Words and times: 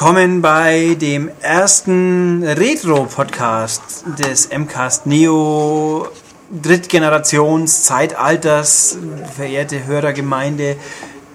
willkommen 0.00 0.42
bei 0.42 0.94
dem 0.94 1.28
ersten 1.40 2.44
Retro-Podcast 2.44 4.04
des 4.16 4.48
MCAST 4.48 5.06
Neo 5.06 6.06
Drittgenerations 6.52 7.82
Zeitalters, 7.82 8.96
verehrte 9.34 9.86
Hörergemeinde, 9.86 10.76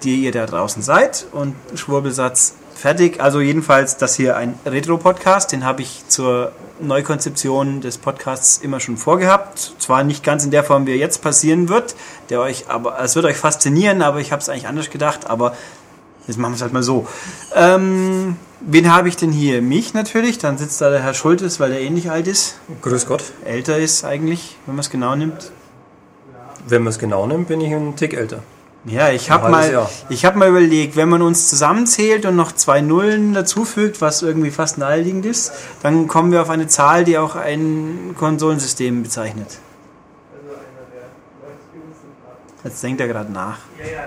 die 0.04 0.24
ihr 0.24 0.32
da 0.32 0.46
draußen 0.46 0.82
seid. 0.82 1.28
Und 1.34 1.56
Schwurbelsatz 1.76 2.54
fertig. 2.74 3.20
Also 3.20 3.42
jedenfalls 3.42 3.98
das 3.98 4.16
hier 4.16 4.38
ein 4.38 4.58
Retro-Podcast, 4.66 5.52
den 5.52 5.66
habe 5.66 5.82
ich 5.82 6.08
zur 6.08 6.54
Neukonzeption 6.80 7.82
des 7.82 7.98
Podcasts 7.98 8.60
immer 8.60 8.80
schon 8.80 8.96
vorgehabt. 8.96 9.74
Zwar 9.78 10.06
nicht 10.06 10.24
ganz 10.24 10.46
in 10.46 10.52
der 10.52 10.64
Form, 10.64 10.86
wie 10.86 10.92
er 10.92 10.98
jetzt 10.98 11.22
passieren 11.22 11.68
wird, 11.68 11.96
der 12.30 12.40
euch 12.40 12.70
aber 12.70 12.98
es 13.02 13.16
wird 13.18 13.26
euch 13.26 13.38
faszinieren, 13.38 14.02
aber 14.02 14.22
ich 14.22 14.32
habe 14.32 14.42
es 14.42 14.48
eigentlich 14.48 14.68
anders 14.68 14.90
gedacht, 14.90 15.30
aber 15.30 15.54
Jetzt 16.28 16.38
machen 16.38 16.54
wir 16.54 16.56
es 16.56 16.62
halt 16.62 16.74
mal 16.74 16.84
so. 16.84 17.08
Ähm, 17.54 18.38
wen 18.62 18.94
habe 18.94 19.10
ich 19.10 19.18
denn 19.18 19.32
hier? 19.32 19.62
Mich 19.62 19.94
natürlich. 19.94 20.38
Dann 20.38 20.58
sitzt 20.58 20.80
da 20.80 20.90
der 20.90 21.02
Herr 21.02 21.14
Schultes, 21.14 21.60
weil 21.60 21.72
der 21.72 21.82
ähnlich 21.82 22.10
alt 22.10 22.28
ist. 22.28 22.60
Grüß 22.82 23.08
Gott. 23.08 23.24
Älter 23.44 23.78
ist 23.78 24.06
eigentlich, 24.06 24.58
wenn 24.66 24.76
man 24.76 24.82
es 24.82 24.90
genau 24.90 25.16
nimmt. 25.16 25.52
Wenn 26.68 26.84
man 26.84 26.92
es 26.92 27.00
genau 27.00 27.28
nimmt, 27.28 27.50
bin 27.50 27.60
ich 27.60 27.74
ein 27.74 27.96
Tick 27.96 28.14
älter. 28.14 28.40
Ja, 28.86 29.12
ich 29.12 29.32
habe 29.32 29.50
mal, 29.50 29.88
ich 30.10 30.26
hab 30.26 30.36
mal 30.36 30.50
überlegt, 30.50 30.98
wenn 30.98 31.08
man 31.08 31.22
uns 31.22 31.50
zusammenzählt 31.50 32.26
und 32.26 32.36
noch 32.36 32.52
zwei 32.52 32.82
Nullen 32.82 33.34
dazufügt, 33.34 34.02
was 34.02 34.22
irgendwie 34.22 34.52
fast 34.52 34.78
naheliegend 34.78 35.26
ist, 35.26 35.54
dann 35.82 36.08
kommen 36.08 36.34
wir 36.34 36.42
auf 36.42 36.50
eine 36.50 36.68
Zahl, 36.68 37.06
die 37.06 37.18
auch 37.18 37.38
ein 37.38 38.14
Konsolensystem 38.18 39.04
bezeichnet. 39.04 39.60
Jetzt 42.66 42.84
denkt 42.84 43.00
er 43.00 43.08
gerade 43.08 43.32
nach. 43.32 43.60
Ja, 43.80 43.86
ja, 43.86 44.04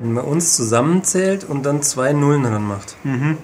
wenn 0.00 0.14
man 0.14 0.24
uns 0.24 0.56
zusammenzählt 0.56 1.44
und 1.44 1.64
dann 1.64 1.82
zwei 1.82 2.12
Nullen 2.12 2.42
dran 2.42 2.66
macht, 2.66 2.96
mhm. 3.04 3.36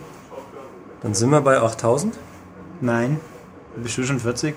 dann 1.02 1.14
sind 1.14 1.30
wir 1.30 1.42
bei 1.42 1.58
8000? 1.60 2.14
Nein. 2.80 3.20
Bist 3.76 3.98
du 3.98 4.04
schon 4.04 4.18
40? 4.18 4.54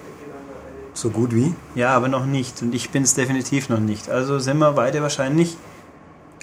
So 0.93 1.09
gut 1.09 1.35
wie? 1.35 1.53
Ja, 1.75 1.95
aber 1.95 2.07
noch 2.07 2.25
nicht. 2.25 2.61
Und 2.61 2.73
ich 2.73 2.89
bin 2.89 3.03
es 3.03 3.13
definitiv 3.13 3.69
noch 3.69 3.79
nicht. 3.79 4.09
Also 4.09 4.39
sind 4.39 4.57
wir 4.57 4.71
beide 4.71 5.01
wahrscheinlich. 5.01 5.57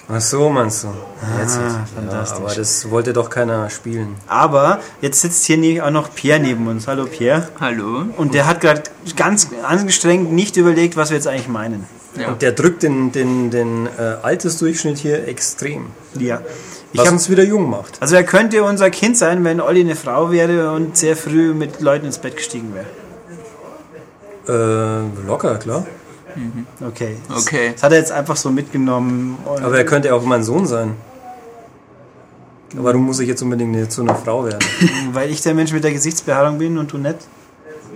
Ach 0.09 0.21
so, 0.21 0.49
meinst 0.49 0.83
du? 0.83 0.87
Ah, 0.87 1.41
jetzt 1.41 1.59
fantastisch. 1.93 2.39
Ja, 2.39 2.45
aber 2.45 2.55
das 2.55 2.89
wollte 2.89 3.11
doch 3.11 3.29
keiner 3.29 3.69
spielen. 3.69 4.15
Aber 4.27 4.79
jetzt 5.01 5.21
sitzt 5.21 5.43
hier 5.45 5.85
auch 5.85 5.91
noch 5.91 6.13
Pierre 6.13 6.39
neben 6.39 6.67
uns. 6.67 6.87
Hallo 6.87 7.07
Pierre. 7.07 7.49
Hallo. 7.59 8.05
Und 8.15 8.33
der 8.33 8.47
hat 8.47 8.61
gerade 8.61 8.83
ganz 9.15 9.49
angestrengt 9.63 10.31
nicht 10.31 10.55
überlegt, 10.55 10.95
was 10.95 11.09
wir 11.09 11.17
jetzt 11.17 11.27
eigentlich 11.27 11.49
meinen. 11.49 11.85
Ja. 12.17 12.29
Und 12.29 12.41
der 12.41 12.51
drückt 12.51 12.83
den, 12.83 13.11
den, 13.11 13.51
den 13.51 13.87
äh, 13.87 14.15
Altersdurchschnitt 14.21 14.97
hier 14.97 15.27
extrem. 15.27 15.87
Ja. 16.17 16.41
Ich 16.93 16.99
was 16.99 17.11
uns 17.11 17.29
wieder 17.29 17.43
jung 17.43 17.69
macht. 17.69 17.97
Also 17.99 18.15
er 18.15 18.23
könnte 18.23 18.63
unser 18.63 18.89
Kind 18.89 19.17
sein, 19.17 19.43
wenn 19.43 19.59
Olli 19.59 19.81
eine 19.81 19.95
Frau 19.95 20.31
wäre 20.31 20.71
und 20.71 20.97
sehr 20.97 21.15
früh 21.15 21.53
mit 21.53 21.81
Leuten 21.81 22.05
ins 22.05 22.17
Bett 22.17 22.37
gestiegen 22.37 22.73
wäre. 22.73 22.85
Äh, 24.47 25.27
locker, 25.27 25.55
klar. 25.57 25.85
Mhm. 26.35 26.65
Okay. 26.87 27.17
okay. 27.29 27.71
Das 27.73 27.83
hat 27.83 27.91
er 27.91 27.97
jetzt 27.97 28.11
einfach 28.11 28.37
so 28.37 28.49
mitgenommen. 28.49 29.37
Aber 29.45 29.77
er 29.77 29.85
könnte 29.85 30.13
auch 30.13 30.23
mein 30.23 30.43
Sohn 30.43 30.65
sein. 30.65 30.95
Warum 32.73 33.05
muss 33.05 33.19
ich 33.19 33.27
jetzt 33.27 33.41
unbedingt 33.41 33.91
zu 33.91 34.01
einer 34.01 34.15
Frau 34.15 34.45
werden? 34.45 34.59
Weil 35.11 35.29
ich 35.29 35.41
der 35.41 35.53
Mensch 35.53 35.71
mit 35.71 35.83
der 35.83 35.91
Gesichtsbehaarung 35.91 36.57
bin 36.57 36.77
und 36.77 36.91
du 36.91 36.97
nicht? 36.97 37.17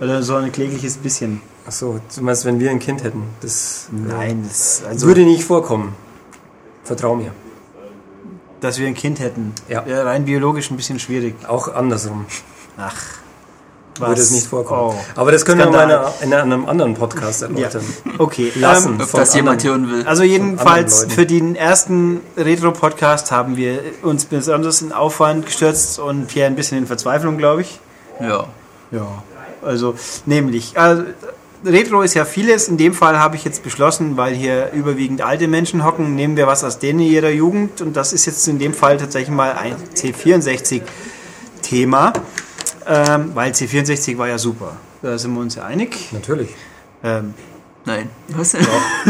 Oder 0.00 0.22
so 0.22 0.36
ein 0.36 0.52
klägliches 0.52 0.96
bisschen. 0.96 1.40
Achso, 1.66 2.00
du 2.14 2.22
meinst, 2.22 2.44
wenn 2.44 2.58
wir 2.58 2.70
ein 2.70 2.78
Kind 2.78 3.04
hätten? 3.04 3.22
Das 3.40 3.88
Nein, 3.90 4.44
das 4.48 4.82
also 4.86 5.06
würde 5.06 5.22
nicht 5.22 5.44
vorkommen. 5.44 5.94
Vertrau 6.84 7.14
mir. 7.14 7.32
Dass 8.60 8.78
wir 8.78 8.86
ein 8.86 8.94
Kind 8.94 9.20
hätten. 9.20 9.54
Ja. 9.68 9.84
ja 9.86 10.02
rein 10.02 10.24
biologisch 10.24 10.70
ein 10.70 10.76
bisschen 10.76 10.98
schwierig. 10.98 11.34
Auch 11.46 11.72
andersrum. 11.72 12.26
Ach. 12.76 12.96
Was? 13.98 14.08
Würde 14.08 14.20
es 14.22 14.30
nicht 14.30 14.46
vorkommen. 14.46 14.96
Oh. 14.96 15.20
Aber 15.20 15.32
das 15.32 15.44
können 15.44 15.60
Skandal. 15.60 15.88
wir 15.88 15.98
mal 15.98 16.12
in 16.22 16.32
einem 16.32 16.66
anderen 16.66 16.94
Podcast 16.94 17.42
erläutern. 17.42 17.84
Ja. 18.06 18.12
Okay. 18.18 18.50
Lassen, 18.56 18.98
ähm, 18.98 19.06
das 19.12 19.34
jemand 19.34 19.62
hören 19.64 19.90
will. 19.90 20.06
Also 20.06 20.22
jedenfalls 20.22 21.06
für 21.10 21.26
den 21.26 21.54
ersten 21.54 22.20
Retro-Podcast 22.36 23.30
haben 23.30 23.56
wir 23.56 23.80
uns 24.02 24.24
besonders 24.24 24.80
in 24.80 24.92
Aufwand 24.92 25.44
gestürzt 25.46 25.98
und 25.98 26.28
Pierre 26.28 26.46
ein 26.46 26.56
bisschen 26.56 26.78
in 26.78 26.86
Verzweiflung, 26.86 27.36
glaube 27.36 27.62
ich. 27.62 27.80
Ja. 28.18 28.46
Ja. 28.90 29.22
Also 29.62 29.94
nämlich, 30.26 30.78
also, 30.78 31.04
Retro 31.64 32.02
ist 32.02 32.14
ja 32.14 32.24
vieles. 32.24 32.68
In 32.68 32.76
dem 32.76 32.92
Fall 32.92 33.18
habe 33.18 33.36
ich 33.36 33.44
jetzt 33.44 33.62
beschlossen, 33.62 34.16
weil 34.16 34.34
hier 34.34 34.72
überwiegend 34.72 35.22
alte 35.22 35.46
Menschen 35.46 35.84
hocken, 35.84 36.16
nehmen 36.16 36.36
wir 36.36 36.46
was 36.46 36.64
aus 36.64 36.80
denen 36.80 37.00
ihrer 37.00 37.30
Jugend. 37.30 37.80
Und 37.80 37.96
das 37.96 38.12
ist 38.12 38.26
jetzt 38.26 38.46
in 38.48 38.58
dem 38.58 38.74
Fall 38.74 38.98
tatsächlich 38.98 39.34
mal 39.34 39.52
ein 39.52 39.76
C64-Thema. 39.94 42.12
Ähm, 42.84 43.30
weil 43.34 43.52
C64 43.52 44.18
war 44.18 44.28
ja 44.28 44.38
super. 44.38 44.76
Da 45.02 45.16
sind 45.18 45.34
wir 45.34 45.40
uns 45.40 45.54
ja 45.54 45.64
einig. 45.64 46.12
Natürlich. 46.12 46.50
Ähm, 47.04 47.34
Nein. 47.84 48.10
Was? 48.28 48.56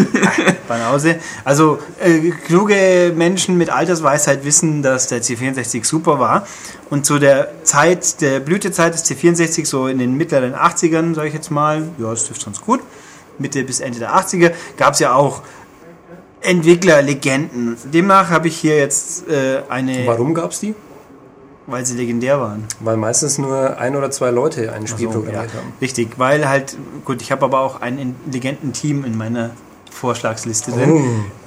Banause. 0.69 1.17
Also 1.45 1.79
äh, 2.01 2.31
kluge 2.47 3.13
Menschen 3.15 3.59
mit 3.59 3.69
Altersweisheit 3.69 4.45
wissen, 4.45 4.83
dass 4.83 5.09
der 5.09 5.23
C64 5.23 5.85
super 5.85 6.19
war. 6.19 6.47
Und 6.89 7.05
zu 7.05 7.19
der 7.19 7.65
Zeit, 7.65 8.21
der 8.23 8.41
Blütezeit 8.41 8.95
des 8.95 9.05
C64, 9.05 9.67
so 9.67 9.89
in 9.89 9.99
den 9.99 10.17
mittleren 10.17 10.55
80ern, 10.55 11.15
sage 11.15 11.29
ich 11.29 11.35
jetzt 11.35 11.51
mal, 11.51 11.91
ja, 11.99 12.11
das 12.11 12.27
dürfte 12.27 12.45
sonst 12.45 12.63
gut, 12.63 12.81
Mitte 13.39 13.63
bis 13.63 13.81
Ende 13.81 13.99
der 13.99 14.17
80er, 14.17 14.53
gab 14.79 14.95
es 14.95 15.01
ja 15.01 15.15
auch 15.15 15.43
Entwicklerlegenden. 16.41 17.77
Demnach 17.93 18.31
habe 18.31 18.49
ich 18.49 18.57
hier 18.57 18.79
jetzt 18.79 19.29
äh, 19.29 19.63
eine... 19.69 20.07
Warum 20.07 20.35
gab 20.35 20.51
es 20.51 20.61
die? 20.61 20.75
Weil 21.67 21.87
sie 21.87 21.97
legendär 21.97 22.41
waren. 22.41 22.65
Weil 22.81 22.97
meistens 22.97 23.39
nur 23.39 23.79
ein 23.79 23.95
oder 23.95 24.11
zwei 24.11 24.31
Leute 24.31 24.73
ein 24.73 24.87
Spiel 24.87 25.07
so, 25.07 25.21
programmiert 25.21 25.53
ja. 25.53 25.61
haben. 25.61 25.73
Richtig, 25.81 26.19
weil 26.19 26.49
halt, 26.49 26.77
gut, 27.05 27.23
ich 27.23 27.31
habe 27.31 27.45
aber 27.45 27.61
auch 27.61 27.81
ein 27.81 27.99
intelligenten 27.99 28.73
Team 28.73 29.05
in 29.05 29.17
meiner 29.17 29.51
Vorschlagsliste 29.91 30.73
drin. 30.73 30.91
Oh. 30.91 31.03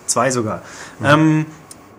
Zwei 0.05 0.31
sogar. 0.31 0.61
Mhm. 0.99 1.05
Ähm, 1.05 1.45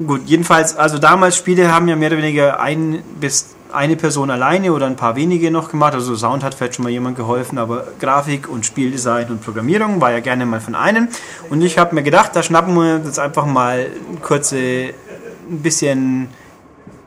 gut, 0.07 0.23
jedenfalls, 0.27 0.77
also 0.77 0.99
damals 0.99 1.37
Spiele 1.37 1.73
haben 1.73 1.89
ja 1.89 1.97
mehr 1.97 2.09
oder 2.09 2.19
weniger 2.19 2.61
ein 2.61 3.03
bis 3.21 3.57
eine 3.73 3.97
Person 3.97 4.31
alleine 4.31 4.73
oder 4.73 4.87
ein 4.87 4.97
paar 4.97 5.17
wenige 5.17 5.51
noch 5.51 5.71
gemacht. 5.71 5.95
Also 5.95 6.17
Sound 6.17 6.43
hat 6.43 6.55
vielleicht 6.55 6.77
schon 6.77 6.85
mal 6.85 6.91
jemand 6.91 7.17
geholfen, 7.17 7.59
aber 7.59 7.85
Grafik 8.01 8.49
und 8.49 8.65
Spieldesign 8.65 9.29
und 9.29 9.43
Programmierung 9.43 10.01
war 10.01 10.13
ja 10.13 10.21
gerne 10.21 10.47
mal 10.47 10.61
von 10.61 10.75
einem. 10.75 11.09
Und 11.51 11.61
ich 11.63 11.79
habe 11.79 11.95
mir 11.95 12.03
gedacht, 12.03 12.31
da 12.35 12.43
schnappen 12.43 12.75
wir 12.75 13.03
jetzt 13.05 13.19
einfach 13.19 13.45
mal 13.47 13.89
kurze, 14.23 14.57
ein 14.57 15.63
bisschen 15.63 16.29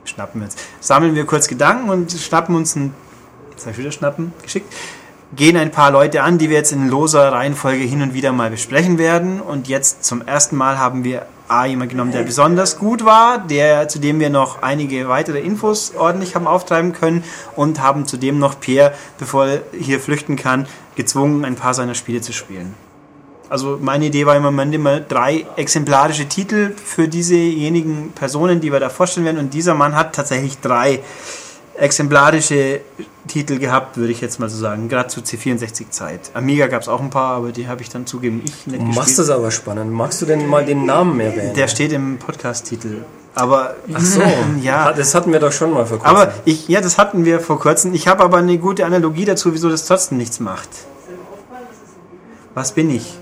schnappen 0.10 0.42
jetzt. 0.42 0.60
Sammeln 0.80 1.16
wir 1.16 1.26
kurz 1.26 1.48
Gedanken 1.48 1.90
und 1.90 2.12
schnappen 2.12 2.56
uns 2.56 2.76
ein, 2.76 2.94
jetzt 3.52 3.68
ich 3.68 3.78
wieder 3.78 3.92
schnappen, 3.92 4.34
geschickt, 4.42 4.74
gehen 5.36 5.58
ein 5.58 5.72
paar 5.72 5.92
Leute 5.92 6.24
an, 6.24 6.38
die 6.38 6.50
wir 6.50 6.58
jetzt 6.58 6.72
in 6.72 6.90
loser 6.90 7.32
Reihenfolge 7.32 7.84
hin 7.84 8.02
und 8.02 8.14
wieder 8.14 8.32
mal 8.32 8.50
besprechen 8.50 8.98
werden. 8.98 9.40
Und 9.40 9.68
jetzt 9.68 10.04
zum 10.04 10.26
ersten 10.26 10.56
Mal 10.56 10.78
haben 10.78 11.04
wir 11.04 11.26
A, 11.48 11.66
jemand 11.66 11.90
genommen, 11.90 12.12
der 12.12 12.24
besonders 12.24 12.78
gut 12.78 13.06
war, 13.06 13.40
der, 13.40 13.88
zu 13.88 14.00
dem 14.00 14.20
wir 14.20 14.30
noch 14.30 14.62
einige 14.62 15.10
weitere 15.10 15.40
Infos 15.40 15.94
ordentlich 15.96 16.36
haben 16.36 16.46
auftreiben 16.46 16.94
können 16.94 17.24
und 17.56 17.82
haben 17.82 18.06
zudem 18.06 18.38
noch 18.38 18.60
Pierre, 18.60 18.94
bevor 19.18 19.48
er 19.48 19.62
hier 19.78 20.00
flüchten 20.00 20.36
kann, 20.36 20.68
gezwungen, 20.96 21.46
ein 21.46 21.56
paar 21.56 21.74
seiner 21.74 21.96
Spiele 21.96 22.22
zu 22.22 22.34
spielen. 22.34 22.76
Also 23.50 23.80
meine 23.82 24.06
Idee 24.06 24.26
war 24.26 24.36
immer, 24.36 24.52
man 24.52 24.70
nimmt 24.70 25.06
drei 25.10 25.46
exemplarische 25.56 26.28
Titel 26.28 26.74
für 26.84 27.08
diesejenigen 27.08 28.12
Personen, 28.12 28.62
die 28.62 28.72
wir 28.72 28.80
da 28.80 28.90
vorstellen 28.90 29.26
werden. 29.26 29.40
Und 29.40 29.54
dieser 29.54 29.74
Mann 29.74 29.96
hat 29.96 30.14
tatsächlich 30.16 30.60
drei 30.60 31.02
exemplarische 31.76 32.82
Titel 33.28 33.58
gehabt, 33.58 33.98
würde 33.98 34.12
ich 34.12 34.22
jetzt 34.22 34.40
mal 34.40 34.50
so 34.50 34.58
sagen. 34.58 34.90
Gerade 34.90 35.10
zu 35.10 35.22
C64-Zeit. 35.22 36.32
Amiga 36.34 36.68
gab 36.68 36.82
es 36.82 36.88
auch 36.88 37.00
ein 37.00 37.10
paar, 37.10 37.38
aber 37.38 37.52
die 37.52 37.68
habe 37.68 37.82
ich 37.82 37.90
dann 37.90 38.06
zugeben 38.06 38.42
ich 38.46 38.68
nicht 38.68 38.82
Du 38.82 38.86
machst 38.86 39.18
das 39.18 39.30
aber 39.30 39.50
spannend. 39.52 39.92
Magst 39.92 40.22
du 40.22 40.26
denn 40.26 40.48
mal 40.48 40.66
den 40.66 40.86
Namen 40.86 41.20
erwähnen? 41.20 41.54
Der 41.56 41.68
steht 41.68 41.92
im 41.92 42.18
Podcast-Titel. 42.18 43.04
Aber 43.36 43.76
Ach 43.94 44.02
so, 44.02 44.22
ja. 44.62 44.92
Das 44.94 45.16
hatten 45.16 45.32
wir 45.32 45.40
doch 45.40 45.52
schon 45.52 45.72
mal 45.72 45.86
vor 45.86 46.00
kurzem. 46.00 46.16
Aber 46.16 46.34
ich, 46.46 46.68
ja, 46.68 46.82
das 46.82 46.98
hatten 46.98 47.26
wir 47.26 47.40
vor 47.40 47.60
kurzem. 47.60 47.94
Ich 47.94 48.08
habe 48.08 48.24
aber 48.24 48.38
eine 48.38 48.58
gute 48.58 48.86
Analogie 48.86 49.26
dazu, 49.26 49.54
wieso 49.54 49.70
das 49.70 49.86
trotzdem 49.86 50.18
nichts 50.18 50.40
macht. 50.40 50.70
Was 52.56 52.74
bin 52.74 52.90
ich? 52.90 53.19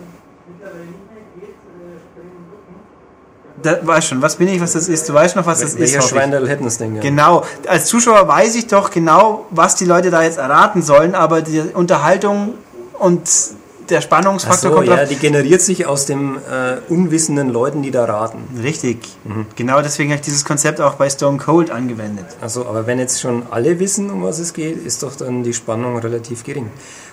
Da, 3.61 3.77
weißt 3.81 4.07
schon, 4.07 4.21
was 4.21 4.35
bin 4.35 4.47
ich, 4.47 4.61
was 4.61 4.73
das 4.73 4.87
ist. 4.87 5.09
Du 5.09 5.13
weißt 5.13 5.35
noch, 5.35 5.45
was 5.45 5.59
das 5.61 5.73
Welcher 5.73 5.85
ist. 5.85 5.93
Welcher 5.93 6.07
Schweindel 6.07 6.47
hätten 6.47 6.65
denn 6.77 6.93
gerne? 6.93 7.09
Genau. 7.09 7.43
Als 7.67 7.85
Zuschauer 7.85 8.27
weiß 8.27 8.55
ich 8.55 8.67
doch 8.67 8.91
genau, 8.91 9.45
was 9.49 9.75
die 9.75 9.85
Leute 9.85 10.11
da 10.11 10.23
jetzt 10.23 10.37
erraten 10.37 10.81
sollen, 10.81 11.15
aber 11.15 11.41
die 11.41 11.59
Unterhaltung 11.73 12.53
und 12.99 13.21
der 13.89 14.01
Spannungsfaktor 14.01 14.71
so, 14.71 14.75
kommt 14.75 14.87
ja, 14.87 14.97
drauf. 14.97 15.09
die 15.09 15.15
generiert 15.15 15.61
sich 15.61 15.85
aus 15.85 16.05
den 16.05 16.35
äh, 16.35 16.77
unwissenden 16.89 17.49
Leuten, 17.49 17.81
die 17.81 17.91
da 17.91 18.05
raten. 18.05 18.39
Richtig. 18.61 18.99
Genau 19.55 19.81
deswegen 19.81 20.09
habe 20.11 20.19
ich 20.19 20.25
dieses 20.25 20.45
Konzept 20.45 20.81
auch 20.81 20.95
bei 20.95 21.09
Stone 21.09 21.37
Cold 21.37 21.71
angewendet. 21.71 22.25
Also, 22.41 22.65
aber 22.65 22.87
wenn 22.87 22.99
jetzt 22.99 23.21
schon 23.21 23.43
alle 23.51 23.79
wissen, 23.79 24.09
um 24.09 24.23
was 24.23 24.39
es 24.39 24.53
geht, 24.53 24.83
ist 24.85 25.03
doch 25.03 25.15
dann 25.15 25.43
die 25.43 25.53
Spannung 25.53 25.97
relativ 25.97 26.43
gering. 26.43 26.69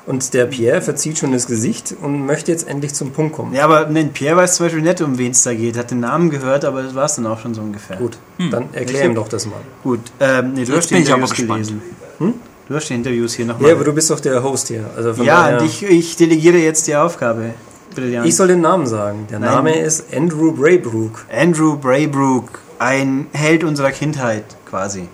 Und 0.07 0.35
der 0.35 0.47
Pierre 0.47 0.83
verzieht 0.83 1.19
schon 1.19 1.33
das 1.33 1.47
Gesicht 1.47 1.95
und 2.03 2.27
möchte 2.27 2.53
jetzt 2.53 2.69
endlich 2.69 2.95
zum 2.95 3.13
Punkt 3.13 3.35
kommen. 3.35 3.55
Ja, 3.55 3.65
aber 3.65 3.87
nein, 3.89 4.13
Pierre 4.13 4.37
weiß 4.37 4.57
zum 4.57 4.67
Beispiel 4.67 4.83
nicht, 4.83 5.01
um 5.01 5.17
wen 5.17 5.33
es 5.33 5.43
da 5.43 5.55
geht. 5.55 5.79
Hat 5.79 5.91
den 5.91 6.01
Namen 6.01 6.29
gehört, 6.31 6.65
aber 6.65 6.83
das 6.83 6.95
war 6.95 7.07
es 7.07 7.15
dann 7.17 7.27
auch 7.27 7.39
schon 7.39 7.55
so 7.55 7.63
ungefähr. 7.63 7.97
Gut, 7.97 8.19
dann 8.51 8.69
erklär 8.75 9.07
ihm 9.07 9.15
doch 9.15 9.29
das 9.29 9.47
mal. 9.47 9.61
Gut. 9.83 10.01
Ähm, 10.21 10.53
nee, 10.53 10.65
du 10.65 10.73
Jetzt 10.73 10.83
hast 10.83 10.91
bin 10.91 11.03
ich 11.03 11.13
aber 11.13 11.27
gelesen. 11.27 11.83
Hm? 12.19 12.35
Du 12.69 12.75
hast 12.75 12.89
die 12.89 12.95
Interviews 12.95 13.35
hier 13.35 13.45
nochmal. 13.47 13.69
Ja, 13.69 13.75
aber 13.77 13.85
du 13.85 13.93
bist 13.93 14.11
doch 14.11 14.21
der 14.21 14.43
Host 14.43 14.69
hier. 14.69 14.85
Also 14.97 15.11
ja, 15.23 15.43
daher- 15.43 15.61
und 15.61 15.67
ich, 15.67 15.83
ich 15.83 16.17
delegiere 16.17 16.59
jetzt 16.59 16.87
die 16.87 16.97
Aufgabe. 16.97 17.55
Jan. 17.97 18.25
ich 18.25 18.35
soll 18.35 18.49
den 18.49 18.61
Namen 18.61 18.87
sagen. 18.87 19.27
Der 19.31 19.39
Nein. 19.39 19.53
Name 19.53 19.79
ist 19.79 20.13
Andrew 20.13 20.53
Braybrook. 20.53 21.27
Andrew 21.33 21.77
Braybrook, 21.77 22.59
ein 22.79 23.27
Held 23.33 23.63
unserer 23.63 23.93
Kindheit 23.93 24.45
quasi. 24.69 25.09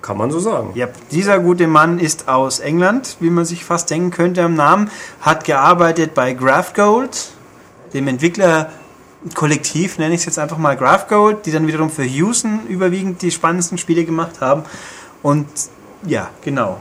Kann 0.00 0.16
man 0.16 0.30
so 0.30 0.40
sagen. 0.40 0.70
Ja, 0.74 0.88
dieser 1.10 1.38
gute 1.40 1.66
Mann 1.66 1.98
ist 1.98 2.28
aus 2.28 2.60
England, 2.60 3.18
wie 3.20 3.28
man 3.28 3.44
sich 3.44 3.64
fast 3.64 3.90
denken 3.90 4.10
könnte 4.10 4.42
am 4.42 4.54
Namen, 4.54 4.90
hat 5.20 5.44
gearbeitet 5.44 6.14
bei 6.14 6.32
GraphGold, 6.32 7.32
dem 7.92 8.08
Entwicklerkollektiv, 8.08 9.98
nenne 9.98 10.14
ich 10.14 10.20
es 10.20 10.26
jetzt 10.26 10.38
einfach 10.38 10.56
mal 10.56 10.74
GraphGold, 10.74 11.44
die 11.44 11.52
dann 11.52 11.66
wiederum 11.66 11.90
für 11.90 12.04
Houston 12.04 12.60
überwiegend 12.66 13.20
die 13.20 13.30
spannendsten 13.30 13.76
Spiele 13.76 14.06
gemacht 14.06 14.40
haben. 14.40 14.62
Und 15.22 15.46
ja, 16.06 16.30
genau. 16.42 16.78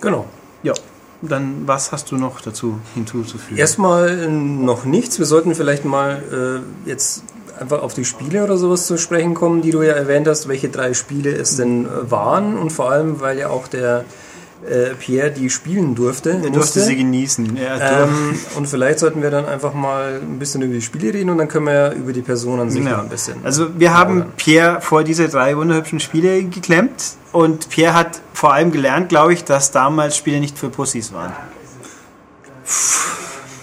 Genau. 0.00 0.26
Ja, 0.62 0.74
dann 1.22 1.66
was 1.66 1.92
hast 1.92 2.10
du 2.10 2.16
noch 2.16 2.40
dazu 2.40 2.78
hinzuzufügen? 2.94 3.58
Erstmal 3.58 4.28
noch 4.28 4.84
nichts. 4.84 5.18
Wir 5.18 5.26
sollten 5.26 5.54
vielleicht 5.54 5.84
mal 5.84 6.62
äh, 6.86 6.88
jetzt 6.88 7.22
einfach 7.58 7.82
auf 7.82 7.94
die 7.94 8.04
Spiele 8.04 8.44
oder 8.44 8.56
sowas 8.56 8.86
zu 8.86 8.98
sprechen 8.98 9.34
kommen, 9.34 9.62
die 9.62 9.70
du 9.70 9.82
ja 9.82 9.94
erwähnt 9.94 10.28
hast, 10.28 10.48
welche 10.48 10.68
drei 10.68 10.94
Spiele 10.94 11.30
es 11.34 11.56
denn 11.56 11.86
äh, 11.86 12.10
waren 12.10 12.58
und 12.58 12.70
vor 12.70 12.90
allem, 12.90 13.20
weil 13.20 13.38
ja 13.38 13.48
auch 13.48 13.68
der 13.68 14.04
äh, 14.68 14.94
Pierre 14.98 15.30
die 15.30 15.50
spielen 15.50 15.94
durfte. 15.94 16.40
er 16.42 16.50
durfte 16.50 16.80
sie 16.80 16.96
genießen. 16.96 17.56
Ähm, 17.80 18.38
und 18.56 18.66
vielleicht 18.66 18.98
sollten 18.98 19.22
wir 19.22 19.30
dann 19.30 19.44
einfach 19.46 19.74
mal 19.74 20.20
ein 20.22 20.38
bisschen 20.38 20.62
über 20.62 20.74
die 20.74 20.82
Spiele 20.82 21.12
reden 21.12 21.30
und 21.30 21.38
dann 21.38 21.48
können 21.48 21.66
wir 21.66 21.72
ja 21.74 21.92
über 21.92 22.12
die 22.12 22.22
Person 22.22 22.58
an 22.60 22.70
sich 22.70 22.82
Ja. 22.84 22.92
noch 22.92 22.98
ein 23.04 23.08
bisschen. 23.08 23.36
Also 23.44 23.78
wir 23.78 23.92
haben 23.94 24.14
plaudern. 24.16 24.32
Pierre 24.36 24.80
vor 24.80 25.04
diese 25.04 25.28
drei 25.28 25.56
wunderhübschen 25.56 26.00
Spiele 26.00 26.42
geklemmt 26.44 27.16
und 27.32 27.68
Pierre 27.68 27.94
hat 27.94 28.20
vor 28.32 28.52
allem 28.54 28.72
gelernt, 28.72 29.08
glaube 29.08 29.34
ich, 29.34 29.44
dass 29.44 29.70
damals 29.72 30.16
Spiele 30.16 30.40
nicht 30.40 30.58
für 30.58 30.68
Pussys 30.70 31.12
waren. 31.12 31.32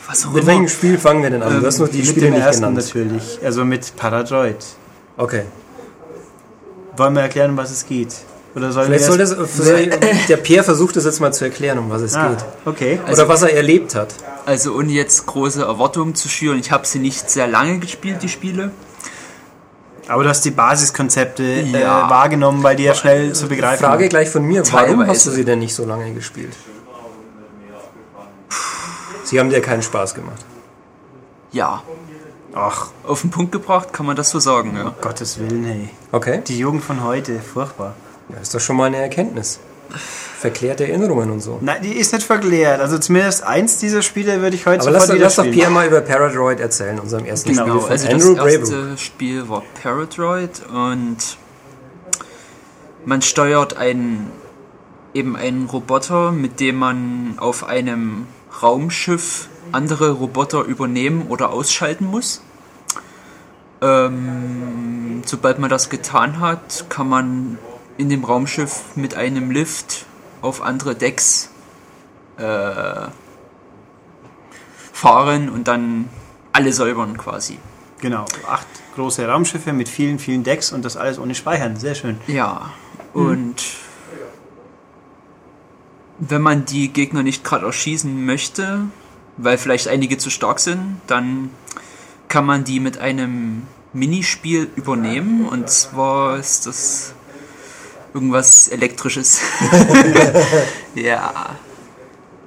Was 0.07 0.25
auch 0.25 0.31
Mit 0.33 0.45
welchem 0.45 0.67
Spiel 0.69 0.97
fangen 0.97 1.23
wir 1.23 1.29
denn 1.31 1.41
an? 1.41 1.59
Du 1.59 1.65
hast 1.65 1.79
noch 1.79 1.87
die 1.89 1.97
Mit 1.97 2.07
Spiele 2.07 2.27
dem 2.27 2.33
nicht 2.35 2.43
ersten 2.43 2.61
genannt. 2.61 2.77
natürlich, 2.77 3.39
also 3.43 3.65
mit 3.65 3.95
Paradroid. 3.95 4.57
Okay. 5.17 5.43
Wollen 6.95 7.13
wir 7.15 7.23
erklären, 7.23 7.51
um 7.51 7.57
was 7.57 7.71
es 7.71 7.85
geht? 7.85 8.15
Oder 8.55 8.71
sollen 8.71 8.87
Vielleicht 8.87 9.05
soll 9.05 9.17
wir 9.17 9.25
das, 9.25 10.27
der 10.27 10.37
Pierre 10.37 10.63
versucht 10.63 10.95
das 10.95 11.05
jetzt 11.05 11.19
mal 11.19 11.33
zu 11.33 11.45
erklären, 11.45 11.79
um 11.79 11.89
was 11.89 12.01
es 12.01 12.15
ah, 12.15 12.29
geht. 12.29 12.45
okay. 12.65 12.99
Oder 13.11 13.27
was 13.27 13.41
er 13.41 13.55
erlebt 13.55 13.95
hat. 13.95 14.13
Also 14.45 14.75
ohne 14.75 14.91
jetzt 14.91 15.25
große 15.25 15.63
Erwartungen 15.63 16.13
zu 16.13 16.29
schüren, 16.29 16.59
ich 16.59 16.71
habe 16.71 16.85
sie 16.85 16.99
nicht 16.99 17.29
sehr 17.31 17.47
lange 17.47 17.79
gespielt, 17.79 18.21
die 18.21 18.29
Spiele. 18.29 18.71
Aber 20.07 20.23
du 20.23 20.29
hast 20.29 20.43
die 20.45 20.51
Basiskonzepte 20.51 21.43
äh, 21.43 21.81
Ja. 21.81 22.09
wahrgenommen, 22.09 22.61
weil 22.61 22.75
die 22.75 22.83
ja 22.83 22.93
schnell 22.93 23.33
zu 23.33 23.47
begreifen 23.47 23.85
Frage 23.85 24.09
gleich 24.09 24.29
von 24.29 24.43
mir, 24.43 24.63
warum 24.71 24.87
Teilweise. 24.87 25.09
hast 25.09 25.25
du 25.27 25.31
sie 25.31 25.45
denn 25.45 25.59
nicht 25.59 25.73
so 25.73 25.85
lange 25.85 26.13
gespielt? 26.13 26.53
Sie 29.23 29.39
haben 29.39 29.49
dir 29.49 29.61
keinen 29.61 29.81
Spaß 29.81 30.13
gemacht. 30.13 30.45
Ja, 31.51 31.81
Ach, 32.55 32.91
auf 33.07 33.21
den 33.21 33.31
Punkt 33.31 33.51
gebracht 33.51 33.93
kann 33.93 34.05
man 34.05 34.15
das 34.15 34.29
so 34.29 34.39
sagen, 34.39 34.75
ja. 34.75 34.93
Gottes 35.01 35.39
Willen, 35.39 35.63
hey. 35.63 35.89
Okay. 36.11 36.43
Die 36.45 36.59
Jugend 36.59 36.83
von 36.83 37.03
heute, 37.03 37.39
furchtbar. 37.39 37.95
Ja, 38.33 38.41
ist 38.41 38.53
doch 38.53 38.59
schon 38.59 38.75
mal 38.75 38.85
eine 38.85 38.97
Erkenntnis. 38.97 39.59
Verklärte 40.39 40.87
Erinnerungen 40.87 41.31
und 41.31 41.39
so. 41.41 41.59
Nein, 41.61 41.81
die 41.83 41.93
ist 41.93 42.13
nicht 42.13 42.25
verklärt. 42.25 42.81
Also 42.81 42.97
zumindest 42.97 43.43
eins 43.43 43.77
dieser 43.77 44.01
Spiele 44.01 44.41
würde 44.41 44.55
ich 44.55 44.65
heute 44.65 44.81
Aber 44.81 44.91
lass, 44.91 45.07
lass 45.07 45.35
doch. 45.35 45.43
Pierre 45.43 45.69
mal 45.71 45.87
über 45.87 46.01
Paradroid 46.01 46.59
erzählen, 46.59 46.99
unserem 46.99 47.25
ersten 47.25 47.49
Genau, 47.49 47.65
Spiel 47.65 47.79
von 47.79 47.91
Also 47.91 48.07
Andrew 48.07 48.33
das 48.35 48.43
Braybrook. 48.43 48.71
erste 48.73 48.97
Spiel 48.97 49.49
war 49.49 49.63
Paradroid 49.81 50.61
und 50.73 51.17
man 53.05 53.21
steuert 53.21 53.77
einen 53.77 54.31
eben 55.13 55.35
einen 55.35 55.65
Roboter, 55.67 56.31
mit 56.31 56.59
dem 56.59 56.77
man 56.77 57.35
auf 57.37 57.65
einem 57.65 58.27
Raumschiff 58.61 59.47
andere 59.71 60.11
Roboter 60.11 60.63
übernehmen 60.63 61.27
oder 61.29 61.51
ausschalten 61.51 62.05
muss. 62.05 62.41
Ähm, 63.81 65.21
sobald 65.25 65.59
man 65.59 65.69
das 65.69 65.89
getan 65.89 66.39
hat, 66.39 66.85
kann 66.89 67.07
man 67.07 67.57
in 67.97 68.09
dem 68.09 68.23
Raumschiff 68.23 68.95
mit 68.95 69.15
einem 69.15 69.51
Lift 69.51 70.05
auf 70.41 70.61
andere 70.61 70.95
Decks 70.95 71.49
äh, 72.37 73.07
fahren 74.91 75.49
und 75.49 75.67
dann 75.67 76.09
alle 76.51 76.73
säubern 76.73 77.17
quasi. 77.17 77.59
Genau, 77.99 78.25
acht 78.49 78.67
große 78.95 79.25
Raumschiffe 79.27 79.73
mit 79.73 79.87
vielen, 79.87 80.19
vielen 80.19 80.43
Decks 80.43 80.71
und 80.71 80.83
das 80.83 80.97
alles 80.97 81.19
ohne 81.19 81.35
Speichern. 81.35 81.77
Sehr 81.77 81.95
schön. 81.95 82.19
Ja, 82.27 82.71
und 83.13 83.63
wenn 86.19 86.41
man 86.41 86.65
die 86.65 86.89
Gegner 86.89 87.23
nicht 87.23 87.43
gerade 87.43 87.65
erschießen 87.65 88.25
möchte, 88.25 88.85
weil 89.37 89.57
vielleicht 89.57 89.87
einige 89.87 90.17
zu 90.17 90.29
stark 90.29 90.59
sind, 90.59 91.01
dann 91.07 91.49
kann 92.27 92.45
man 92.45 92.63
die 92.63 92.79
mit 92.79 92.97
einem 92.97 93.63
Minispiel 93.93 94.69
übernehmen 94.75 95.47
und 95.47 95.69
zwar 95.69 96.37
ist 96.37 96.65
das 96.65 97.13
irgendwas 98.13 98.67
elektrisches. 98.67 99.39
ja, 100.95 101.55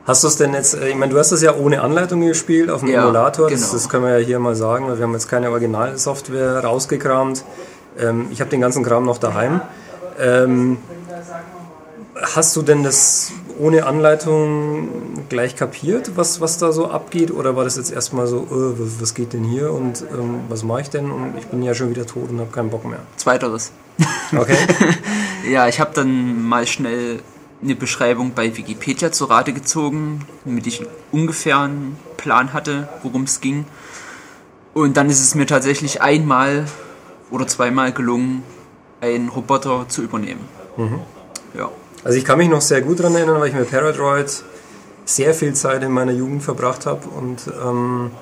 Hast 0.06 0.22
du 0.22 0.28
es 0.28 0.36
denn 0.36 0.54
jetzt, 0.54 0.74
äh, 0.74 0.88
ich 0.88 0.94
meine, 0.94 1.12
du 1.12 1.18
hast 1.18 1.32
das 1.32 1.42
ja 1.42 1.54
ohne 1.56 1.82
Anleitung 1.82 2.20
gespielt 2.20 2.70
auf 2.70 2.80
dem 2.80 2.90
Ja, 2.90 3.02
Emulator, 3.02 3.50
das, 3.50 3.60
genau. 3.60 3.72
das 3.72 3.88
können 3.88 4.04
wir 4.04 4.20
ja 4.20 4.24
hier 4.24 4.38
mal 4.38 4.54
sagen, 4.54 4.86
weil 4.86 4.98
wir 4.98 5.02
haben 5.02 5.12
jetzt 5.14 5.28
keine 5.28 5.50
Originalsoftware 5.50 6.62
rausgekramt. 6.64 7.44
Ähm, 7.98 8.28
ich 8.30 8.40
habe 8.40 8.48
den 8.48 8.60
ganzen 8.60 8.84
Kram 8.84 9.04
noch 9.04 9.18
daheim. 9.18 9.60
Ähm, 10.20 10.78
hast 12.22 12.54
du 12.54 12.62
denn 12.62 12.84
das 12.84 13.32
ohne 13.58 13.86
Anleitung 13.86 14.88
gleich 15.28 15.56
kapiert, 15.56 16.12
was, 16.16 16.40
was 16.40 16.58
da 16.58 16.72
so 16.72 16.90
abgeht? 16.90 17.30
Oder 17.30 17.56
war 17.56 17.64
das 17.64 17.76
jetzt 17.76 17.92
erstmal 17.92 18.26
so, 18.26 18.38
äh, 18.42 19.00
was, 19.00 19.14
geht 19.14 19.32
denn 19.32 19.44
hier 19.44 19.72
und 19.72 20.04
ähm, 20.12 20.40
was 20.48 20.62
mache 20.62 20.82
ich 20.82 20.90
denn? 20.90 21.10
Und 21.10 21.34
ich 21.38 21.46
bin 21.46 21.62
ja 21.62 21.74
schon 21.74 21.90
wieder 21.90 22.06
tot 22.06 22.30
und 22.30 22.40
habe 22.40 22.50
keinen 22.50 22.70
Bock 22.70 22.84
mehr. 22.84 23.00
zweiteres. 23.16 23.72
Okay? 24.36 24.56
Ja, 25.48 25.68
ich 25.68 25.78
habe 25.78 25.92
dann 25.94 26.42
mal 26.42 26.66
schnell 26.66 27.20
eine 27.62 27.76
Beschreibung 27.76 28.32
bei 28.34 28.56
Wikipedia 28.56 29.12
zu 29.12 29.26
Rate 29.26 29.52
gezogen, 29.52 30.26
damit 30.44 30.66
ich 30.66 30.84
ungefähr 31.12 31.60
einen 31.60 31.96
Plan 32.16 32.52
hatte, 32.52 32.88
worum 33.04 33.22
es 33.22 33.40
ging. 33.40 33.64
Und 34.74 34.96
dann 34.96 35.08
ist 35.08 35.20
es 35.20 35.36
mir 35.36 35.46
tatsächlich 35.46 36.02
einmal 36.02 36.66
oder 37.30 37.46
zweimal 37.46 37.92
gelungen, 37.92 38.42
einen 39.00 39.28
Roboter 39.28 39.86
zu 39.88 40.02
übernehmen. 40.02 40.40
Ja. 41.56 41.70
Also 42.06 42.18
ich 42.18 42.24
kann 42.24 42.38
mich 42.38 42.48
noch 42.48 42.60
sehr 42.60 42.82
gut 42.82 43.00
daran 43.00 43.16
erinnern, 43.16 43.40
weil 43.40 43.48
ich 43.48 43.54
mit 43.54 43.68
Paradroid 43.68 44.44
sehr 45.06 45.34
viel 45.34 45.54
Zeit 45.54 45.82
in 45.82 45.90
meiner 45.90 46.12
Jugend 46.12 46.40
verbracht 46.40 46.86
habe 46.86 47.00
und 47.08 47.38
ähm, 47.60 48.12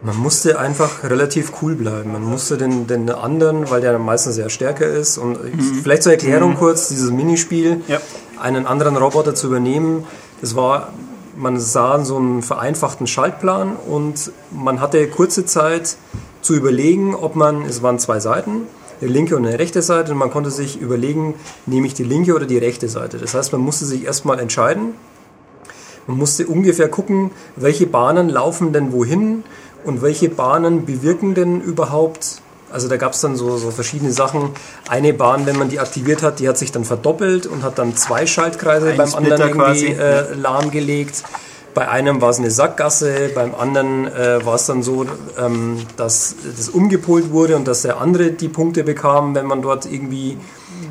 man 0.00 0.16
musste 0.16 0.60
einfach 0.60 1.02
relativ 1.02 1.54
cool 1.60 1.74
bleiben. 1.74 2.12
Man 2.12 2.22
musste 2.22 2.56
den, 2.56 2.86
den 2.86 3.10
anderen, 3.10 3.68
weil 3.68 3.80
der 3.80 3.98
meistens 3.98 4.36
sehr 4.36 4.48
stärker 4.48 4.86
ist 4.86 5.18
und 5.18 5.38
vielleicht 5.82 6.04
zur 6.04 6.12
Erklärung 6.12 6.54
kurz, 6.54 6.86
dieses 6.88 7.10
Minispiel, 7.10 7.80
Ja. 7.88 7.98
einen 8.40 8.64
anderen 8.64 8.96
Roboter 8.96 9.34
zu 9.34 9.48
übernehmen, 9.48 10.04
das 10.40 10.54
war, 10.54 10.92
man 11.36 11.58
sah 11.58 12.04
so 12.04 12.16
einen 12.16 12.42
vereinfachten 12.42 13.08
Schaltplan 13.08 13.74
und 13.74 14.30
man 14.52 14.80
hatte 14.80 15.04
kurze 15.08 15.44
Zeit 15.44 15.96
zu 16.42 16.54
überlegen, 16.54 17.16
ob 17.16 17.34
man, 17.34 17.62
es 17.62 17.82
waren 17.82 17.98
zwei 17.98 18.20
Seiten, 18.20 18.68
eine 19.00 19.10
linke 19.10 19.36
und 19.36 19.46
eine 19.46 19.58
rechte 19.58 19.82
Seite 19.82 20.12
und 20.12 20.18
man 20.18 20.30
konnte 20.30 20.50
sich 20.50 20.80
überlegen, 20.80 21.34
nehme 21.66 21.86
ich 21.86 21.94
die 21.94 22.04
linke 22.04 22.34
oder 22.34 22.46
die 22.46 22.58
rechte 22.58 22.88
Seite. 22.88 23.18
Das 23.18 23.34
heißt, 23.34 23.52
man 23.52 23.60
musste 23.60 23.84
sich 23.84 24.04
erstmal 24.04 24.38
entscheiden. 24.40 24.94
Man 26.06 26.16
musste 26.16 26.46
ungefähr 26.46 26.88
gucken, 26.88 27.30
welche 27.56 27.86
Bahnen 27.86 28.28
laufen 28.28 28.72
denn 28.72 28.92
wohin 28.92 29.44
und 29.84 30.02
welche 30.02 30.28
Bahnen 30.28 30.86
bewirken 30.86 31.34
denn 31.34 31.60
überhaupt. 31.60 32.40
Also 32.70 32.88
da 32.88 32.96
gab 32.96 33.12
es 33.12 33.20
dann 33.20 33.36
so, 33.36 33.56
so 33.56 33.70
verschiedene 33.70 34.12
Sachen. 34.12 34.50
Eine 34.88 35.14
Bahn, 35.14 35.46
wenn 35.46 35.58
man 35.58 35.68
die 35.68 35.80
aktiviert 35.80 36.22
hat, 36.22 36.38
die 36.38 36.48
hat 36.48 36.58
sich 36.58 36.72
dann 36.72 36.84
verdoppelt 36.84 37.46
und 37.46 37.62
hat 37.62 37.78
dann 37.78 37.96
zwei 37.96 38.26
Schaltkreise 38.26 38.90
Ein 38.90 38.96
beim 38.96 39.08
Splitter 39.08 39.44
anderen 39.44 39.60
irgendwie 39.60 39.94
quasi. 39.94 40.32
äh, 40.32 40.34
lahmgelegt. 40.34 41.22
Bei 41.78 41.88
einem 41.88 42.20
war 42.20 42.30
es 42.30 42.38
eine 42.38 42.50
Sackgasse, 42.50 43.30
beim 43.36 43.54
anderen 43.54 44.08
äh, 44.08 44.44
war 44.44 44.56
es 44.56 44.66
dann 44.66 44.82
so, 44.82 45.06
ähm, 45.38 45.78
dass 45.96 46.34
das 46.56 46.68
umgepolt 46.70 47.30
wurde 47.30 47.54
und 47.54 47.68
dass 47.68 47.82
der 47.82 48.00
andere 48.00 48.32
die 48.32 48.48
Punkte 48.48 48.82
bekam, 48.82 49.36
wenn 49.36 49.46
man 49.46 49.62
dort 49.62 49.86
irgendwie 49.86 50.36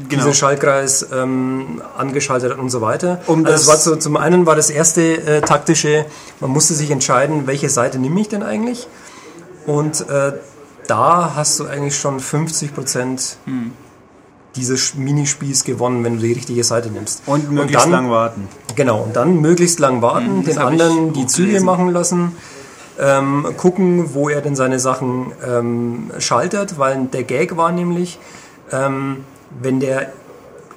Genau. 0.08 0.22
diesen 0.24 0.34
Schaltkreis 0.34 1.06
ähm, 1.14 1.82
angeschaltet 1.98 2.52
hat 2.54 2.60
und 2.60 2.70
so 2.70 2.80
weiter. 2.80 3.20
Um 3.28 3.40
also 3.46 3.52
das- 3.52 3.68
war 3.68 3.76
so, 3.76 3.98
zum 3.98 4.16
einen 4.16 4.46
war 4.46 4.56
das 4.56 4.70
erste 4.70 5.02
äh, 5.02 5.42
taktische, 5.42 6.06
man 6.40 6.52
musste 6.52 6.74
sich 6.74 6.90
entscheiden, 6.92 7.48
welche 7.48 7.68
Seite 7.68 8.00
nehme 8.00 8.22
ich 8.22 8.30
denn 8.30 8.42
eigentlich? 8.44 8.88
Und 9.66 10.08
äh, 10.10 10.32
da 10.88 11.34
hast 11.36 11.60
du 11.60 11.66
eigentlich 11.66 11.98
schon 11.98 12.22
50 12.22 12.74
Prozent 12.74 13.36
Hm. 13.44 13.72
Dieses 14.58 14.96
Minispiels 14.96 15.64
gewonnen, 15.64 16.04
wenn 16.04 16.16
du 16.16 16.22
die 16.22 16.34
richtige 16.34 16.64
Seite 16.64 16.90
nimmst. 16.90 17.22
Und 17.26 17.52
möglichst 17.52 17.86
dann, 17.86 17.92
lang 17.92 18.10
warten. 18.10 18.48
Genau, 18.76 19.04
und 19.04 19.16
dann 19.16 19.40
möglichst 19.40 19.80
lang 19.80 20.02
warten, 20.02 20.44
den 20.44 20.60
hab 20.60 20.74
ich 20.74 20.82
anderen 20.82 21.14
die 21.14 21.28
Züge 21.28 21.48
gelesen. 21.48 21.66
machen 21.66 21.90
lassen, 21.92 22.36
ähm, 23.00 23.46
gucken, 23.58 24.14
wo 24.14 24.30
er 24.30 24.42
denn 24.42 24.56
seine 24.56 24.80
Sachen 24.80 25.32
ähm, 25.48 26.12
schaltet, 26.20 26.80
weil 26.80 27.06
der 27.06 27.24
Gag 27.24 27.56
war 27.56 27.72
nämlich, 27.72 28.20
ähm, 28.72 29.24
wenn 29.62 29.80
der 29.80 30.12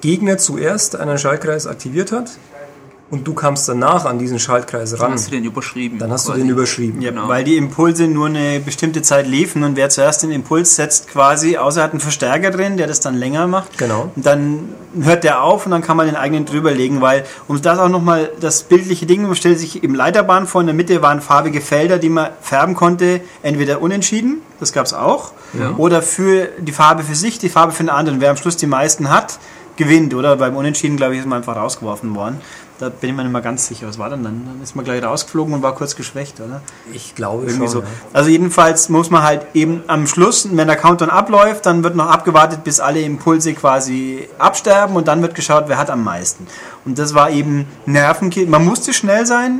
Gegner 0.01 0.37
zuerst 0.37 0.95
einen 0.95 1.17
Schaltkreis 1.17 1.67
aktiviert 1.67 2.11
hat 2.11 2.31
und 3.11 3.27
du 3.27 3.33
kamst 3.33 3.67
danach 3.69 4.05
an 4.05 4.17
diesen 4.17 4.39
Schaltkreis 4.39 4.91
Dann 4.91 4.99
ran, 5.01 5.11
hast 5.13 5.27
du 5.27 5.31
den 5.31 5.43
überschrieben. 5.43 5.99
dann 5.99 6.11
hast 6.11 6.25
du 6.27 6.31
quasi. 6.31 6.41
den 6.41 6.49
überschrieben. 6.49 7.01
Ja, 7.01 7.11
Genau. 7.11 7.27
Weil 7.27 7.43
die 7.43 7.57
Impulse 7.57 8.07
nur 8.07 8.27
eine 8.27 8.59
bestimmte 8.61 9.01
Zeit 9.01 9.27
liefen 9.27 9.63
und 9.63 9.75
wer 9.75 9.89
zuerst 9.89 10.23
den 10.23 10.31
Impuls 10.31 10.75
setzt, 10.77 11.09
quasi, 11.09 11.57
außer 11.57 11.83
hat 11.83 11.91
einen 11.91 11.99
Verstärker 11.99 12.49
drin, 12.51 12.77
der 12.77 12.87
das 12.87 13.01
dann 13.01 13.15
länger 13.15 13.45
macht. 13.47 13.77
Genau. 13.77 14.09
Und 14.15 14.25
dann 14.25 14.69
hört 15.01 15.23
der 15.23 15.43
auf 15.43 15.65
und 15.65 15.71
dann 15.71 15.81
kann 15.81 15.97
man 15.97 16.05
den 16.07 16.15
eigenen 16.15 16.45
drüberlegen, 16.45 17.01
weil, 17.01 17.25
um 17.47 17.61
das 17.61 17.77
auch 17.79 17.89
nochmal, 17.89 18.31
das 18.39 18.63
bildliche 18.63 19.05
Ding, 19.05 19.21
man 19.23 19.35
stellt 19.35 19.59
sich 19.59 19.83
im 19.83 19.93
Leiterbahn 19.93 20.47
vor, 20.47 20.61
in 20.61 20.67
der 20.67 20.75
Mitte 20.75 21.01
waren 21.01 21.21
farbige 21.21 21.61
Felder, 21.61 21.97
die 21.99 22.09
man 22.09 22.29
färben 22.41 22.75
konnte, 22.75 23.21
entweder 23.43 23.81
unentschieden, 23.81 24.41
das 24.59 24.71
gab's 24.73 24.93
auch, 24.93 25.33
Ja. 25.53 25.71
oder 25.77 26.01
für 26.01 26.47
die 26.59 26.71
Farbe 26.71 27.03
für 27.03 27.15
sich, 27.15 27.39
die 27.39 27.49
Farbe 27.49 27.73
für 27.73 27.83
den 27.83 27.89
anderen. 27.89 28.21
Wer 28.21 28.29
am 28.29 28.37
Schluss 28.37 28.55
die 28.55 28.67
meisten 28.67 29.09
hat, 29.09 29.37
gewinnt, 29.77 30.13
oder? 30.13 30.35
Beim 30.37 30.55
Unentschieden, 30.55 30.95
glaube 30.97 31.13
ich, 31.15 31.19
ist 31.21 31.25
man 31.27 31.39
einfach 31.39 31.55
rausgeworfen 31.55 32.13
worden. 32.15 32.39
Da 32.81 32.89
bin 32.89 33.11
ich 33.11 33.15
mir 33.15 33.21
nicht 33.21 33.31
mal 33.31 33.43
ganz 33.43 33.67
sicher, 33.67 33.87
was 33.87 33.99
war 33.99 34.09
denn 34.09 34.23
dann? 34.23 34.41
Dann 34.43 34.63
ist 34.63 34.75
man 34.75 34.83
gleich 34.83 35.03
rausgeflogen 35.03 35.53
und 35.53 35.61
war 35.61 35.75
kurz 35.75 35.95
geschwächt, 35.95 36.39
oder? 36.41 36.61
Ich 36.91 37.13
glaube 37.13 37.43
Irgendwie 37.43 37.67
schon. 37.67 37.69
so. 37.69 37.79
ja. 37.81 37.85
Also 38.11 38.31
jedenfalls 38.31 38.89
muss 38.89 39.11
man 39.11 39.21
halt 39.21 39.45
eben 39.53 39.83
am 39.85 40.07
Schluss, 40.07 40.47
wenn 40.51 40.67
der 40.67 40.77
Countdown 40.77 41.11
abläuft, 41.11 41.67
dann 41.67 41.83
wird 41.83 41.95
noch 41.95 42.07
abgewartet, 42.07 42.63
bis 42.63 42.79
alle 42.79 43.01
Impulse 43.01 43.53
quasi 43.53 44.27
absterben 44.39 44.95
und 44.95 45.07
dann 45.07 45.21
wird 45.21 45.35
geschaut, 45.35 45.65
wer 45.67 45.77
hat 45.77 45.91
am 45.91 46.03
meisten. 46.03 46.47
Und 46.83 46.97
das 46.97 47.13
war 47.13 47.29
eben 47.29 47.67
Nervenkit. 47.85 48.49
Man 48.49 48.65
musste 48.65 48.93
schnell 48.93 49.27
sein, 49.27 49.59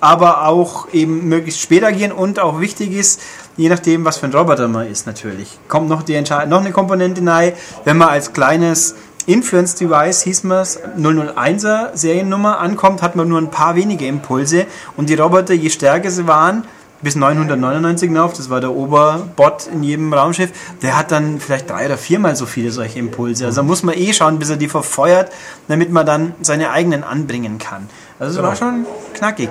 aber 0.00 0.48
auch 0.48 0.88
eben 0.94 1.28
möglichst 1.28 1.60
spät 1.60 1.84
agieren 1.84 2.12
und 2.12 2.40
auch 2.40 2.58
wichtig 2.58 2.92
ist, 2.92 3.20
je 3.58 3.68
nachdem, 3.68 4.06
was 4.06 4.16
für 4.16 4.24
ein 4.24 4.32
Roboter 4.32 4.66
man 4.66 4.90
ist 4.90 5.06
natürlich, 5.06 5.58
kommt 5.68 5.90
noch 5.90 6.02
die 6.04 6.18
noch 6.18 6.60
eine 6.60 6.72
Komponente 6.72 7.20
rein, 7.30 7.52
wenn 7.84 7.98
man 7.98 8.08
als 8.08 8.32
kleines 8.32 8.94
Influence 9.26 9.74
Device 9.74 10.22
hieß 10.22 10.44
man 10.44 10.58
es, 10.58 10.80
001er 10.98 11.90
Seriennummer 11.94 12.58
ankommt, 12.58 13.02
hat 13.02 13.16
man 13.16 13.28
nur 13.28 13.38
ein 13.38 13.50
paar 13.50 13.76
wenige 13.76 14.06
Impulse 14.06 14.66
und 14.96 15.08
die 15.08 15.14
Roboter, 15.14 15.54
je 15.54 15.70
stärker 15.70 16.10
sie 16.10 16.26
waren, 16.26 16.64
bis 17.02 17.16
999 17.16 18.08
hinauf, 18.08 18.32
das 18.32 18.48
war 18.48 18.60
der 18.60 18.72
Oberbot 18.72 19.66
in 19.72 19.82
jedem 19.82 20.12
Raumschiff, 20.12 20.50
der 20.82 20.96
hat 20.96 21.10
dann 21.10 21.40
vielleicht 21.40 21.68
drei 21.68 21.86
oder 21.86 21.98
viermal 21.98 22.36
so 22.36 22.46
viele 22.46 22.70
solche 22.70 22.98
Impulse. 22.98 23.46
Also 23.46 23.60
da 23.60 23.66
muss 23.66 23.82
man 23.82 23.96
eh 23.96 24.12
schauen, 24.12 24.38
bis 24.38 24.50
er 24.50 24.56
die 24.56 24.68
verfeuert, 24.68 25.32
damit 25.68 25.90
man 25.90 26.06
dann 26.06 26.34
seine 26.40 26.70
eigenen 26.70 27.02
anbringen 27.02 27.58
kann. 27.58 27.88
Also 28.18 28.38
es 28.38 28.42
war 28.44 28.56
schon 28.56 28.86
knackig. 29.14 29.50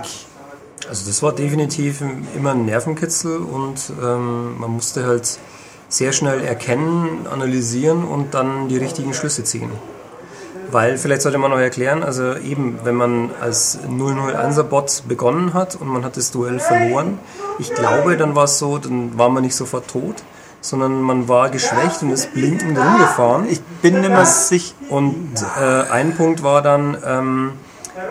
Also 0.90 1.06
das 1.08 1.22
war 1.22 1.34
definitiv 1.34 2.02
immer 2.36 2.52
ein 2.52 2.66
Nervenkitzel 2.66 3.38
und 3.38 3.92
ähm, 4.02 4.58
man 4.60 4.72
musste 4.72 5.06
halt 5.06 5.38
sehr 5.92 6.14
schnell 6.14 6.42
erkennen, 6.44 7.28
analysieren 7.32 8.06
und 8.06 8.34
dann 8.34 8.70
die 8.70 8.78
richtigen 8.78 9.14
Schlüsse 9.14 9.44
ziehen. 9.44 9.70
Weil, 10.72 10.98
vielleicht 10.98 11.22
sollte 11.22 11.38
man 11.38 11.52
noch 11.52 11.60
erklären, 11.60 12.02
also 12.02 12.34
eben, 12.38 12.80
wenn 12.86 12.96
man 12.96 13.32
als 13.42 13.78
001er 13.86 14.64
Bot 14.64 15.04
begonnen 15.06 15.54
hat 15.54 15.76
und 15.76 15.90
man 15.90 16.06
hat 16.06 16.16
das 16.16 16.32
Duell 16.32 16.60
verloren, 16.60 17.20
ich 17.60 17.74
glaube, 17.74 18.16
dann 18.16 18.36
war 18.36 18.46
es 18.46 18.58
so, 18.58 18.78
dann 18.78 19.18
war 19.18 19.30
man 19.30 19.44
nicht 19.44 19.56
sofort 19.56 19.90
tot, 19.90 20.24
sondern 20.62 21.02
man 21.02 21.28
war 21.28 21.50
geschwächt 21.50 22.04
und 22.04 22.12
ist 22.12 22.34
blinkend 22.34 22.78
rumgefahren. 22.78 23.50
Ich 23.50 23.62
bin 23.82 24.00
nicht 24.00 24.10
mehr 24.10 24.26
sicher. 24.26 24.74
Und 24.88 25.34
äh, 25.60 25.92
ein 25.92 26.16
Punkt 26.16 26.42
war 26.42 26.62
dann, 26.62 26.98
ähm, 27.06 27.52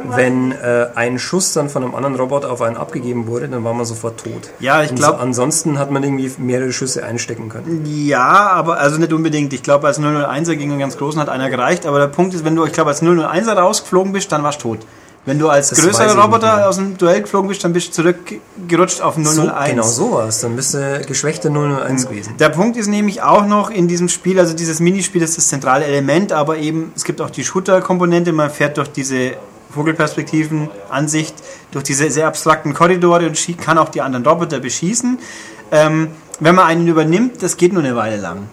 wenn 0.08 0.52
äh, 0.52 0.88
ein 0.94 1.18
Schuss 1.18 1.52
dann 1.52 1.68
von 1.68 1.82
einem 1.82 1.94
anderen 1.94 2.16
Roboter 2.16 2.50
auf 2.50 2.60
einen 2.62 2.76
abgegeben 2.76 3.26
wurde, 3.26 3.48
dann 3.48 3.64
war 3.64 3.72
man 3.74 3.84
sofort 3.86 4.22
tot. 4.22 4.50
Ja, 4.58 4.82
ich 4.82 4.90
Und 4.90 4.96
glaub- 4.96 5.20
ansonsten 5.20 5.78
hat 5.78 5.90
man 5.90 6.02
irgendwie 6.02 6.30
mehrere 6.38 6.72
Schüsse 6.72 7.04
einstecken 7.04 7.48
können. 7.48 7.82
Ja, 7.86 8.50
aber 8.50 8.78
also 8.78 8.98
nicht 8.98 9.12
unbedingt. 9.12 9.52
Ich 9.52 9.62
glaube, 9.62 9.86
als 9.86 9.98
001er 10.00 10.56
gegen 10.56 10.70
einen 10.72 10.80
ganz 10.80 10.96
großen 10.98 11.20
hat 11.20 11.28
einer 11.28 11.50
gereicht. 11.50 11.86
Aber 11.86 11.98
der 11.98 12.08
Punkt 12.08 12.34
ist, 12.34 12.44
wenn 12.44 12.56
du, 12.56 12.64
ich 12.64 12.72
glaube, 12.72 12.90
als 12.90 13.02
001er 13.02 13.52
rausgeflogen 13.54 14.12
bist, 14.12 14.30
dann 14.32 14.42
warst 14.42 14.62
du 14.64 14.74
tot. 14.76 14.86
Wenn 15.26 15.38
du 15.38 15.50
als 15.50 15.68
Das 15.68 15.82
größerer 15.82 16.18
Roboter 16.18 16.66
aus 16.66 16.76
dem 16.76 16.96
Duell 16.96 17.20
geflogen 17.20 17.48
bist, 17.48 17.62
dann 17.62 17.74
bist 17.74 17.88
du 17.88 17.92
zurückgerutscht 17.92 19.02
auf 19.02 19.16
001. 19.16 19.34
So, 19.34 19.42
genau 19.66 19.82
so 19.82 20.12
war 20.12 20.28
es. 20.28 20.40
Dann 20.40 20.56
bist 20.56 20.72
du 20.72 21.02
geschwächter 21.06 21.50
001 21.50 22.08
gewesen. 22.08 22.34
Der 22.38 22.48
Punkt 22.48 22.78
ist 22.78 22.86
nämlich 22.88 23.22
auch 23.22 23.44
noch 23.44 23.70
in 23.70 23.86
diesem 23.86 24.08
Spiel, 24.08 24.40
also 24.40 24.54
dieses 24.54 24.80
Minispiel 24.80 25.20
ist 25.20 25.36
das 25.36 25.48
zentrale 25.48 25.84
Element, 25.84 26.32
aber 26.32 26.56
eben 26.56 26.92
es 26.96 27.04
gibt 27.04 27.20
auch 27.20 27.28
die 27.28 27.44
Shooter-Komponente, 27.44 28.32
man 28.32 28.48
fährt 28.50 28.78
durch 28.78 28.88
diese 28.88 29.32
Vogelperspektiven, 29.72 30.68
Ansicht, 30.88 31.34
durch 31.70 31.84
diese 31.84 32.10
sehr 32.10 32.26
abstrakten 32.26 32.74
Korridore 32.74 33.26
und 33.26 33.58
kann 33.58 33.78
auch 33.78 33.88
die 33.88 34.00
anderen 34.00 34.26
Roboter 34.26 34.60
beschießen. 34.60 35.18
Ähm, 35.72 36.08
wenn 36.40 36.54
man 36.54 36.66
einen 36.66 36.86
übernimmt, 36.86 37.42
das 37.42 37.56
geht 37.56 37.72
nur 37.72 37.82
eine 37.82 37.94
Weile 37.96 38.16
lang. 38.16 38.48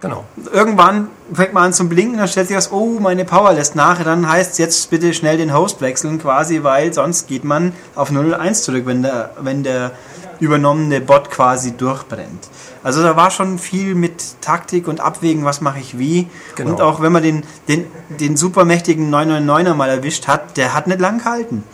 Genau. 0.00 0.24
Irgendwann 0.52 1.08
fängt 1.32 1.54
man 1.54 1.64
an 1.64 1.72
zu 1.72 1.88
blinken, 1.88 2.18
dann 2.18 2.28
stellt 2.28 2.48
sich 2.48 2.56
das, 2.56 2.70
oh, 2.70 2.98
meine 3.00 3.24
Power 3.24 3.54
lässt 3.54 3.74
nach, 3.74 4.02
dann 4.04 4.28
heißt 4.28 4.52
es 4.52 4.58
jetzt 4.58 4.90
bitte 4.90 5.14
schnell 5.14 5.38
den 5.38 5.54
Host 5.54 5.80
wechseln 5.80 6.20
quasi, 6.20 6.62
weil 6.62 6.92
sonst 6.92 7.26
geht 7.26 7.42
man 7.42 7.72
auf 7.94 8.10
001 8.10 8.64
zurück, 8.64 8.82
wenn 8.84 9.02
der, 9.02 9.30
wenn 9.40 9.62
der 9.62 9.92
übernommene 10.40 11.00
Bot 11.00 11.30
quasi 11.30 11.76
durchbrennt. 11.76 12.48
Also 12.82 13.02
da 13.02 13.16
war 13.16 13.30
schon 13.30 13.58
viel 13.58 13.94
mit 13.94 14.40
Taktik 14.42 14.88
und 14.88 15.00
Abwägen, 15.00 15.44
was 15.44 15.60
mache 15.60 15.80
ich 15.80 15.98
wie. 15.98 16.28
Genau. 16.54 16.70
Und 16.70 16.80
auch 16.80 17.00
wenn 17.00 17.12
man 17.12 17.22
den, 17.22 17.42
den, 17.68 17.86
den 18.08 18.36
supermächtigen 18.36 19.12
999er 19.12 19.74
mal 19.74 19.88
erwischt 19.88 20.26
hat, 20.26 20.56
der 20.56 20.74
hat 20.74 20.86
nicht 20.86 21.00
lang 21.00 21.18
gehalten. 21.18 21.64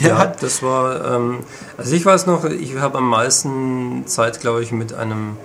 Der 0.00 0.08
Ja, 0.08 0.18
hat, 0.18 0.42
das 0.42 0.62
war, 0.62 1.16
ähm, 1.16 1.40
also 1.76 1.94
ich 1.94 2.04
weiß 2.04 2.26
noch, 2.26 2.44
ich 2.44 2.76
habe 2.76 2.98
am 2.98 3.08
meisten 3.08 4.04
Zeit, 4.06 4.40
glaube 4.40 4.62
ich, 4.62 4.72
mit 4.72 4.94
einem 4.94 5.36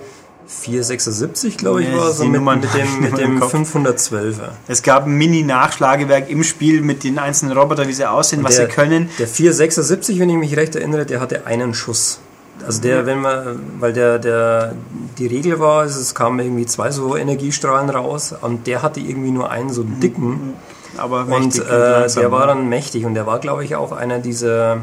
476, 0.46 1.56
glaube 1.56 1.82
ich, 1.82 1.88
Nee, 1.88 1.96
war 1.96 2.12
so 2.12 2.24
mit, 2.24 2.40
Nummern 2.40 2.60
mit 2.60 2.74
dem, 2.74 3.00
mit 3.00 3.18
dem 3.18 3.40
Kopf. 3.40 3.54
512er. 3.54 4.50
es 4.68 4.82
gab 4.82 5.06
ein 5.06 5.16
Mini-Nachschlagewerk 5.16 6.30
im 6.30 6.44
Spiel 6.44 6.82
mit 6.82 7.04
den 7.04 7.18
einzelnen 7.18 7.56
Robotern, 7.56 7.88
wie 7.88 7.92
sie 7.92 8.08
aussehen, 8.08 8.44
was 8.44 8.56
der, 8.56 8.66
sie 8.66 8.72
können. 8.72 9.08
Der 9.18 9.26
476, 9.26 10.18
wenn 10.18 10.30
ich 10.30 10.36
mich 10.36 10.56
recht 10.56 10.76
erinnere, 10.76 11.06
der 11.06 11.20
hatte 11.20 11.46
einen 11.46 11.74
Schuss. 11.74 12.20
Also 12.66 12.80
der, 12.82 13.04
wenn 13.06 13.20
man, 13.20 13.60
weil 13.78 13.92
der, 13.92 14.18
der, 14.18 14.74
die 15.18 15.26
Regel 15.26 15.60
war, 15.60 15.84
es 15.84 16.14
kamen 16.14 16.38
irgendwie 16.38 16.66
zwei 16.66 16.90
so 16.90 17.16
Energiestrahlen 17.16 17.90
raus 17.90 18.34
und 18.40 18.66
der 18.66 18.82
hatte 18.82 19.00
irgendwie 19.00 19.32
nur 19.32 19.50
einen 19.50 19.70
so 19.70 19.82
dicken 19.82 20.54
Aber 20.96 21.20
und 21.20 21.28
mächtig 21.28 21.68
äh, 21.68 21.90
langsam. 21.90 22.20
der 22.22 22.32
war 22.32 22.46
dann 22.46 22.68
mächtig 22.68 23.04
und 23.04 23.14
der 23.14 23.26
war, 23.26 23.38
glaube 23.38 23.64
ich, 23.64 23.76
auch 23.76 23.92
einer 23.92 24.18
dieser 24.18 24.78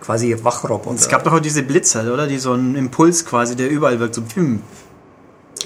quasi 0.00 0.36
Wachroboter. 0.42 0.96
Es 0.96 1.08
gab 1.08 1.24
doch 1.24 1.32
auch 1.32 1.40
diese 1.40 1.62
Blitzer, 1.62 2.12
oder? 2.12 2.26
Die 2.26 2.38
so 2.38 2.52
einen 2.52 2.76
Impuls 2.76 3.24
quasi, 3.24 3.56
der 3.56 3.70
überall 3.70 3.98
wirkt, 3.98 4.14
so 4.14 4.22
pim. 4.22 4.60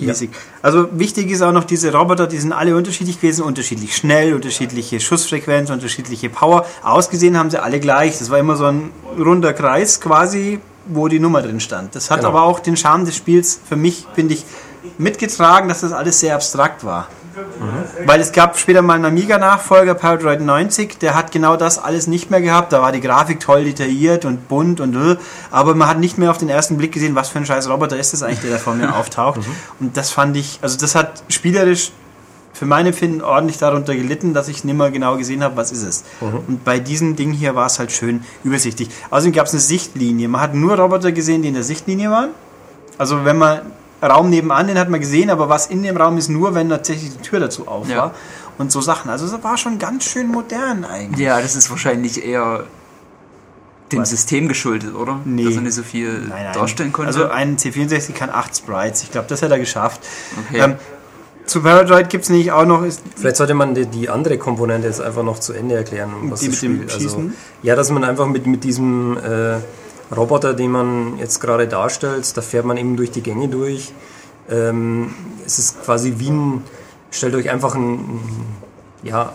Mäßig. 0.01 0.31
Also 0.63 0.89
wichtig 0.93 1.31
ist 1.31 1.43
auch 1.43 1.53
noch, 1.53 1.65
diese 1.65 1.93
Roboter, 1.93 2.29
die 2.29 2.39
sind 2.39 2.53
alle 2.53 2.77
unterschiedlich 2.77 3.21
gewesen, 3.21 3.43
unterschiedlich 3.43 3.97
schnell, 3.97 4.35
unterschiedliche 4.35 5.01
Schussfrequenz, 5.01 5.71
unterschiedliche 5.71 6.31
Power. 6.31 6.65
Ausgesehen 6.83 7.37
haben 7.37 7.51
sie 7.51 7.61
alle 7.61 7.81
gleich. 7.81 8.19
Das 8.19 8.31
war 8.31 8.39
immer 8.39 8.57
so 8.57 8.67
ein 8.67 8.91
runder 9.19 9.53
Kreis 9.53 10.01
quasi, 10.01 10.61
wo 10.89 11.09
die 11.09 11.21
Nummer 11.21 11.43
drin 11.43 11.61
stand. 11.61 11.95
Das 11.95 12.11
hat 12.11 12.19
Genau. 12.21 12.31
aber 12.31 12.43
auch 12.43 12.61
den 12.61 12.77
Charme 12.77 13.05
des 13.05 13.17
Spiels 13.17 13.61
für 13.69 13.77
mich, 13.77 14.07
finde 14.15 14.35
ich, 14.35 14.45
mitgetragen, 14.97 15.69
dass 15.69 15.81
das 15.83 15.93
alles 15.93 16.21
sehr 16.21 16.35
abstrakt 16.35 16.85
war. 16.85 17.09
Weil 18.05 18.21
es 18.21 18.33
gab 18.33 18.59
später 18.59 18.83
mal 18.83 18.95
einen 18.95 19.05
Amiga-Nachfolger, 19.05 19.95
Paradroid 19.95 20.41
90, 20.41 20.99
der 20.99 21.15
hat 21.15 21.31
genau 21.31 21.57
das 21.57 21.79
alles 21.79 22.09
nicht 22.09 22.31
mehr 22.31 22.41
gehabt. 22.41 22.73
Da 22.73 22.83
war 22.83 22.91
die 22.91 23.01
Grafik 23.01 23.39
toll 23.39 23.63
detailliert 23.65 24.25
und 24.25 24.49
bunt 24.49 24.81
und 24.81 24.97
äh, 24.97 25.17
aber 25.53 25.77
man 25.77 25.89
hat 25.89 26.01
nicht 26.01 26.19
mehr 26.19 26.33
auf 26.33 26.39
den 26.39 26.49
ersten 26.49 26.77
Blick 26.77 26.91
gesehen, 26.93 27.15
was 27.15 27.29
für 27.29 27.39
ein 27.39 27.47
scheiß 27.47 27.69
Roboter 27.69 27.97
ist 27.97 28.13
das 28.13 28.25
eigentlich, 28.25 28.41
der 28.41 28.51
da 28.53 28.59
vor 28.59 28.75
mir 28.75 28.95
auftaucht. 28.97 29.41
Und 29.79 29.97
das 29.97 30.11
fand 30.11 30.37
ich, 30.37 30.59
also 30.63 30.79
das 30.79 30.97
hat 30.97 31.23
spielerisch 31.29 31.93
für 32.59 32.67
meine 32.67 32.89
Empfinden 32.89 33.23
ordentlich 33.23 33.59
darunter 33.59 33.95
gelitten, 33.95 34.35
dass 34.35 34.49
ich 34.49 34.65
nicht 34.65 34.77
mehr 34.77 34.91
genau 34.91 35.17
gesehen 35.17 35.45
habe, 35.45 35.57
was 35.57 35.71
ist 35.71 35.85
es. 35.85 36.05
Und 36.21 36.65
bei 36.65 36.81
diesem 36.81 37.15
Ding 37.15 37.33
hier 37.33 37.55
war 37.55 37.67
es 37.67 37.79
halt 37.79 37.93
schön 37.93 38.25
übersichtlich. 38.43 38.89
Außerdem 39.11 39.33
gab 39.33 39.47
es 39.47 39.53
eine 39.53 39.61
Sichtlinie. 39.61 40.29
Man 40.29 40.41
hat 40.41 40.55
nur 40.55 40.75
Roboter 40.79 41.13
gesehen, 41.13 41.43
die 41.43 41.49
in 41.49 41.55
der 41.55 41.63
Sichtlinie 41.63 42.11
waren. 42.11 42.31
Also 42.99 43.25
wenn 43.25 43.39
man 43.39 43.61
Raum 44.03 44.31
nebenan, 44.31 44.67
den 44.67 44.79
hat 44.79 44.89
man 44.91 44.99
gesehen, 45.01 45.31
aber 45.31 45.49
was 45.49 45.67
in 45.67 45.83
dem 45.83 45.97
Raum 45.97 46.19
ist 46.19 46.29
nur, 46.29 46.55
wenn 46.55 46.69
tatsächlich 46.69 47.17
die 47.17 47.23
Tür 47.23 47.41
dazu 47.41 47.69
auf 47.69 47.89
Ja. 47.89 47.97
war. 47.97 48.15
Und 48.59 48.73
so 48.73 48.81
Sachen. 48.81 49.09
Also 49.09 49.25
es 49.27 49.43
war 49.45 49.57
schon 49.57 49.79
ganz 49.79 50.05
schön 50.05 50.27
modern 50.27 50.85
eigentlich. 50.85 51.25
Ja, 51.25 51.41
das 51.41 51.55
ist 51.55 51.71
wahrscheinlich 51.71 52.25
eher 52.25 52.65
dem 53.93 54.01
Was? 54.01 54.11
System 54.11 54.49
geschuldet, 54.49 54.95
oder? 54.95 55.21
Nee. 55.25 55.45
Dass 55.45 55.55
er 55.55 55.61
nicht 55.63 55.75
so 55.75 55.83
viel 55.85 56.13
Nein, 56.29 56.29
nein. 56.45 56.53
darstellen 56.53 56.93
konnte. 56.93 57.07
Also 57.09 57.29
ein 57.29 57.57
C64 57.57 58.13
kann 58.13 58.31
8 58.31 58.57
Sprites. 58.57 59.03
Ich 59.05 59.13
glaube, 59.13 59.29
das 59.29 59.43
hat 59.43 59.51
er 59.53 59.59
geschafft. 59.61 60.01
Okay. 60.49 60.61
Ähm, 60.61 60.75
zu 61.49 61.63
Paradroid 61.63 62.09
gibt 62.09 62.25
es 62.25 62.31
nicht 62.31 62.53
auch 62.53 62.65
noch. 62.65 62.85
Ist 62.85 63.03
Vielleicht 63.17 63.37
sollte 63.37 63.55
man 63.55 63.75
die, 63.75 63.87
die 63.87 64.09
andere 64.09 64.39
Komponente 64.39 64.87
jetzt 64.87 65.01
einfach 65.01 65.23
noch 65.23 65.39
zu 65.41 65.53
Ende 65.53 65.75
erklären. 65.75 66.13
Was 66.31 66.41
Die 66.41 66.49
das 66.51 66.63
mit 66.63 66.71
dem 66.71 66.89
Spiel- 66.89 67.01
Schießen? 67.01 67.19
Also, 67.27 67.33
ja, 67.63 67.75
dass 67.75 67.91
man 67.91 68.05
einfach 68.05 68.27
mit, 68.27 68.47
mit 68.47 68.65
diesem 68.65 69.17
äh, 69.17 69.57
Roboter, 70.15 70.55
den 70.55 70.71
man 70.71 71.19
jetzt 71.19 71.41
gerade 71.41 71.67
darstellt, 71.67 72.37
da 72.37 72.41
fährt 72.43 72.65
man 72.65 72.77
eben 72.77 72.97
durch 72.97 73.11
die 73.11 73.23
Gänge 73.23 73.49
durch. 73.49 73.93
Ähm, 74.51 75.15
es 75.45 75.59
ist 75.59 75.83
quasi 75.85 76.15
wie 76.19 76.31
ein, 76.31 76.65
stellt 77.11 77.35
euch 77.35 77.51
einfach 77.51 77.75
ein, 77.75 77.95
ein, 77.95 78.21
ja, 79.03 79.33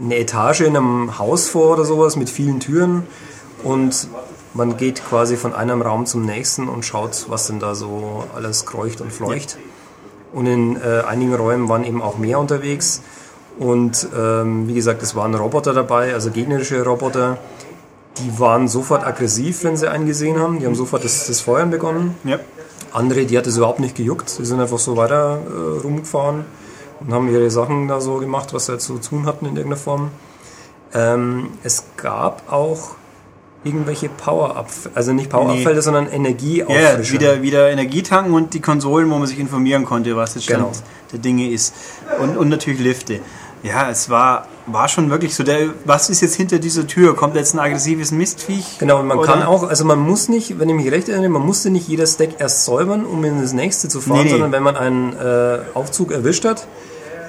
eine 0.00 0.16
Etage 0.18 0.60
in 0.60 0.76
einem 0.76 1.18
Haus 1.18 1.48
vor 1.48 1.72
oder 1.72 1.84
sowas 1.84 2.16
mit 2.16 2.28
vielen 2.30 2.60
Türen 2.60 3.04
und 3.64 4.08
man 4.54 4.76
geht 4.76 5.04
quasi 5.04 5.36
von 5.36 5.54
einem 5.54 5.82
Raum 5.82 6.06
zum 6.06 6.24
nächsten 6.24 6.68
und 6.68 6.84
schaut, 6.84 7.26
was 7.28 7.46
denn 7.46 7.60
da 7.60 7.74
so 7.74 8.24
alles 8.34 8.66
kreucht 8.66 9.00
und 9.00 9.12
fleucht. 9.12 9.58
Und 10.36 10.44
in 10.44 10.76
äh, 10.76 11.00
einigen 11.08 11.34
Räumen 11.34 11.70
waren 11.70 11.82
eben 11.82 12.02
auch 12.02 12.18
mehr 12.18 12.38
unterwegs. 12.38 13.00
Und 13.58 14.06
ähm, 14.14 14.68
wie 14.68 14.74
gesagt, 14.74 15.02
es 15.02 15.16
waren 15.16 15.34
Roboter 15.34 15.72
dabei, 15.72 16.12
also 16.12 16.30
gegnerische 16.30 16.84
Roboter. 16.84 17.38
Die 18.18 18.38
waren 18.38 18.68
sofort 18.68 19.06
aggressiv, 19.06 19.64
wenn 19.64 19.78
sie 19.78 19.90
einen 19.90 20.04
gesehen 20.04 20.38
haben. 20.38 20.58
Die 20.58 20.66
haben 20.66 20.74
sofort 20.74 21.04
das, 21.04 21.26
das 21.26 21.40
Feuern 21.40 21.70
begonnen. 21.70 22.16
ja. 22.24 22.38
Andere, 22.92 23.24
die 23.24 23.38
hat 23.38 23.46
es 23.46 23.56
überhaupt 23.56 23.80
nicht 23.80 23.96
gejuckt. 23.96 24.38
Die 24.38 24.44
sind 24.44 24.60
einfach 24.60 24.78
so 24.78 24.98
weiter 24.98 25.38
äh, 25.38 25.80
rumgefahren 25.80 26.44
und 27.00 27.14
haben 27.14 27.30
ihre 27.30 27.50
Sachen 27.50 27.88
da 27.88 28.02
so 28.02 28.16
gemacht, 28.16 28.52
was 28.52 28.66
sie 28.66 28.72
halt 28.72 28.82
so 28.82 28.98
zu 28.98 29.08
tun 29.08 29.24
hatten 29.24 29.46
in 29.46 29.56
irgendeiner 29.56 29.80
Form. 29.80 30.10
Ähm, 30.92 31.48
es 31.62 31.84
gab 31.96 32.52
auch 32.52 32.95
irgendwelche 33.66 34.08
Power-Up, 34.08 34.68
also 34.94 35.12
nicht 35.12 35.28
Power-Abfälle, 35.30 35.82
sondern 35.82 36.06
Ja, 36.06 36.12
Energieauffrischer. 36.12 37.12
wieder, 37.12 37.42
wieder 37.42 37.70
Energietanken 37.70 38.32
und 38.32 38.54
die 38.54 38.60
Konsolen, 38.60 39.10
wo 39.10 39.18
man 39.18 39.26
sich 39.26 39.38
informieren 39.38 39.84
konnte, 39.84 40.16
was 40.16 40.34
der 40.34 40.40
Stand 40.40 40.58
Genau. 40.60 40.72
der 41.12 41.18
Dinge 41.18 41.50
ist. 41.50 41.74
Und, 42.20 42.36
und 42.36 42.48
natürlich 42.48 42.80
Lifte. 42.80 43.20
Ja, 43.62 43.90
es 43.90 44.08
war, 44.10 44.46
war 44.66 44.86
schon 44.86 45.10
wirklich 45.10 45.34
so, 45.34 45.42
der, 45.42 45.70
was 45.84 46.08
ist 46.08 46.20
jetzt 46.20 46.34
hinter 46.36 46.58
dieser 46.60 46.86
Tür? 46.86 47.16
Kommt 47.16 47.34
jetzt 47.34 47.54
ein 47.54 47.58
aggressives 47.58 48.12
Mistviech? 48.12 48.78
Genau, 48.78 49.00
und 49.00 49.06
man 49.08 49.18
Oder- 49.18 49.26
kann 49.26 49.42
auch, 49.42 49.64
also 49.68 49.84
man 49.84 49.98
muss 49.98 50.28
nicht, 50.28 50.58
wenn 50.60 50.68
ich 50.68 50.74
mich 50.76 50.90
recht 50.92 51.08
erinnere, 51.08 51.30
man 51.30 51.42
musste 51.44 51.70
nicht 51.70 51.88
jedes 51.88 52.16
Deck 52.16 52.36
erst 52.38 52.64
säubern, 52.64 53.04
um 53.04 53.24
in 53.24 53.40
das 53.40 53.52
nächste 53.54 53.88
zu 53.88 54.00
fahren, 54.00 54.18
Nee, 54.18 54.24
nee. 54.24 54.30
sondern 54.30 54.52
wenn 54.52 54.62
man 54.62 54.76
einen 54.76 55.14
äh, 55.14 55.58
Aufzug 55.74 56.12
erwischt 56.12 56.44
hat, 56.44 56.68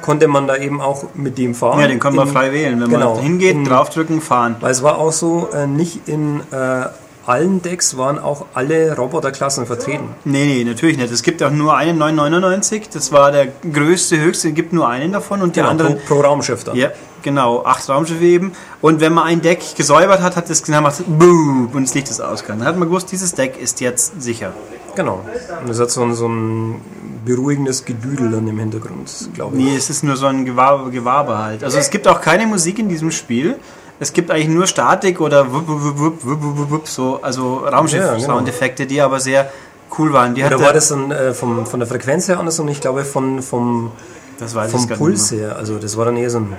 konnte 0.01 0.27
man 0.27 0.48
da 0.48 0.56
eben 0.58 0.82
auch 0.82 1.06
mit 1.13 1.38
dem 1.38 1.54
fahren. 1.56 1.80
Ja, 1.80 1.88
den 1.88 2.00
kann 2.00 2.16
man 2.16 2.27
frei 2.27 2.51
wählen. 2.51 2.80
Wenn 2.82 2.89
genau, 2.89 3.16
man 3.16 3.24
hingeht, 3.24 3.51
in- 3.56 3.66
draufdrücken, 3.66 4.22
fahren. 4.22 4.56
Weil 4.60 4.72
es 4.72 4.84
war 4.84 4.98
auch 4.98 5.12
so, 5.12 5.50
äh, 5.54 5.68
nicht 5.68 6.08
in 6.08 6.42
äh, 6.51 6.86
allen 7.25 7.62
Decks 7.62 7.98
waren 7.98 8.20
auch 8.20 8.46
alle 8.54 8.96
Roboterklassen 8.96 9.66
vertreten. 9.66 10.16
Nee, 10.24 10.46
nee, 10.46 10.63
natürlich 10.63 10.98
nicht. 10.98 11.12
Es 11.12 11.24
gibt 11.24 11.44
auch 11.44 11.51
nur 11.51 11.75
einen 11.75 11.98
999. 11.98 12.88
Das 12.89 13.12
war 13.12 13.32
der 13.34 13.48
größte, 13.48 14.18
höchste. 14.20 14.48
Es 14.50 14.56
gibt 14.56 14.72
nur 14.72 14.88
einen 14.88 15.12
davon 15.12 15.42
und 15.42 15.56
die 15.56 15.60
Genau, 15.60 15.72
anderen. 15.72 15.98
pro, 16.08 16.16
pro 16.16 16.22
Raumschiff 16.22 16.63
dann. 16.63 16.77
Ja, 16.77 16.89
genau. 17.24 17.63
Acht 17.66 17.89
Raumschiffe 17.89 18.24
eben. 18.24 18.54
Und 18.80 19.01
wenn 19.01 19.12
man 19.12 19.25
ein 19.25 19.42
Deck 19.42 19.60
gesäubert 19.75 20.22
hat, 20.22 20.38
hat 20.38 20.50
es 20.50 20.63
gemacht, 20.63 21.04
boom, 21.06 21.70
und 21.74 21.84
das 21.88 21.94
Licht 21.96 22.10
ist 22.10 22.22
ausgegangen. 22.22 22.60
Dann 22.62 22.70
hat 22.70 22.77
man 22.77 22.88
gewusst, 22.88 23.12
dieses 23.12 23.34
Deck 23.34 23.60
ist 23.62 23.82
jetzt 23.82 24.22
sicher. 24.22 24.54
Genau. 24.98 25.22
Und 25.63 25.70
es 25.70 25.80
hat 25.80 25.92
so 25.92 26.01
ein, 26.04 26.16
so 26.16 26.27
ein 26.27 26.82
beruhigendes 27.24 27.86
Gedüdel 27.86 28.32
dann 28.32 28.48
im 28.48 28.58
Hintergrund, 28.58 29.30
glaube 29.36 29.56
ich. 29.56 29.63
Nee, 29.63 29.75
es 29.75 29.89
ist 29.92 30.04
nur 30.04 30.18
so 30.18 30.25
ein 30.25 30.44
Gewabe, 30.44 30.89
Gewabe 30.89 31.38
halt. 31.38 31.63
Also 31.63 31.77
es 31.77 31.89
gibt 31.92 32.08
auch 32.08 32.20
keine 32.20 32.48
Musik 32.48 32.80
in 32.80 32.89
diesem 32.89 33.12
Spiel. 33.12 33.58
Es 34.00 34.12
gibt 34.12 34.32
eigentlich 34.32 34.48
nur 34.50 34.66
Statik 34.68 35.22
oder 35.22 35.51
wupp, 35.54 35.68
wupp, 35.68 35.82
wupp, 35.84 36.00
wupp, 36.00 36.24
wupp, 36.24 36.58
wupp, 36.58 36.72
wupp, 36.72 36.88
so, 36.88 37.20
also 37.22 37.58
Raumschiff-Soundeffekte, 37.58 38.86
die 38.88 39.01
aber 39.01 39.20
sehr 39.20 39.51
cool 39.98 40.13
waren. 40.13 40.34
Die 40.36 40.42
Oder 40.44 40.58
der- 40.58 40.66
war 40.68 40.74
das 40.74 40.89
dann 40.89 41.12
äh, 41.12 41.34
vom, 41.34 41.66
von 41.66 41.80
der 41.80 41.88
Frequenz 41.88 42.27
her 42.27 42.39
anders 42.39 42.60
und 42.60 42.68
ich 42.70 42.82
glaube 42.82 43.06
von, 43.06 43.42
vom, 43.42 43.92
vom 44.39 44.88
Puls 44.98 45.32
her. 45.32 45.56
Also 45.58 45.77
das 45.77 45.96
war 45.96 46.06
dann 46.06 46.18
eher 46.18 46.30
so 46.30 46.39
ein. 46.39 46.54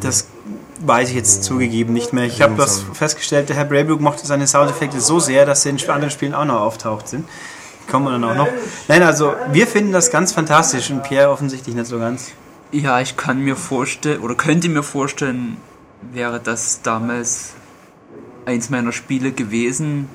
Das 0.00 0.26
weiß 0.84 1.08
ich 1.10 1.16
jetzt 1.16 1.42
zugegeben 1.42 1.92
nicht 1.92 2.12
mehr. 2.12 2.24
Ich 2.24 2.42
habe 2.42 2.54
das 2.56 2.84
festgestellt, 2.92 3.48
der 3.48 3.56
Herr 3.56 3.64
Braybrook 3.64 4.00
mochte 4.00 4.26
seine 4.26 4.46
Soundeffekte 4.46 5.00
so 5.00 5.18
sehr, 5.20 5.46
dass 5.46 5.62
sie 5.62 5.70
in 5.70 5.78
anderen 5.88 6.10
Spielen 6.10 6.34
auch 6.34 6.44
noch 6.44 6.60
auftaucht 6.60 7.08
sind. 7.08 7.26
Kommen 7.90 8.06
wir 8.06 8.12
dann 8.12 8.24
auch 8.24 8.34
noch. 8.34 8.48
Nein, 8.88 9.02
also 9.02 9.34
wir 9.52 9.66
finden 9.66 9.92
das 9.92 10.10
ganz 10.10 10.32
fantastisch 10.32 10.90
und 10.90 11.02
Pierre 11.02 11.30
offensichtlich 11.30 11.74
nicht 11.74 11.86
so 11.86 11.98
ganz. 11.98 12.32
Ja, 12.72 13.00
ich 13.00 13.16
kann 13.16 13.40
mir 13.40 13.56
vorstellen, 13.56 14.20
oder 14.20 14.34
könnte 14.34 14.68
mir 14.68 14.82
vorstellen, 14.82 15.56
wäre 16.12 16.40
das 16.40 16.82
damals 16.82 17.54
eins 18.44 18.70
meiner 18.70 18.92
Spiele 18.92 19.32
gewesen 19.32 20.08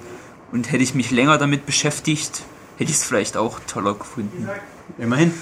und 0.52 0.72
hätte 0.72 0.84
ich 0.84 0.96
mich 0.96 1.12
länger 1.12 1.38
damit 1.38 1.65
beschäftigt, 1.65 2.43
hätte 2.78 2.91
ich 2.91 2.98
es 2.98 3.04
vielleicht 3.04 3.38
auch 3.38 3.60
toller 3.67 3.93
gefunden. 3.93 4.50
Immerhin. 4.98 5.34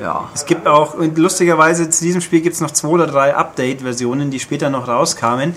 Ja. 0.00 0.30
Es 0.34 0.46
gibt 0.46 0.66
auch, 0.66 0.94
und 0.94 1.16
lustigerweise 1.16 1.88
zu 1.90 2.02
diesem 2.02 2.20
Spiel 2.20 2.40
gibt 2.40 2.54
es 2.54 2.60
noch 2.60 2.72
zwei 2.72 2.88
oder 2.88 3.06
drei 3.06 3.34
Update-Versionen, 3.34 4.30
die 4.30 4.40
später 4.40 4.70
noch 4.70 4.88
rauskamen. 4.88 5.56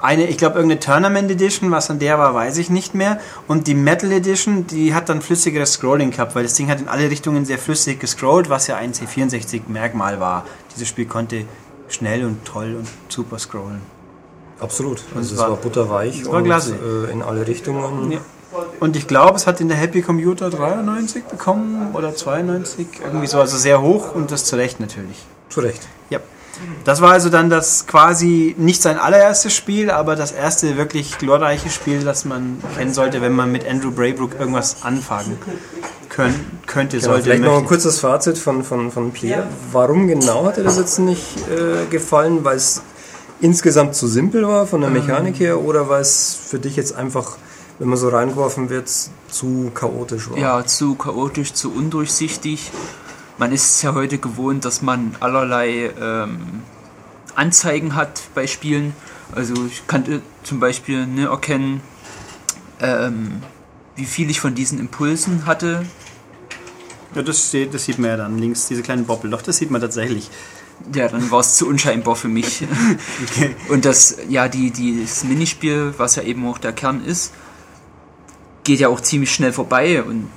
Eine, 0.00 0.26
ich 0.28 0.36
glaube, 0.38 0.56
irgendeine 0.56 0.80
Tournament 0.80 1.30
Edition, 1.30 1.70
was 1.70 1.88
an 1.90 1.98
der 1.98 2.18
war, 2.18 2.34
weiß 2.34 2.58
ich 2.58 2.68
nicht 2.70 2.94
mehr. 2.94 3.18
Und 3.48 3.66
die 3.66 3.74
Metal 3.74 4.12
Edition, 4.12 4.66
die 4.66 4.94
hat 4.94 5.08
dann 5.08 5.22
flüssigeres 5.22 5.72
Scrolling 5.74 6.10
gehabt, 6.10 6.34
weil 6.34 6.42
das 6.42 6.54
Ding 6.54 6.68
hat 6.68 6.80
in 6.80 6.88
alle 6.88 7.10
Richtungen 7.10 7.44
sehr 7.44 7.58
flüssig 7.58 7.98
gescrollt, 8.00 8.50
was 8.50 8.66
ja 8.66 8.76
ein 8.76 8.92
C64-Merkmal 8.92 10.20
war. 10.20 10.44
Dieses 10.74 10.88
Spiel 10.88 11.06
konnte 11.06 11.44
schnell 11.88 12.24
und 12.24 12.44
toll 12.44 12.76
und 12.78 12.88
super 13.08 13.38
scrollen. 13.38 13.80
Absolut. 14.60 15.02
Also 15.16 15.34
es 15.34 15.40
war- 15.40 15.50
war, 15.50 15.56
butterweich 15.56 16.24
war 16.26 16.34
und 16.34 16.46
äh, 16.50 17.10
in 17.12 17.22
alle 17.22 17.46
Richtungen. 17.46 18.12
Ja. 18.12 18.18
Und 18.80 18.94
ich 18.96 19.08
glaube, 19.08 19.34
es 19.36 19.46
hat 19.48 19.60
in 19.60 19.68
der 19.68 19.76
Happy 19.76 20.00
Computer 20.00 20.48
93 20.48 21.24
bekommen 21.24 21.92
oder 21.92 22.14
92, 22.14 22.86
irgendwie 23.04 23.26
so, 23.26 23.40
also 23.40 23.56
sehr 23.56 23.82
hoch 23.82 24.14
und 24.14 24.30
das 24.30 24.44
zu 24.44 24.54
Recht 24.56 24.78
natürlich. 24.78 25.24
Zu 25.48 25.60
Recht. 25.60 25.86
Ja. 26.10 26.20
Das 26.84 27.00
war 27.00 27.10
also 27.12 27.30
dann 27.30 27.50
das 27.50 27.86
quasi 27.86 28.54
nicht 28.58 28.80
sein 28.80 28.98
allererstes 28.98 29.54
Spiel, 29.54 29.90
aber 29.90 30.14
das 30.14 30.30
erste 30.32 30.76
wirklich 30.76 31.18
glorreiche 31.18 31.68
Spiel, 31.70 32.04
das 32.04 32.24
man 32.24 32.62
kennen 32.76 32.94
sollte, 32.94 33.20
wenn 33.20 33.32
man 33.32 33.50
mit 33.50 33.66
Andrew 33.68 33.90
Braybrook 33.90 34.38
irgendwas 34.38 34.82
anfangen 34.82 35.36
können, 36.08 36.58
könnte, 36.66 36.98
Genau, 36.98 37.08
sollte, 37.10 37.24
vielleicht 37.24 37.42
noch 37.42 37.48
ein 37.50 37.54
möchte. 37.62 37.68
kurzes 37.68 37.98
Fazit 37.98 38.38
von, 38.38 38.62
von, 38.62 38.92
von 38.92 39.10
Pierre. 39.10 39.48
Warum 39.72 40.06
genau 40.06 40.46
hat 40.46 40.56
dir 40.56 40.62
das 40.62 40.78
jetzt 40.78 40.98
nicht 41.00 41.38
äh, 41.48 41.86
gefallen? 41.90 42.44
Weil 42.44 42.56
es 42.56 42.82
insgesamt 43.40 43.96
zu 43.96 44.06
simpel 44.06 44.46
war 44.46 44.66
von 44.68 44.80
der 44.80 44.90
Ähm. 44.90 44.94
Mechanik 44.96 45.40
her 45.40 45.60
oder 45.60 45.88
weil 45.88 46.02
es 46.02 46.34
für 46.40 46.60
dich 46.60 46.76
jetzt 46.76 46.94
einfach, 46.94 47.36
wenn 47.80 47.88
man 47.88 47.98
so 47.98 48.08
reingeworfen 48.10 48.70
wird, 48.70 48.88
zu 49.28 49.72
chaotisch 49.74 50.30
war? 50.30 50.38
Ja, 50.38 50.64
zu 50.64 50.94
chaotisch, 50.94 51.52
zu 51.52 51.72
undurchsichtig. 51.72 52.70
Man 53.38 53.52
ist 53.52 53.70
es 53.76 53.82
ja 53.82 53.94
heute 53.94 54.18
gewohnt, 54.18 54.64
dass 54.64 54.80
man 54.82 55.16
allerlei 55.20 55.90
ähm, 56.00 56.62
Anzeigen 57.34 57.94
hat 57.96 58.22
bei 58.34 58.46
Spielen. 58.46 58.94
Also 59.34 59.54
ich 59.66 59.86
kannte 59.86 60.22
zum 60.44 60.60
Beispiel 60.60 61.06
ne, 61.06 61.26
erkennen, 61.26 61.80
ähm, 62.80 63.42
wie 63.96 64.04
viel 64.04 64.30
ich 64.30 64.40
von 64.40 64.54
diesen 64.54 64.78
Impulsen 64.78 65.46
hatte. 65.46 65.84
Ja, 67.14 67.22
das, 67.22 67.48
steht- 67.48 67.74
das 67.74 67.84
sieht 67.84 67.98
man 67.98 68.10
ja 68.10 68.16
dann 68.16 68.38
links, 68.38 68.68
diese 68.68 68.82
kleinen 68.82 69.04
Boppel. 69.06 69.30
Doch, 69.30 69.42
das 69.42 69.56
sieht 69.56 69.70
man 69.70 69.80
tatsächlich. 69.80 70.30
Ja, 70.94 71.08
dann 71.08 71.30
war 71.30 71.40
es 71.40 71.56
zu 71.56 71.66
unscheinbar 71.68 72.14
für 72.16 72.28
mich. 72.28 72.64
Okay. 73.30 73.54
Und 73.68 73.84
das, 73.84 74.16
ja, 74.28 74.48
die, 74.48 74.70
die, 74.70 75.02
das 75.02 75.24
Minispiel, 75.24 75.94
was 75.96 76.14
ja 76.16 76.22
eben 76.22 76.46
auch 76.46 76.58
der 76.58 76.72
Kern 76.72 77.04
ist, 77.04 77.32
geht 78.64 78.80
ja 78.80 78.88
auch 78.88 79.00
ziemlich 79.00 79.32
schnell 79.32 79.52
vorbei 79.52 80.02
und 80.02 80.28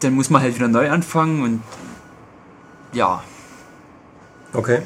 dann 0.00 0.14
muss 0.14 0.30
man 0.30 0.40
halt 0.42 0.54
wieder 0.54 0.68
neu 0.68 0.90
anfangen 0.90 1.42
und 1.42 1.62
ja, 2.92 3.22
Okay. 4.52 4.82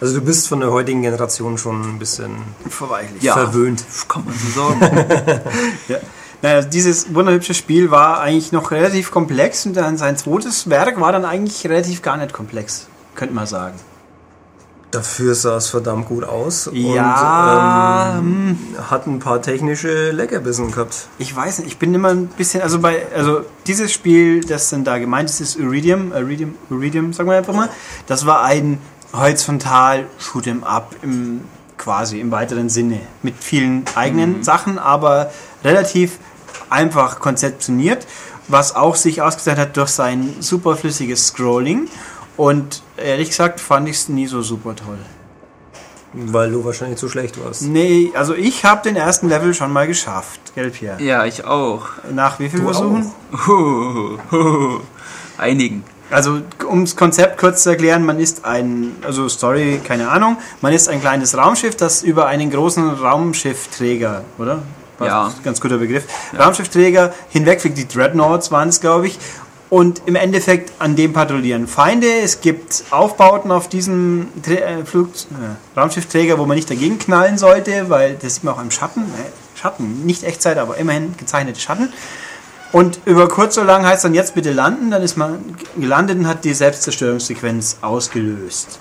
Also 0.00 0.20
du 0.20 0.24
bist 0.24 0.46
von 0.46 0.60
der 0.60 0.70
heutigen 0.70 1.02
Generation 1.02 1.58
schon 1.58 1.82
ein 1.82 1.98
bisschen 1.98 2.36
Verweichlich. 2.68 3.22
Ja. 3.22 3.32
verwöhnt. 3.32 3.84
kann 4.08 4.24
man 4.24 4.34
so 4.34 4.60
sagen. 4.60 4.80
Ja. 5.88 5.98
Naja, 6.40 6.62
dieses 6.62 7.12
wunderhübsche 7.12 7.52
Spiel 7.52 7.90
war 7.90 8.20
eigentlich 8.20 8.52
noch 8.52 8.70
relativ 8.70 9.10
komplex 9.10 9.66
und 9.66 9.74
dann 9.74 9.96
sein 9.98 10.16
zweites 10.16 10.70
Werk 10.70 11.00
war 11.00 11.10
dann 11.10 11.24
eigentlich 11.24 11.66
relativ 11.66 12.00
gar 12.00 12.16
nicht 12.16 12.32
komplex, 12.32 12.86
könnte 13.16 13.34
man 13.34 13.46
sagen. 13.46 13.74
Dafür 14.90 15.34
sah 15.34 15.56
es 15.56 15.68
verdammt 15.68 16.06
gut 16.06 16.24
aus 16.24 16.70
Ja, 16.72 18.14
hm. 18.16 18.18
und 18.18 18.58
ähm, 18.78 18.90
hat 18.90 19.06
ein 19.06 19.18
paar 19.18 19.42
technische 19.42 20.12
Leckerbissen 20.12 20.70
gehabt. 20.70 21.08
Ich 21.18 21.34
weiß 21.34 21.58
nicht, 21.58 21.68
ich 21.68 21.78
bin 21.78 21.92
immer 21.92 22.08
ein 22.08 22.26
bisschen, 22.28 22.62
also 22.62 22.78
bei, 22.80 23.06
also 23.14 23.42
dieses 23.66 23.92
Spiel, 23.92 24.40
das 24.40 24.70
dann 24.70 24.84
da 24.84 24.98
gemeint 24.98 25.28
ist, 25.28 25.40
ist 25.40 25.56
Iridium, 25.56 26.12
Iridium, 26.12 26.54
Iridium, 26.70 27.12
sagen 27.12 27.28
wir 27.28 27.36
einfach 27.36 27.54
mal, 27.54 27.68
das 28.06 28.24
war 28.24 28.42
ein 28.42 28.78
horizontal 29.12 30.06
Shoot'em 30.18 30.62
Up 30.62 30.94
im 31.02 31.42
quasi 31.76 32.20
im 32.20 32.30
weiteren 32.30 32.68
Sinne 32.68 33.00
mit 33.22 33.36
vielen 33.38 33.84
eigenen 33.94 34.42
Sachen, 34.42 34.78
aber 34.78 35.30
relativ 35.64 36.18
einfach 36.68 37.20
konzeptioniert, 37.20 38.06
was 38.48 38.74
auch 38.74 38.96
sich 38.96 39.22
ausgezeichnet 39.22 39.68
hat 39.68 39.76
durch 39.76 39.90
sein 39.90 40.34
superflüssiges 40.40 41.28
Scrolling 41.28 41.88
und 42.38 42.82
ehrlich 42.96 43.28
gesagt 43.28 43.60
fand 43.60 43.88
ich 43.88 43.96
es 43.96 44.08
nie 44.08 44.26
so 44.26 44.40
super 44.40 44.74
toll. 44.74 44.98
Weil 46.14 46.50
du 46.52 46.64
wahrscheinlich 46.64 46.98
zu 46.98 47.10
schlecht 47.10 47.42
warst. 47.44 47.62
Nee, 47.62 48.10
also 48.14 48.34
ich 48.34 48.64
habe 48.64 48.82
den 48.82 48.96
ersten 48.96 49.28
Level 49.28 49.52
schon 49.52 49.70
mal 49.70 49.86
geschafft, 49.86 50.40
gell 50.54 50.70
Pierre? 50.70 51.02
ja, 51.02 51.26
ich 51.26 51.44
auch. 51.44 51.88
Nach 52.10 52.38
wie 52.40 52.48
vielen 52.48 52.64
Du 52.64 52.72
Versuchen? 52.72 53.12
Huhu, 53.46 54.18
huhu. 54.30 54.80
Einigen. 55.36 55.84
Also, 56.10 56.40
um 56.66 56.86
das 56.86 56.96
Konzept 56.96 57.36
kurz 57.36 57.64
zu 57.64 57.68
erklären, 57.70 58.06
man 58.06 58.18
ist 58.18 58.46
ein, 58.46 58.96
also 59.04 59.28
Story, 59.28 59.78
keine 59.84 60.08
Ahnung, 60.08 60.38
man 60.62 60.72
ist 60.72 60.88
ein 60.88 61.02
kleines 61.02 61.36
Raumschiff, 61.36 61.76
das 61.76 62.02
über 62.02 62.26
einen 62.26 62.50
großen 62.50 62.88
Raumschiffträger, 62.88 64.24
oder? 64.38 64.62
War 64.96 65.06
Ja. 65.06 65.34
Ganz 65.44 65.60
guter 65.60 65.76
Begriff. 65.76 66.04
Raumschiffträger 66.36 67.12
hinwegfliegt, 67.28 67.76
die 67.76 67.86
Dreadnoughts 67.86 68.50
waren 68.50 68.70
es, 68.70 68.80
glaube 68.80 69.08
ich. 69.08 69.18
Und 69.70 70.02
im 70.06 70.16
Endeffekt 70.16 70.72
an 70.78 70.96
dem 70.96 71.12
patrouillieren 71.12 71.66
Feinde. 71.66 72.06
Es 72.22 72.40
gibt 72.40 72.84
Aufbauten 72.90 73.50
auf 73.50 73.68
diesem 73.68 74.28
Trä- 74.42 74.62
äh, 74.62 74.84
Flug, 74.86 75.10
äh, 75.30 75.78
Raumschiffträger, 75.78 76.38
wo 76.38 76.46
man 76.46 76.56
nicht 76.56 76.70
dagegen 76.70 76.98
knallen 76.98 77.36
sollte, 77.36 77.90
weil 77.90 78.14
das 78.14 78.36
sieht 78.36 78.44
man 78.44 78.54
auch 78.54 78.62
im 78.62 78.70
Schatten. 78.70 79.02
Äh, 79.02 79.58
Schatten, 79.60 80.06
nicht 80.06 80.24
Echtzeit, 80.24 80.56
aber 80.56 80.76
immerhin 80.78 81.14
gezeichnete 81.18 81.60
Schatten. 81.60 81.92
Und 82.72 83.00
über 83.04 83.28
kurz 83.28 83.56
oder 83.58 83.66
lang 83.66 83.86
heißt 83.86 84.04
dann 84.04 84.14
jetzt 84.14 84.34
bitte 84.34 84.52
landen, 84.52 84.90
dann 84.90 85.02
ist 85.02 85.16
man 85.16 85.56
gelandet 85.76 86.18
und 86.18 86.26
hat 86.26 86.44
die 86.44 86.54
Selbstzerstörungssequenz 86.54 87.78
ausgelöst. 87.80 88.78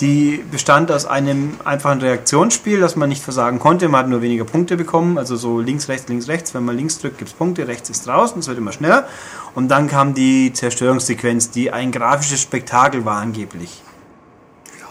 Die 0.00 0.44
bestand 0.50 0.90
aus 0.92 1.06
einem 1.06 1.54
einfachen 1.64 2.00
Reaktionsspiel, 2.00 2.80
das 2.80 2.94
man 2.96 3.08
nicht 3.08 3.22
versagen 3.22 3.58
konnte. 3.58 3.88
Man 3.88 4.00
hat 4.00 4.08
nur 4.08 4.22
weniger 4.22 4.44
Punkte 4.44 4.76
bekommen, 4.76 5.18
also 5.18 5.36
so 5.36 5.60
links, 5.60 5.88
rechts, 5.88 6.08
links, 6.08 6.28
rechts. 6.28 6.54
Wenn 6.54 6.64
man 6.64 6.76
links 6.76 6.98
drückt, 6.98 7.18
gibt 7.18 7.30
es 7.30 7.36
Punkte, 7.36 7.66
rechts 7.66 7.90
ist 7.90 8.06
draußen, 8.06 8.38
es 8.38 8.48
wird 8.48 8.58
immer 8.58 8.72
schneller. 8.72 9.06
Und 9.54 9.68
dann 9.68 9.88
kam 9.88 10.14
die 10.14 10.52
Zerstörungssequenz, 10.52 11.50
die 11.50 11.70
ein 11.72 11.90
grafisches 11.92 12.40
Spektakel 12.40 13.04
war 13.04 13.16
angeblich. 13.16 13.82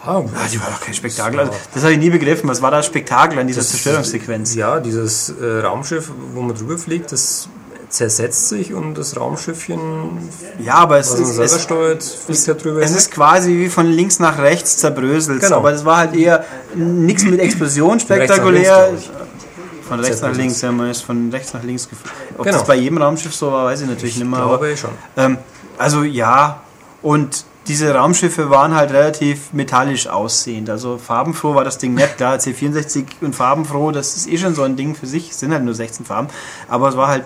Ja, 0.04 0.18
Ah, 0.18 0.22
die 0.52 0.60
war 0.60 0.68
doch 0.70 0.80
kein 0.80 0.94
Spektakel. 0.94 1.40
Also, 1.40 1.52
das 1.74 1.82
habe 1.82 1.92
ich 1.94 1.98
nie 1.98 2.10
begriffen. 2.10 2.48
Was 2.48 2.62
war 2.62 2.70
das 2.70 2.86
Spektakel 2.86 3.38
an 3.38 3.46
dieser 3.48 3.60
Das- 3.60 3.70
Zerstörungssequenz? 3.70 4.54
Ja, 4.54 4.78
dieses 4.80 5.30
äh, 5.30 5.60
Raumschiff, 5.60 6.10
wo 6.34 6.42
man 6.42 6.54
drüber 6.56 6.78
fliegt, 6.78 7.10
das 7.12 7.48
zersetzt 7.88 8.48
sich 8.48 8.74
und 8.74 8.94
das 8.94 9.16
Raumschiffchen, 9.16 9.78
Ja, 10.58 10.74
aber 10.74 10.98
es 10.98 11.10
ist, 11.12 11.34
selber 11.36 11.44
es, 11.44 11.62
steuert, 11.62 12.02
fliegt 12.02 12.48
da 12.48 12.54
drüber. 12.54 12.80
Es 12.82 12.94
ist 12.94 13.10
quasi 13.10 13.56
wie 13.56 13.68
von 13.68 13.86
links 13.86 14.18
nach 14.18 14.38
rechts 14.38 14.76
zerbröselt. 14.78 15.40
Genau. 15.40 15.56
Aber 15.58 15.72
das 15.72 15.84
war 15.84 15.98
halt 15.98 16.14
eher 16.16 16.44
nichts 16.74 17.24
mit 17.24 17.38
Explosion 17.40 18.00
spektakulär. 18.00 18.90
Von 19.88 20.00
rechts 20.00 20.20
nach 20.20 20.34
links, 20.34 20.60
ja, 20.62 20.72
man 20.72 20.90
ist 20.90 21.02
von 21.02 21.30
rechts 21.30 21.54
nach 21.54 21.62
links 21.62 21.88
geflogen. 21.88 22.12
Ob 22.38 22.44
Genau. 22.44 22.58
das 22.58 22.66
bei 22.66 22.74
jedem 22.74 22.98
Raumschiff 22.98 23.34
so 23.34 23.52
war, 23.52 23.66
weiß 23.66 23.82
ich 23.82 23.88
natürlich 23.88 24.16
nicht 24.16 24.28
mehr. 24.28 24.40
Aber, 24.40 24.58
glaube 24.58 24.72
ich 24.72 24.80
schon. 24.80 24.90
ähm, 25.16 25.38
also 25.78 26.02
ja, 26.02 26.60
und 27.02 27.44
diese 27.68 27.94
Raumschiffe 27.94 28.50
waren 28.50 28.74
halt 28.74 28.92
relativ 28.92 29.52
metallisch 29.52 30.08
aussehend. 30.08 30.70
Also 30.70 30.98
farbenfroh 30.98 31.54
war 31.54 31.64
das 31.64 31.78
Ding 31.78 31.94
nicht. 31.94 32.16
Klar, 32.16 32.36
C64 32.38 33.04
und 33.20 33.34
farbenfroh, 33.34 33.90
das 33.92 34.16
ist 34.16 34.28
eh 34.28 34.38
schon 34.38 34.54
so 34.56 34.62
ein 34.62 34.76
Ding 34.76 34.94
für 34.96 35.06
sich. 35.06 35.30
Es 35.30 35.40
sind 35.40 35.52
halt 35.52 35.62
nur 35.64 35.74
16 35.74 36.04
Farben. 36.06 36.28
Aber 36.68 36.88
es 36.88 36.96
war 36.96 37.08
halt 37.08 37.24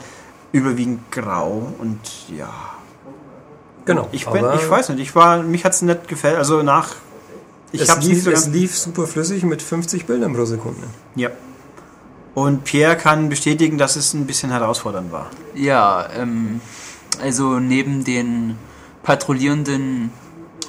überwiegend 0.52 1.10
grau 1.10 1.72
und 1.78 2.00
ja. 2.36 2.52
Genau. 3.84 4.08
Ich, 4.12 4.26
bin, 4.26 4.44
ich 4.54 4.70
weiß 4.70 4.90
nicht, 4.90 5.00
ich 5.00 5.14
war, 5.14 5.42
mich 5.42 5.64
hat 5.64 5.72
es 5.72 5.82
nicht 5.82 6.08
gefällt. 6.08 6.36
Also 6.36 6.62
nach. 6.62 6.94
Ich 7.72 7.82
es, 7.82 7.88
hab's 7.88 8.06
nicht 8.06 8.16
lief, 8.16 8.24
so 8.24 8.30
es 8.30 8.46
lief 8.48 8.76
super 8.76 9.06
flüssig 9.06 9.44
mit 9.44 9.62
50 9.62 10.06
Bildern 10.06 10.34
pro 10.34 10.44
Sekunde. 10.44 10.82
Ja. 11.14 11.30
Und 12.34 12.64
Pierre 12.64 12.96
kann 12.96 13.28
bestätigen, 13.28 13.78
dass 13.78 13.96
es 13.96 14.14
ein 14.14 14.26
bisschen 14.26 14.50
herausfordernd 14.50 15.12
war. 15.12 15.30
Ja, 15.54 16.08
ähm, 16.16 16.60
also 17.22 17.58
neben 17.58 18.04
den 18.04 18.56
patrouillierenden 19.02 20.10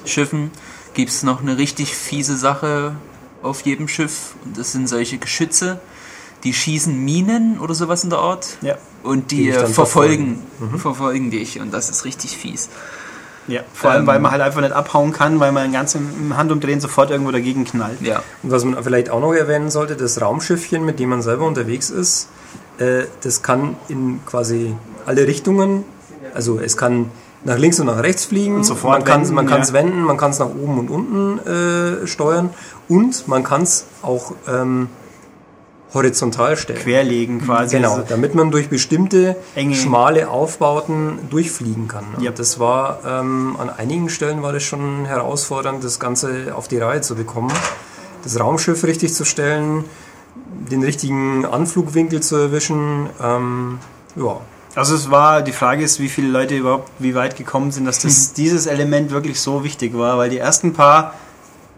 Schiffen 0.04 0.50
gibt 0.94 1.10
es 1.10 1.22
noch 1.22 1.40
eine 1.40 1.58
richtig 1.58 1.94
fiese 1.94 2.36
Sache 2.36 2.96
auf 3.42 3.62
jedem 3.62 3.88
Schiff. 3.88 4.34
Und 4.44 4.58
das 4.58 4.72
sind 4.72 4.88
solche 4.88 5.18
Geschütze, 5.18 5.80
die 6.44 6.52
schießen 6.52 6.96
Minen 7.04 7.58
oder 7.58 7.74
sowas 7.74 8.04
in 8.04 8.10
der 8.10 8.18
Art. 8.18 8.56
Ja. 8.62 8.76
Und 9.02 9.30
die, 9.30 9.36
Die 9.36 9.44
dich 9.46 9.56
äh, 9.56 9.60
dann 9.60 9.72
verfolgen, 9.72 10.38
verfolgen 10.76 11.30
dich. 11.30 11.60
Und 11.60 11.72
das 11.72 11.90
ist 11.90 12.04
richtig 12.04 12.36
fies. 12.36 12.68
Ja. 13.48 13.62
Vor 13.74 13.90
allem, 13.90 14.02
Ähm, 14.02 14.06
weil 14.06 14.20
man 14.20 14.30
halt 14.30 14.42
einfach 14.42 14.60
nicht 14.60 14.72
abhauen 14.72 15.12
kann, 15.12 15.40
weil 15.40 15.52
man 15.52 15.72
ganz 15.72 15.94
im 15.94 16.36
Handumdrehen 16.36 16.80
sofort 16.80 17.10
irgendwo 17.10 17.32
dagegen 17.32 17.64
knallt. 17.64 18.00
Ja. 18.00 18.22
Und 18.42 18.50
was 18.50 18.64
man 18.64 18.82
vielleicht 18.82 19.10
auch 19.10 19.20
noch 19.20 19.32
erwähnen 19.32 19.70
sollte, 19.70 19.96
das 19.96 20.20
Raumschiffchen, 20.20 20.84
mit 20.84 20.98
dem 21.00 21.10
man 21.10 21.22
selber 21.22 21.46
unterwegs 21.46 21.90
ist, 21.90 22.28
äh, 22.78 23.04
das 23.22 23.42
kann 23.42 23.76
in 23.88 24.20
quasi 24.24 24.74
alle 25.06 25.26
Richtungen, 25.26 25.84
also 26.34 26.60
es 26.60 26.76
kann 26.76 27.10
nach 27.44 27.58
links 27.58 27.80
und 27.80 27.86
nach 27.86 28.02
rechts 28.02 28.24
fliegen, 28.24 28.56
Und 28.56 28.64
sofort 28.64 29.00
man 29.00 29.04
kann 29.04 29.22
wenden, 29.22 29.34
man 29.34 29.46
kann 29.46 29.60
es 29.60 29.68
ja. 29.68 29.74
wenden, 29.74 30.02
man 30.02 30.16
kann 30.16 30.30
es 30.30 30.38
nach 30.38 30.46
oben 30.46 30.78
und 30.78 30.90
unten 30.90 31.38
äh, 31.40 32.06
steuern 32.06 32.50
und 32.88 33.26
man 33.26 33.42
kann 33.42 33.62
es 33.62 33.86
auch 34.02 34.32
ähm, 34.48 34.88
horizontal 35.94 36.56
stellen. 36.56 36.78
Querlegen 36.78 37.40
quasi. 37.42 37.76
Genau, 37.76 37.92
Also, 37.96 38.04
damit 38.08 38.34
man 38.34 38.50
durch 38.50 38.68
bestimmte 38.68 39.36
Enge- 39.56 39.74
schmale 39.74 40.28
Aufbauten 40.30 41.18
durchfliegen 41.30 41.88
kann. 41.88 42.04
Ja. 42.20 42.30
Und 42.30 42.38
das 42.38 42.58
war 42.58 43.00
ähm, 43.06 43.56
an 43.58 43.68
einigen 43.70 44.08
Stellen 44.08 44.42
war 44.42 44.52
das 44.52 44.62
schon 44.62 45.04
herausfordernd, 45.04 45.84
das 45.84 46.00
Ganze 46.00 46.54
auf 46.54 46.68
die 46.68 46.78
Reihe 46.78 47.00
zu 47.02 47.14
bekommen. 47.14 47.52
Das 48.24 48.38
Raumschiff 48.38 48.84
richtig 48.84 49.12
zu 49.14 49.24
stellen, 49.24 49.84
den 50.70 50.82
richtigen 50.82 51.44
Anflugwinkel 51.44 52.20
zu 52.20 52.36
erwischen. 52.36 53.08
Ähm, 53.22 53.78
ja, 54.16 54.40
also 54.74 54.94
es 54.94 55.10
war, 55.10 55.42
die 55.42 55.52
Frage 55.52 55.82
ist, 55.84 56.00
wie 56.00 56.08
viele 56.08 56.28
Leute 56.28 56.56
überhaupt 56.56 56.90
wie 56.98 57.14
weit 57.14 57.36
gekommen 57.36 57.72
sind, 57.72 57.84
dass 57.84 57.98
das, 57.98 58.32
dieses 58.32 58.66
Element 58.66 59.10
wirklich 59.10 59.40
so 59.40 59.64
wichtig 59.64 59.92
war, 59.98 60.16
weil 60.16 60.30
die 60.30 60.38
ersten 60.38 60.72
paar 60.72 61.14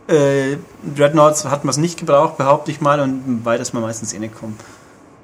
äh, 0.08 0.56
Dreadnoughts 0.96 1.44
hat 1.44 1.64
man 1.64 1.70
es 1.70 1.76
nicht 1.76 1.98
gebraucht, 1.98 2.36
behaupte 2.36 2.70
ich 2.70 2.80
mal, 2.80 3.00
und 3.00 3.44
weit 3.44 3.60
ist 3.60 3.72
man 3.72 3.82
meistens 3.82 4.12
eh 4.12 4.18
nicht 4.18 4.34
gekommen. 4.34 4.58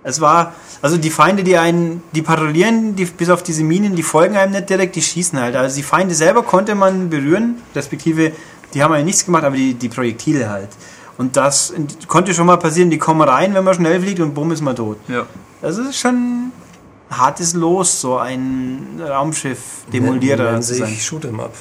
Es 0.03 0.21
war, 0.21 0.55
also 0.81 0.97
die 0.97 1.11
Feinde, 1.11 1.45
die 1.45 1.59
einen, 1.59 2.03
die 2.13 2.23
patrouillieren, 2.23 2.97
die, 2.97 3.05
bis 3.05 3.29
auf 3.29 3.43
diese 3.43 3.63
Minen, 3.65 3.97
die 3.97 4.03
folgen 4.03 4.37
einem 4.37 4.53
nicht 4.53 4.71
direkt, 4.71 4.97
die 4.97 5.03
schießen 5.03 5.39
halt. 5.39 5.57
Also 5.57 5.77
die 5.77 5.83
Feinde 5.83 6.15
selber 6.15 6.43
konnte 6.43 6.75
man 6.75 7.11
berühren, 7.11 7.57
respektive, 7.75 8.33
die 8.73 8.83
haben 8.83 8.95
ja 8.95 9.03
nichts 9.03 9.27
gemacht, 9.27 9.45
aber 9.45 9.57
die, 9.57 9.75
die 9.75 9.91
Projektile 9.91 10.49
halt. 10.49 10.71
Und 11.19 11.37
das 11.37 11.75
konnte 12.09 12.33
schon 12.33 12.47
mal 12.47 12.57
passieren, 12.57 12.89
die 12.89 12.97
kommen 12.97 13.21
rein, 13.21 13.53
wenn 13.53 13.63
man 13.63 13.75
schnell 13.75 14.01
fliegt 14.01 14.21
und 14.21 14.33
bumm 14.33 14.53
ist 14.53 14.63
man 14.63 14.75
tot. 14.75 14.97
Ja. 15.09 15.27
Das 15.61 15.77
ist 15.77 15.99
schon 15.99 16.51
hartes 17.11 17.53
Los, 17.53 18.01
so 18.01 18.17
ein 18.17 19.03
Raumschiff-Demolierer 19.07 20.45
nennen 20.45 20.63
zu 20.63 20.77
sein. 20.77 20.89
sich 20.89 21.07
Shoot'em 21.07 21.39
Up. 21.41 21.53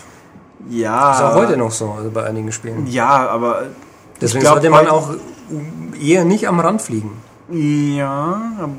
Ja. 0.69 1.11
Ist 1.13 1.21
auch 1.21 1.35
heute 1.35 1.55
noch 1.57 1.71
so, 1.71 1.91
also 1.97 2.09
bei 2.11 2.23
einigen 2.23 2.51
Spielen. 2.51 2.87
Ja, 2.87 3.27
aber. 3.29 3.63
Deswegen 4.19 4.41
glaub, 4.41 4.55
sollte 4.55 4.69
man 4.69 4.87
auch 4.87 5.11
eher 6.01 6.25
nicht 6.25 6.47
am 6.47 6.59
Rand 6.59 6.81
fliegen. 6.81 7.11
Ja. 7.51 8.41
aber- 8.59 8.69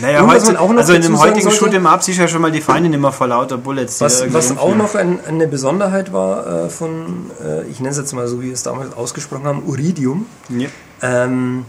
Naja, 0.00 0.22
Und 0.22 0.30
heute, 0.30 0.58
auch 0.60 0.70
noch 0.70 0.78
also 0.78 0.94
in 0.94 1.02
dem 1.02 1.16
heutigen 1.20 1.48
Shoot'em 1.48 1.86
Up 1.86 2.02
siehst 2.02 2.18
ja 2.18 2.26
schon 2.26 2.42
mal 2.42 2.50
die 2.50 2.60
Feinde 2.60 2.88
nicht 2.88 2.98
mehr 3.00 3.12
vor 3.12 3.28
lauter 3.28 3.56
Bullets. 3.56 4.00
Was, 4.00 4.32
was 4.32 4.58
auch 4.58 4.74
noch 4.74 4.96
ein, 4.96 5.20
eine 5.28 5.46
Besonderheit 5.46 6.12
war 6.12 6.64
äh, 6.64 6.70
von, 6.70 7.30
äh, 7.44 7.62
ich 7.68 7.78
nenne 7.78 7.90
es 7.90 7.96
jetzt 7.98 8.12
mal 8.12 8.26
so, 8.26 8.40
wie 8.40 8.46
wir 8.46 8.52
es 8.54 8.64
damals 8.64 8.96
ausgesprochen 8.96 9.44
haben, 9.44 9.62
Uridium. 9.64 10.26
Ja. 10.48 10.66
Ähm, 11.02 11.66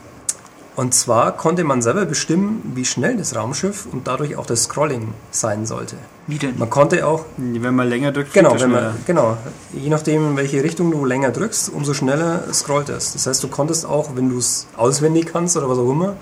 und 0.76 0.96
zwar 0.96 1.34
konnte 1.34 1.64
man 1.64 1.84
selber 1.84 2.06
bestimmen, 2.06 2.72
wie 2.74 2.86
schnell 2.86 3.18
das 3.18 3.36
Raumschiff 3.36 3.88
und 3.92 4.08
dadurch 4.08 4.36
auch 4.36 4.48
das 4.48 4.64
Scrolling 4.64 5.10
sein 5.30 5.68
sollte. 5.68 5.98
Wie 6.28 6.38
denn? 6.38 6.58
Man 6.60 6.70
konnte 6.70 7.08
auch, 7.08 7.24
Wenn 7.38 7.74
man 7.74 7.88
länger 7.88 8.12
drückt, 8.12 8.34
genau, 8.34 8.52
wenn 8.52 8.60
schneller. 8.60 8.82
man, 8.92 9.06
genau, 9.06 9.38
je 9.74 9.90
nachdem, 9.90 10.32
in 10.32 10.38
welche 10.38 10.62
Richtung 10.62 10.92
du 10.92 11.06
länger 11.06 11.32
drückst, 11.32 11.70
umso 11.70 11.94
schneller 11.94 12.44
scrollt 12.54 12.90
es. 12.90 13.14
Das 13.14 13.28
heißt, 13.28 13.42
du 13.44 13.48
konntest 13.48 13.86
auch, 13.86 14.16
wenn 14.16 14.30
du 14.30 14.38
es 14.38 14.68
auswendig 14.76 15.28
kannst 15.32 15.56
oder 15.56 15.70
was 15.70 15.78
auch 15.78 15.90
immer, 15.90 16.18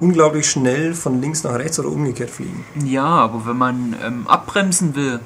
unglaublich 0.00 0.50
schnell 0.50 0.94
von 0.94 1.20
links 1.20 1.44
nach 1.44 1.54
rechts 1.54 1.78
oder 1.78 1.88
umgekehrt 1.90 2.30
fliegen. 2.30 2.64
Ja, 2.84 3.04
aber 3.04 3.46
wenn 3.46 3.56
man 3.56 3.96
ähm, 4.04 4.26
abbremsen 4.26 4.96
will, 4.96 5.20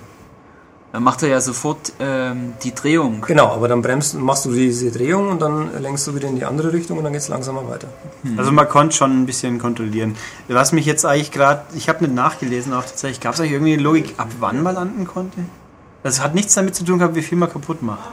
dann 0.92 1.04
macht 1.04 1.22
er 1.22 1.28
ja 1.28 1.40
sofort 1.40 1.92
ähm, 2.00 2.54
die 2.64 2.74
Drehung. 2.74 3.22
Genau, 3.26 3.48
aber 3.48 3.68
dann 3.68 3.80
bremst, 3.80 4.14
machst 4.14 4.44
du 4.44 4.52
diese 4.52 4.90
Drehung 4.90 5.28
und 5.28 5.40
dann 5.40 5.70
lenkst 5.80 6.06
du 6.06 6.14
wieder 6.14 6.28
in 6.28 6.36
die 6.36 6.44
andere 6.44 6.72
Richtung 6.72 6.98
und 6.98 7.04
dann 7.04 7.12
geht 7.12 7.22
es 7.22 7.28
langsamer 7.28 7.68
weiter. 7.68 7.88
Also 8.36 8.50
man 8.50 8.68
konnte 8.68 8.96
schon 8.96 9.22
ein 9.22 9.26
bisschen 9.26 9.58
kontrollieren. 9.58 10.16
Was 10.48 10.72
mich 10.72 10.86
jetzt 10.86 11.04
eigentlich 11.06 11.30
gerade, 11.30 11.62
ich 11.74 11.88
habe 11.88 12.04
nicht 12.04 12.14
nachgelesen, 12.14 12.72
auch 12.72 12.84
tatsächlich, 12.84 13.20
gab 13.20 13.34
es 13.34 13.40
eigentlich 13.40 13.52
irgendwie 13.52 13.74
eine 13.74 13.82
Logik, 13.82 14.14
ab 14.16 14.28
wann 14.40 14.62
man 14.62 14.74
landen 14.74 15.06
konnte? 15.06 15.38
Das 16.02 16.22
hat 16.22 16.34
nichts 16.34 16.54
damit 16.54 16.74
zu 16.74 16.84
tun 16.84 16.98
gehabt, 16.98 17.14
wie 17.14 17.22
viel 17.22 17.38
man 17.38 17.52
kaputt 17.52 17.82
macht. 17.82 18.10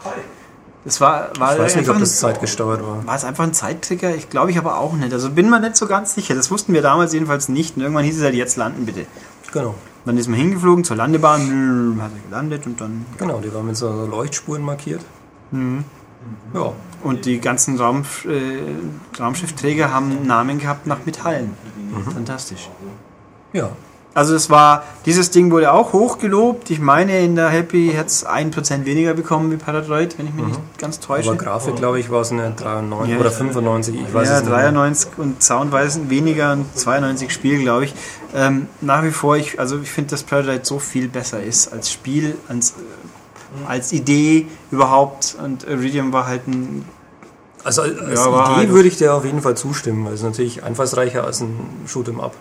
Das 0.85 1.01
war, 1.01 1.31
war 1.39 1.53
Ich 1.53 1.59
weiß 1.59 1.75
nicht, 1.77 1.89
ob 1.89 1.99
das 1.99 2.19
zeitgesteuert 2.19 2.81
war. 2.81 3.05
War 3.05 3.15
es 3.15 3.25
einfach 3.25 3.43
ein 3.43 3.53
Zeittrigger? 3.53 4.15
Ich 4.15 4.29
glaube 4.29 4.51
ich 4.51 4.57
aber 4.57 4.77
auch 4.77 4.93
nicht. 4.93 5.11
Also 5.11 5.31
bin 5.31 5.49
mir 5.49 5.59
nicht 5.59 5.75
so 5.75 5.87
ganz 5.87 6.13
sicher. 6.13 6.35
Das 6.35 6.49
wussten 6.51 6.73
wir 6.73 6.81
damals 6.81 7.11
jedenfalls 7.11 7.49
nicht. 7.49 7.75
Und 7.75 7.81
irgendwann 7.81 8.05
hieß 8.05 8.17
es 8.17 8.23
halt, 8.23 8.35
jetzt 8.35 8.55
landen 8.55 8.85
bitte. 8.85 9.05
Genau. 9.51 9.75
Dann 10.08 10.17
ist 10.17 10.30
man 10.30 10.39
hingeflogen 10.39 10.86
zur 10.86 10.96
Landebahn, 10.96 12.00
hat 12.02 12.12
er 12.15 12.30
gelandet 12.30 12.65
und 12.65 12.80
dann. 12.80 13.06
Genau, 13.17 13.41
die 13.41 13.54
war 13.54 13.62
mit 13.62 13.76
so 13.76 14.06
Leuchtspuren 14.06 14.62
markiert. 14.63 15.02
Mhm. 15.52 15.84
Ja, 16.54 16.72
Und 17.04 17.26
die 17.26 17.39
ganzen 17.39 17.78
Raum, 17.78 18.04
äh, 18.26 19.20
Raumschiffträger 19.22 19.93
haben 19.93 20.26
Namen 20.26 20.60
gehabt 20.60 20.88
nach 20.88 21.06
Metallen. 21.06 21.54
Fantastisch. 22.13 22.70
ja. 23.52 23.70
Also 24.17 24.34
es 24.34 24.49
war, 24.49 24.84
dieses 25.06 25.30
Ding 25.30 25.51
wurde 25.51 25.71
auch 25.71 25.93
hochgelobt. 25.93 26.71
Ich 26.71 26.80
meine, 26.80 27.19
in 27.19 27.36
der 27.36 27.49
Happy 27.49 27.93
hat 27.95 28.08
es 28.08 28.25
1% 28.25 28.86
weniger 28.86 29.13
bekommen 29.13 29.51
wie 29.51 29.58
Paradroid, 29.58 30.17
wenn 30.17 30.25
ich 30.25 30.34
mich 30.34 30.45
nicht 30.47 30.60
ganz 30.80 30.99
täusche. 30.99 31.30
Aber 31.30 31.38
Grafik, 31.38 31.75
glaube 31.75 31.99
ich, 31.99 32.10
war 32.10 32.21
es 32.21 32.32
eine 32.32 32.49
93 32.49 33.13
Ja, 33.13 33.19
oder 33.19 33.30
ich- 33.30 33.36
95, 33.36 33.95
ich 33.95 34.12
weiß 34.13 34.27
ja, 34.27 34.36
es 34.38 34.41
nicht. 34.41 34.49
mehr. 34.49 34.60
93 34.71 35.10
und 35.17 35.43
Soundweisen 35.43 36.10
weniger 36.10 36.53
und 36.53 36.65
92 36.75 37.32
Spiel, 37.32 37.60
glaube 37.62 37.86
ich. 37.86 37.93
Ähm, 38.34 38.67
nach 38.82 39.03
wie 39.03 39.12
vor, 39.12 39.38
ich, 39.38 39.60
also 39.60 39.77
ich 39.80 39.91
finde, 39.91 40.10
dass 40.10 40.23
Paradise 40.23 40.62
so 40.63 40.80
viel 40.80 41.10
besser 41.10 41.43
ist 41.43 41.71
als 41.71 41.91
Spiel, 41.91 42.38
als, 42.49 42.73
als 43.67 43.93
Idee 43.93 44.47
überhaupt. 44.71 45.38
Und 45.43 45.63
Iridium 45.65 46.12
war 46.12 46.25
halt 46.25 46.47
ein. 46.47 46.86
Also 47.63 47.84
als 47.84 47.91
Ja, 48.15 48.32
war 48.32 48.45
Idee 48.47 48.56
halt- 48.62 48.69
würde 48.71 48.88
ich 48.88 48.97
dir 48.97 49.13
auf 49.13 49.25
jeden 49.25 49.41
Fall 49.43 49.56
zustimmen, 49.56 50.06
weil 50.06 50.13
es 50.13 50.21
ist 50.21 50.25
natürlich 50.25 50.63
einfallsreicher 50.63 51.23
als 51.23 51.41
ein 51.41 51.56
Shoot'em 51.88 52.19
Up. 52.19 52.34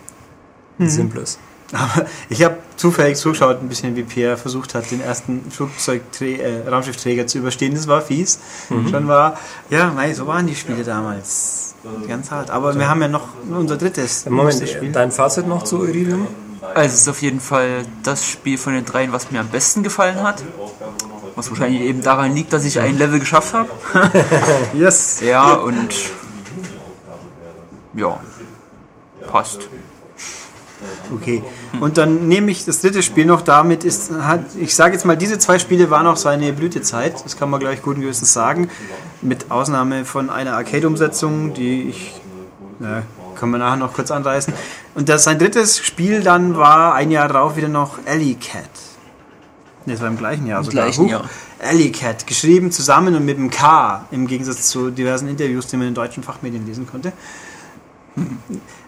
Ein 0.79 0.85
Mhm. 0.85 0.89
simples. 0.89 1.37
Aber 1.73 2.05
ich 2.29 2.43
habe 2.43 2.57
zufällig 2.77 3.17
zugeschaut, 3.17 3.61
ein 3.61 3.67
bisschen 3.67 3.95
wie 3.95 4.03
Pierre 4.03 4.37
versucht 4.37 4.73
hat, 4.73 4.89
den 4.89 5.01
ersten 5.01 5.51
äh, 6.21 6.69
Raumschiffträger 6.69 7.27
zu 7.27 7.39
überstehen. 7.39 7.73
Das 7.75 7.87
war 7.87 8.01
fies. 8.01 8.39
Schon 8.89 9.07
war. 9.07 9.37
Ja, 9.69 9.91
mei, 9.91 10.13
so 10.13 10.27
waren 10.27 10.47
die 10.47 10.55
Spiele 10.55 10.83
damals. 10.83 11.75
Ganz 12.07 12.31
hart. 12.31 12.49
Aber 12.49 12.77
wir 12.77 12.89
haben 12.89 13.01
ja 13.01 13.07
noch 13.07 13.29
unser 13.49 13.77
drittes 13.77 14.25
Moment, 14.25 14.47
nächstes 14.47 14.71
Spiel. 14.71 14.91
dein 14.91 15.11
Fazit 15.11 15.47
noch 15.47 15.63
zu 15.63 15.85
Iridium? 15.85 16.27
Also 16.73 16.93
es 16.93 17.01
ist 17.01 17.07
auf 17.07 17.21
jeden 17.21 17.39
Fall 17.39 17.85
das 18.03 18.25
Spiel 18.25 18.57
von 18.57 18.73
den 18.73 18.85
dreien, 18.85 19.11
was 19.11 19.31
mir 19.31 19.39
am 19.39 19.47
besten 19.47 19.83
gefallen 19.83 20.21
hat. 20.23 20.43
Was 21.35 21.49
wahrscheinlich 21.49 21.81
eben 21.81 22.01
daran 22.01 22.33
liegt, 22.33 22.51
dass 22.51 22.65
ich 22.65 22.79
ein 22.79 22.97
Level 22.97 23.19
geschafft 23.19 23.53
habe. 23.53 23.69
Yes. 24.73 25.21
Ja, 25.21 25.53
und 25.53 25.93
ja, 27.93 28.19
passt. 29.27 29.69
Okay. 31.13 31.43
Und 31.79 31.97
dann 31.97 32.27
nehme 32.27 32.51
ich 32.51 32.65
das 32.65 32.81
dritte 32.81 33.01
Spiel 33.01 33.25
noch 33.25 33.41
damit 33.41 33.83
ist, 33.83 34.11
hat, 34.11 34.41
ich 34.59 34.75
sage 34.75 34.93
jetzt 34.93 35.05
mal, 35.05 35.15
diese 35.15 35.39
zwei 35.39 35.59
Spiele 35.59 35.89
waren 35.89 36.07
auch 36.07 36.17
seine 36.17 36.51
Blütezeit, 36.53 37.23
das 37.23 37.37
kann 37.37 37.49
man 37.49 37.59
gleich 37.59 37.81
guten 37.81 38.01
Gewissens 38.01 38.33
sagen, 38.33 38.69
mit 39.21 39.51
Ausnahme 39.51 40.05
von 40.05 40.29
einer 40.29 40.53
Arcade-Umsetzung, 40.53 41.53
die 41.53 41.89
ich, 41.89 42.13
ja, 42.79 43.03
können 43.35 43.51
wir 43.51 43.59
nachher 43.59 43.77
noch 43.77 43.93
kurz 43.93 44.11
anreißen. 44.11 44.53
Und 44.95 45.09
das, 45.09 45.23
sein 45.23 45.39
drittes 45.39 45.79
Spiel 45.79 46.21
dann 46.21 46.57
war 46.57 46.95
ein 46.95 47.11
Jahr 47.11 47.27
darauf 47.27 47.55
wieder 47.55 47.67
noch 47.67 47.99
Alley 48.05 48.35
Cat. 48.35 48.63
Ne, 49.85 49.93
das 49.93 50.01
war 50.01 50.09
im 50.09 50.17
gleichen 50.17 50.47
Jahr 50.47 50.59
Im 50.59 50.65
sogar. 50.65 50.85
gleichen 50.85 51.05
Huch. 51.05 51.09
Jahr. 51.11 51.29
Alley 51.59 51.91
Cat, 51.91 52.27
geschrieben 52.27 52.71
zusammen 52.71 53.15
und 53.15 53.25
mit 53.25 53.37
dem 53.37 53.49
K, 53.49 54.05
im 54.11 54.27
Gegensatz 54.27 54.67
zu 54.69 54.91
diversen 54.91 55.27
Interviews, 55.27 55.67
die 55.67 55.77
man 55.77 55.87
in 55.87 55.93
deutschen 55.93 56.23
Fachmedien 56.23 56.65
lesen 56.65 56.85
konnte. 56.85 57.13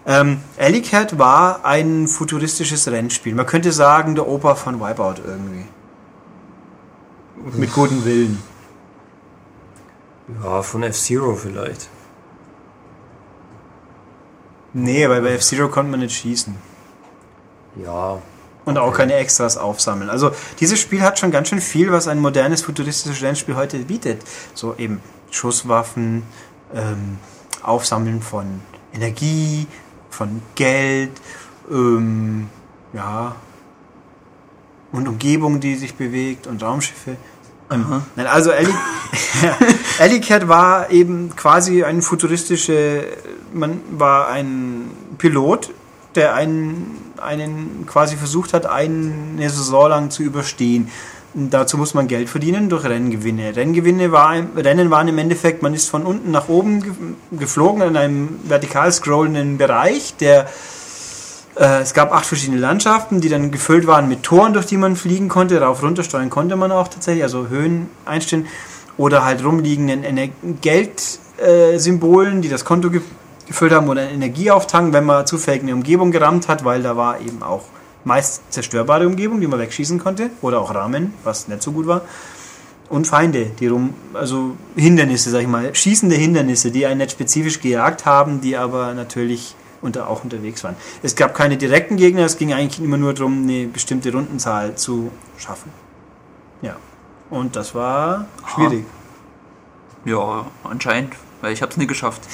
Ähm, 0.06 0.42
Alley 0.58 0.82
Cat 0.82 1.20
war 1.20 1.64
ein 1.64 2.08
futuristisches 2.08 2.88
Rennspiel. 2.88 3.36
Man 3.36 3.46
könnte 3.46 3.72
sagen, 3.72 4.16
der 4.16 4.28
Opa 4.28 4.56
von 4.56 4.80
Wipeout 4.80 5.22
irgendwie. 5.26 5.66
Mit 7.58 7.72
gutem 7.72 8.04
Willen. 8.06 8.42
Ja, 10.44 10.62
von 10.62 10.84
F-Zero 10.84 11.36
vielleicht. 11.36 11.90
Nee, 14.74 15.08
weil 15.10 15.22
bei 15.22 15.34
F-Zero 15.34 15.70
konnte 15.70 15.92
man 15.92 16.00
nicht 16.02 16.16
schießen. 16.16 16.56
Ja, 17.84 18.22
Und 18.66 18.78
auch 18.78 18.94
keine 18.94 19.14
Extras 19.14 19.58
aufsammeln. 19.58 20.10
Also 20.10 20.32
dieses 20.60 20.80
Spiel 20.80 21.02
hat 21.02 21.18
schon 21.18 21.32
ganz 21.32 21.50
schön 21.50 21.62
viel, 21.62 21.92
was 21.92 22.08
ein 22.08 22.20
modernes 22.20 22.62
futuristisches 22.62 23.22
Rennspiel 23.22 23.56
heute 23.56 23.80
bietet. 23.80 24.22
So 24.54 24.76
eben 24.78 25.02
Schusswaffen, 25.32 26.24
ähm, 26.74 27.18
Aufsammeln 27.64 28.22
von 28.22 28.62
Energie, 28.94 29.68
von 30.10 30.42
Geld, 30.56 31.12
ähm, 31.72 32.48
ja, 32.94 33.36
und 34.92 35.08
Umgebung, 35.08 35.60
die 35.60 35.76
sich 35.76 35.96
bewegt 35.96 36.48
und 36.48 36.64
Raumschiffe. 36.64 37.16
Nein, 38.16 38.26
also 38.26 38.52
Alley, 38.52 38.74
Alley 40.00 40.20
Cat 40.22 40.48
war 40.48 40.90
eben 40.90 41.36
quasi 41.36 41.84
ein 41.84 42.02
futuristische, 42.02 43.06
man 43.54 43.80
war 43.92 44.30
ein 44.30 44.90
Pilot, 45.20 45.72
der 46.16 46.34
einen, 46.34 47.14
einen 47.22 47.86
quasi 47.86 48.18
versucht 48.18 48.54
hat, 48.54 48.66
eine 48.66 49.50
Saison 49.50 49.90
lang 49.90 50.10
zu 50.10 50.24
überstehen. 50.24 50.90
Dazu 51.34 51.78
muss 51.78 51.94
man 51.94 52.08
Geld 52.08 52.28
verdienen 52.28 52.70
durch 52.70 52.86
Renngewinne. 52.86 53.56
Renngewinne 53.56 54.12
war, 54.12 54.34
Rennen 54.56 54.90
waren 54.90 55.08
im 55.08 55.18
Endeffekt, 55.20 55.62
man 55.62 55.74
ist 55.76 55.90
von 55.90 56.04
unten 56.04 56.32
nach 56.32 56.50
oben 56.50 56.82
ge- 56.82 56.92
geflogen 57.32 57.84
in 57.84 57.96
einem 57.98 58.40
vertikal 58.46 58.92
scrollenden 58.92 59.58
Bereich, 59.60 60.16
der 60.18 60.48
äh, 61.56 61.82
es 61.82 61.94
gab 61.94 62.12
acht 62.12 62.26
verschiedene 62.26 62.60
Landschaften, 62.60 63.22
die 63.22 63.30
dann 63.30 63.52
gefüllt 63.52 63.86
waren 63.86 64.08
mit 64.10 64.24
Toren, 64.24 64.54
durch 64.54 64.66
die 64.66 64.78
man 64.78 64.96
fliegen 64.96 65.30
konnte. 65.30 65.62
Rauf 65.62 65.84
runtersteuern 65.84 66.30
konnte 66.32 66.56
man 66.56 66.72
auch 66.72 66.88
tatsächlich, 66.88 67.24
also 67.24 67.48
Höhen 67.48 67.90
einstellen. 68.06 68.48
Oder 68.98 69.24
halt 69.24 69.44
rumliegenden 69.46 70.04
Geldsymbolen, 70.62 72.42
die 72.42 72.50
das 72.50 72.66
Konto 72.66 72.90
ge 72.90 73.02
gefüllt 73.48 73.72
haben 73.72 73.88
oder 73.90 74.08
Energieauftank, 74.10 74.94
wenn 74.94 75.06
man 75.06 75.26
zufällig 75.26 75.64
eine 75.64 75.74
Umgebung 75.74 76.12
gerammt 76.12 76.48
hat, 76.48 76.66
weil 76.66 76.84
da 76.84 76.96
war 76.98 77.20
eben 77.20 77.42
auch 77.42 77.64
meist 78.10 78.52
zerstörbare 78.52 79.08
Umgebung, 79.08 79.40
die 79.40 79.48
man 79.48 79.60
wegschießen 79.60 80.00
konnte. 80.00 80.32
Oder 80.42 80.60
auch 80.60 80.74
Rahmen, 80.74 81.14
was 81.24 81.48
nicht 81.48 81.62
so 81.62 81.72
gut 81.72 81.88
war. 81.88 82.02
Und 82.90 83.06
Feinde, 83.06 83.52
die 83.60 83.68
rum, 83.68 83.94
also 84.14 84.58
Hindernisse, 84.76 85.30
sag 85.30 85.42
ich 85.42 85.48
mal, 85.48 85.74
schießende 85.74 86.16
Hindernisse, 86.16 86.72
die 86.72 86.86
einen 86.88 86.98
nicht 86.98 87.12
spezifisch 87.12 87.62
gejagt 87.62 88.06
haben, 88.06 88.42
die 88.42 88.58
aber 88.58 88.94
natürlich 88.96 89.56
unter, 89.82 90.10
auch 90.10 90.24
unterwegs 90.24 90.64
waren. 90.64 90.76
Es 91.04 91.16
gab 91.16 91.36
keine 91.36 91.56
direkten 91.56 91.98
Gegner, 91.98 92.26
es 92.26 92.38
ging 92.38 92.52
eigentlich 92.52 92.84
immer 92.84 92.98
nur 92.98 93.14
darum, 93.14 93.44
eine 93.44 93.68
bestimmte 93.68 94.12
Rundenzahl 94.12 94.76
zu 94.76 95.12
schaffen. 95.38 95.72
Ja. 96.64 96.76
Und 97.30 97.56
das 97.56 97.76
war 97.76 98.26
schwierig. 98.56 98.86
Ja, 100.04 100.48
anscheinend, 100.64 101.14
weil 101.42 101.54
ich 101.54 101.62
habe 101.62 101.72
es 101.72 101.78
nie 101.78 101.88
geschafft. 101.88 102.22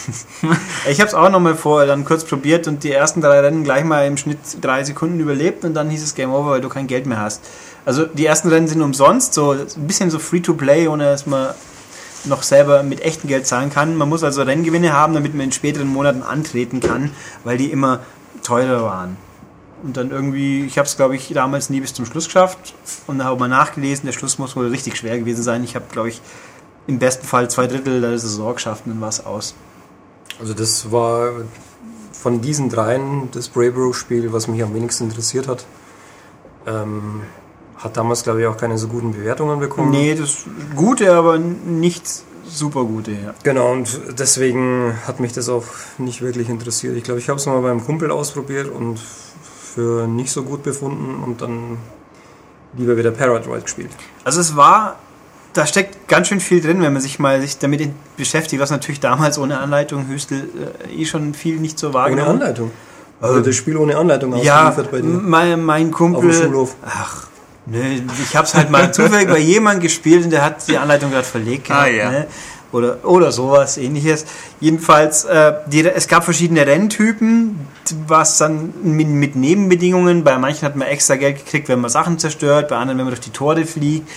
Ich 0.87 0.99
habe 0.99 1.07
es 1.07 1.15
auch 1.15 1.29
nochmal 1.29 1.55
vor, 1.55 1.85
dann 1.85 2.05
kurz 2.05 2.23
probiert 2.23 2.67
und 2.67 2.83
die 2.83 2.91
ersten 2.91 3.19
drei 3.19 3.39
Rennen 3.39 3.63
gleich 3.63 3.83
mal 3.83 4.05
im 4.05 4.17
Schnitt 4.17 4.37
drei 4.61 4.83
Sekunden 4.83 5.19
überlebt 5.19 5.65
und 5.65 5.73
dann 5.73 5.89
hieß 5.89 6.03
es 6.03 6.13
Game 6.13 6.31
Over, 6.31 6.51
weil 6.51 6.61
du 6.61 6.69
kein 6.69 6.85
Geld 6.85 7.07
mehr 7.07 7.19
hast. 7.19 7.43
Also 7.85 8.05
die 8.05 8.25
ersten 8.25 8.49
Rennen 8.49 8.67
sind 8.67 8.81
umsonst, 8.81 9.33
so 9.33 9.51
ein 9.51 9.87
bisschen 9.87 10.11
so 10.11 10.19
Free-to-Play, 10.19 10.87
ohne 10.87 11.05
dass 11.05 11.25
man 11.25 11.49
noch 12.25 12.43
selber 12.43 12.83
mit 12.83 13.01
echtem 13.01 13.27
Geld 13.29 13.47
zahlen 13.47 13.71
kann. 13.71 13.95
Man 13.95 14.09
muss 14.09 14.23
also 14.23 14.43
Renngewinne 14.43 14.93
haben, 14.93 15.13
damit 15.13 15.33
man 15.33 15.45
in 15.45 15.51
späteren 15.51 15.87
Monaten 15.87 16.23
antreten 16.23 16.79
kann, 16.79 17.11
weil 17.43 17.57
die 17.57 17.71
immer 17.71 18.01
teurer 18.43 18.83
waren. 18.83 19.17
Und 19.83 19.97
dann 19.97 20.09
irgendwie, 20.09 20.65
ich 20.65 20.77
habe 20.77 20.87
es 20.87 20.95
glaube 20.97 21.15
ich 21.15 21.31
damals 21.33 21.69
nie 21.69 21.81
bis 21.81 21.93
zum 21.93 22.05
Schluss 22.05 22.25
geschafft 22.25 22.73
und 23.07 23.23
habe 23.23 23.39
mal 23.39 23.47
nachgelesen, 23.47 24.05
der 24.05 24.13
Schluss 24.13 24.39
muss 24.39 24.55
wohl 24.55 24.67
richtig 24.67 24.97
schwer 24.97 25.19
gewesen 25.19 25.43
sein. 25.43 25.63
Ich 25.63 25.75
habe 25.75 25.85
glaube 25.91 26.09
ich 26.09 26.21
im 26.87 26.99
besten 26.99 27.25
Fall 27.25 27.49
zwei 27.49 27.67
Drittel 27.67 28.01
der 28.01 28.17
Saison 28.17 28.53
geschafft 28.53 28.83
und 28.85 28.93
dann 28.93 29.01
war 29.01 29.09
es 29.09 29.25
aus. 29.25 29.55
also 30.39 30.53
das 30.53 30.91
war 30.91 31.31
von 32.11 32.41
diesen 32.41 32.69
dreien 32.69 33.29
das 33.31 33.49
Braybro-Spiel, 33.49 34.33
was 34.33 34.47
mich 34.47 34.63
am 34.63 34.73
wenigsten 34.73 35.05
interessiert 35.05 35.47
hat. 35.47 35.65
Ähm, 36.65 37.21
hat 37.77 37.97
damals, 37.97 38.23
glaube 38.23 38.41
ich, 38.41 38.47
auch 38.47 38.57
keine 38.57 38.77
so 38.77 38.87
guten 38.87 39.11
Bewertungen 39.11 39.59
bekommen. 39.59 39.91
Nee, 39.91 40.15
das 40.15 40.45
Gute, 40.75 41.13
aber 41.13 41.37
nicht 41.37 42.07
super 42.47 42.83
gute, 42.85 43.11
ja. 43.11 43.33
Genau, 43.43 43.71
und 43.71 43.99
deswegen 44.17 44.95
hat 45.05 45.19
mich 45.19 45.33
das 45.33 45.49
auch 45.49 45.65
nicht 45.97 46.21
wirklich 46.21 46.49
interessiert. 46.49 46.95
Ich 46.95 47.03
glaube, 47.03 47.19
ich 47.19 47.29
habe 47.29 47.39
es 47.39 47.45
mal 47.45 47.61
beim 47.61 47.83
Kumpel 47.85 48.11
ausprobiert 48.11 48.69
und 48.71 48.99
für 48.99 50.07
nicht 50.07 50.31
so 50.31 50.43
gut 50.43 50.63
befunden 50.63 51.23
und 51.23 51.41
dann 51.41 51.77
lieber 52.77 52.97
wieder 52.97 53.11
Paradroid 53.11 53.63
gespielt. 53.63 53.91
Also 54.23 54.41
es 54.41 54.55
war, 54.55 54.97
da 55.55 55.65
steckt 55.65 56.07
ganz 56.09 56.27
schön 56.27 56.41
viel 56.41 56.61
drin, 56.61 56.81
wenn 56.81 56.91
man 56.91 57.01
sich 57.01 57.17
mal 57.17 57.39
sich 57.41 57.57
damit 57.57 57.89
beschäftigt, 58.17 58.61
was 58.61 58.71
natürlich 58.71 58.99
damals 58.99 59.37
ohne 59.39 59.57
Anleitung 59.59 60.07
Hüstel 60.09 60.49
äh, 60.89 61.01
eh 61.01 61.05
schon 61.05 61.33
viel 61.33 61.55
nicht 61.55 61.79
so 61.79 61.87
Ohne 61.87 61.93
wahrgenommen. 61.95 62.41
Anleitung. 62.41 62.71
Also 63.21 63.39
das 63.39 63.55
Spiel 63.55 63.77
ohne 63.77 63.95
Anleitung 63.97 64.35
Ja, 64.43 64.67
ausgeliefert 64.67 64.91
bei 64.91 65.01
dir. 65.01 65.07
mein, 65.07 65.63
mein 65.63 65.91
Kumpel. 65.91 66.29
Auf 66.29 66.35
dem 66.35 66.43
Schulhof. 66.43 66.75
Ach, 66.85 67.27
ne, 67.65 68.03
ich 68.21 68.35
hab's 68.35 68.53
halt 68.53 68.69
mal 68.69 68.93
zufällig 68.93 69.29
bei 69.29 69.39
jemandem 69.39 69.83
gespielt 69.83 70.25
und 70.25 70.31
der 70.31 70.43
hat 70.43 70.67
die 70.67 70.77
Anleitung 70.77 71.09
gerade 71.09 71.25
verlegt. 71.25 71.71
Ah, 71.71 71.87
ja. 71.87 72.11
ne? 72.11 72.27
Oder, 72.73 73.05
oder 73.05 73.31
sowas 73.31 73.77
ähnliches. 73.77 74.25
Jedenfalls, 74.59 75.23
äh, 75.23 75.53
die, 75.67 75.85
es 75.87 76.09
gab 76.09 76.25
verschiedene 76.25 76.67
Renntypen, 76.67 77.57
was 78.07 78.37
dann 78.39 78.73
mit, 78.83 79.07
mit 79.07 79.37
Nebenbedingungen, 79.37 80.25
bei 80.25 80.37
manchen 80.37 80.63
hat 80.65 80.75
man 80.75 80.89
extra 80.89 81.15
Geld 81.15 81.45
gekriegt, 81.45 81.69
wenn 81.69 81.79
man 81.79 81.89
Sachen 81.89 82.19
zerstört, 82.19 82.67
bei 82.67 82.75
anderen, 82.75 82.97
wenn 82.97 83.05
man 83.05 83.13
durch 83.13 83.23
die 83.25 83.29
Tore 83.31 83.65
fliegt. 83.65 84.09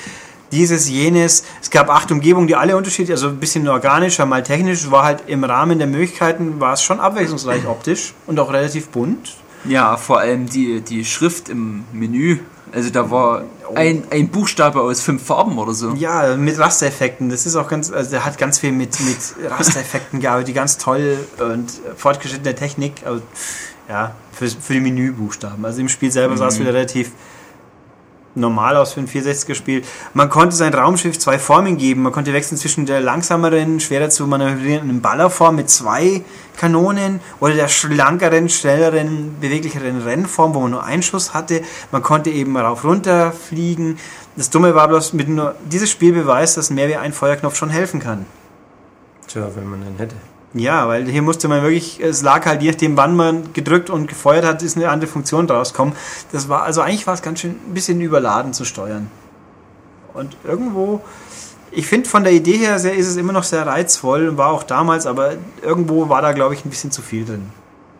Dieses, 0.52 0.88
jenes. 0.88 1.44
Es 1.60 1.70
gab 1.70 1.90
acht 1.90 2.10
Umgebungen, 2.10 2.46
die 2.46 2.56
alle 2.56 2.76
unterschiedlich, 2.76 3.10
also 3.10 3.28
ein 3.28 3.38
bisschen 3.38 3.68
organischer, 3.68 4.26
mal 4.26 4.42
technisch, 4.42 4.90
war 4.90 5.04
halt 5.04 5.24
im 5.26 5.44
Rahmen 5.44 5.78
der 5.78 5.86
Möglichkeiten, 5.86 6.60
war 6.60 6.72
es 6.72 6.82
schon 6.82 7.00
abwechslungsreich 7.00 7.66
optisch 7.68 8.14
und 8.26 8.38
auch 8.40 8.52
relativ 8.52 8.88
bunt. 8.88 9.36
Ja, 9.64 9.96
vor 9.96 10.20
allem 10.20 10.48
die, 10.48 10.80
die 10.80 11.04
Schrift 11.04 11.48
im 11.48 11.84
Menü. 11.92 12.38
Also 12.72 12.90
da 12.90 13.10
war 13.10 13.44
ein, 13.74 14.04
ein 14.10 14.28
Buchstabe 14.28 14.80
aus 14.80 15.00
fünf 15.00 15.24
Farben 15.24 15.58
oder 15.58 15.72
so. 15.72 15.94
Ja, 15.94 16.36
mit 16.36 16.58
Rastereffekten. 16.58 17.30
Das 17.30 17.46
ist 17.46 17.56
auch 17.56 17.68
ganz, 17.68 17.90
also 17.90 18.10
der 18.10 18.24
hat 18.24 18.38
ganz 18.38 18.58
viel 18.58 18.72
mit, 18.72 18.98
mit 19.00 19.50
Rastereffekten 19.50 20.20
gearbeitet, 20.20 20.48
die 20.48 20.52
ganz 20.52 20.78
toll 20.78 21.18
und 21.38 21.72
fortgeschrittene 21.96 22.54
Technik. 22.54 23.02
Also, 23.04 23.22
ja, 23.88 24.14
für, 24.32 24.48
für 24.48 24.74
die 24.74 24.80
Menübuchstaben. 24.80 25.64
Also 25.64 25.80
im 25.80 25.88
Spiel 25.88 26.12
selber 26.12 26.36
sah 26.36 26.48
es 26.48 26.60
wieder 26.60 26.74
relativ 26.74 27.12
normal 28.38 28.76
aus 28.76 28.94
für 28.94 29.00
ein 29.00 29.08
64er-Spiel. 29.08 29.82
Man 30.14 30.30
konnte 30.30 30.56
sein 30.56 30.74
Raumschiff 30.74 31.18
zwei 31.18 31.38
Formen 31.38 31.76
geben. 31.76 32.02
Man 32.02 32.12
konnte 32.12 32.32
wechseln 32.32 32.56
zwischen 32.56 32.86
der 32.86 33.00
langsameren, 33.00 33.80
schwerer 33.80 34.10
zu 34.10 34.26
manövrierenden 34.26 35.00
Ballerform 35.00 35.56
mit 35.56 35.70
zwei 35.70 36.22
Kanonen 36.56 37.20
oder 37.40 37.54
der 37.54 37.68
schlankeren, 37.68 38.48
schnelleren, 38.48 39.36
beweglicheren 39.40 40.02
Rennform, 40.02 40.54
wo 40.54 40.60
man 40.60 40.70
nur 40.72 40.84
einen 40.84 41.02
Schuss 41.02 41.34
hatte. 41.34 41.62
Man 41.92 42.02
konnte 42.02 42.30
eben 42.30 42.56
rauf 42.56 42.84
runter 42.84 43.32
fliegen. 43.32 43.98
Das 44.36 44.50
Dumme 44.50 44.74
war 44.74 44.88
bloß, 44.88 45.12
mit 45.12 45.28
nur 45.28 45.54
dieses 45.64 45.90
Spiel 45.90 46.12
beweist, 46.12 46.56
dass 46.56 46.70
mehr 46.70 46.88
wie 46.88 46.96
ein 46.96 47.12
Feuerknopf 47.12 47.56
schon 47.56 47.70
helfen 47.70 48.00
kann. 48.00 48.26
Tja, 49.26 49.48
wenn 49.54 49.68
man 49.68 49.84
den 49.84 49.96
hätte. 49.98 50.16
Ja, 50.54 50.88
weil 50.88 51.06
hier 51.06 51.20
musste 51.20 51.46
man 51.46 51.62
wirklich, 51.62 52.00
es 52.00 52.22
lag 52.22 52.46
halt 52.46 52.62
je 52.62 52.70
nachdem, 52.70 52.96
wann 52.96 53.14
man 53.14 53.52
gedrückt 53.52 53.90
und 53.90 54.06
gefeuert 54.06 54.46
hat, 54.46 54.62
ist 54.62 54.76
eine 54.76 54.88
andere 54.88 55.10
Funktion 55.10 55.46
draus 55.46 55.74
kommen. 55.74 55.92
Das 56.32 56.48
war, 56.48 56.62
also 56.62 56.80
eigentlich 56.80 57.06
war 57.06 57.14
es 57.14 57.22
ganz 57.22 57.40
schön 57.40 57.50
ein 57.50 57.74
bisschen 57.74 58.00
überladen 58.00 58.54
zu 58.54 58.64
steuern. 58.64 59.10
Und 60.14 60.36
irgendwo, 60.44 61.02
ich 61.70 61.86
finde 61.86 62.08
von 62.08 62.24
der 62.24 62.32
Idee 62.32 62.56
her 62.56 62.78
sehr, 62.78 62.94
ist 62.94 63.06
es 63.06 63.16
immer 63.16 63.34
noch 63.34 63.44
sehr 63.44 63.66
reizvoll 63.66 64.28
und 64.28 64.38
war 64.38 64.50
auch 64.50 64.62
damals, 64.62 65.06
aber 65.06 65.34
irgendwo 65.60 66.08
war 66.08 66.22
da, 66.22 66.32
glaube 66.32 66.54
ich, 66.54 66.64
ein 66.64 66.70
bisschen 66.70 66.90
zu 66.90 67.02
viel 67.02 67.26
drin. 67.26 67.50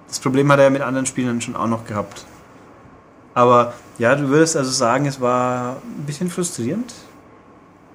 Das 0.09 0.19
Problem 0.19 0.51
hat 0.51 0.59
er 0.59 0.65
ja 0.65 0.71
mit 0.71 0.81
anderen 0.81 1.05
Spielern 1.05 1.43
schon 1.43 1.55
auch 1.55 1.67
noch 1.67 1.85
gehabt. 1.85 2.25
Aber 3.35 3.75
ja, 3.99 4.15
du 4.15 4.29
würdest 4.29 4.57
also 4.57 4.71
sagen, 4.71 5.05
es 5.05 5.21
war 5.21 5.77
ein 5.77 6.07
bisschen 6.07 6.31
frustrierend. 6.31 6.95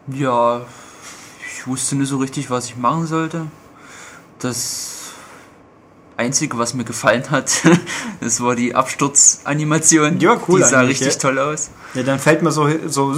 Ja, 0.07 0.61
ich 1.53 1.65
wusste 1.65 1.95
nicht 1.95 2.09
so 2.09 2.17
richtig, 2.17 2.51
was 2.51 2.65
ich 2.65 2.77
machen 2.77 3.07
sollte. 3.07 3.47
Das 4.43 4.89
Einzige, 6.17 6.57
was 6.57 6.73
mir 6.73 6.83
gefallen 6.83 7.31
hat, 7.31 7.51
das 8.19 8.41
war 8.41 8.55
die 8.55 8.75
Absturzanimation. 8.75 10.19
Ja, 10.19 10.37
cool 10.47 10.59
Die 10.59 10.65
sah 10.65 10.81
richtig 10.81 11.13
ja. 11.13 11.19
toll 11.19 11.39
aus. 11.39 11.69
Ja, 11.93 12.03
dann 12.03 12.19
fällt 12.19 12.41
man 12.41 12.51
so, 12.51 12.67
so 12.87 13.13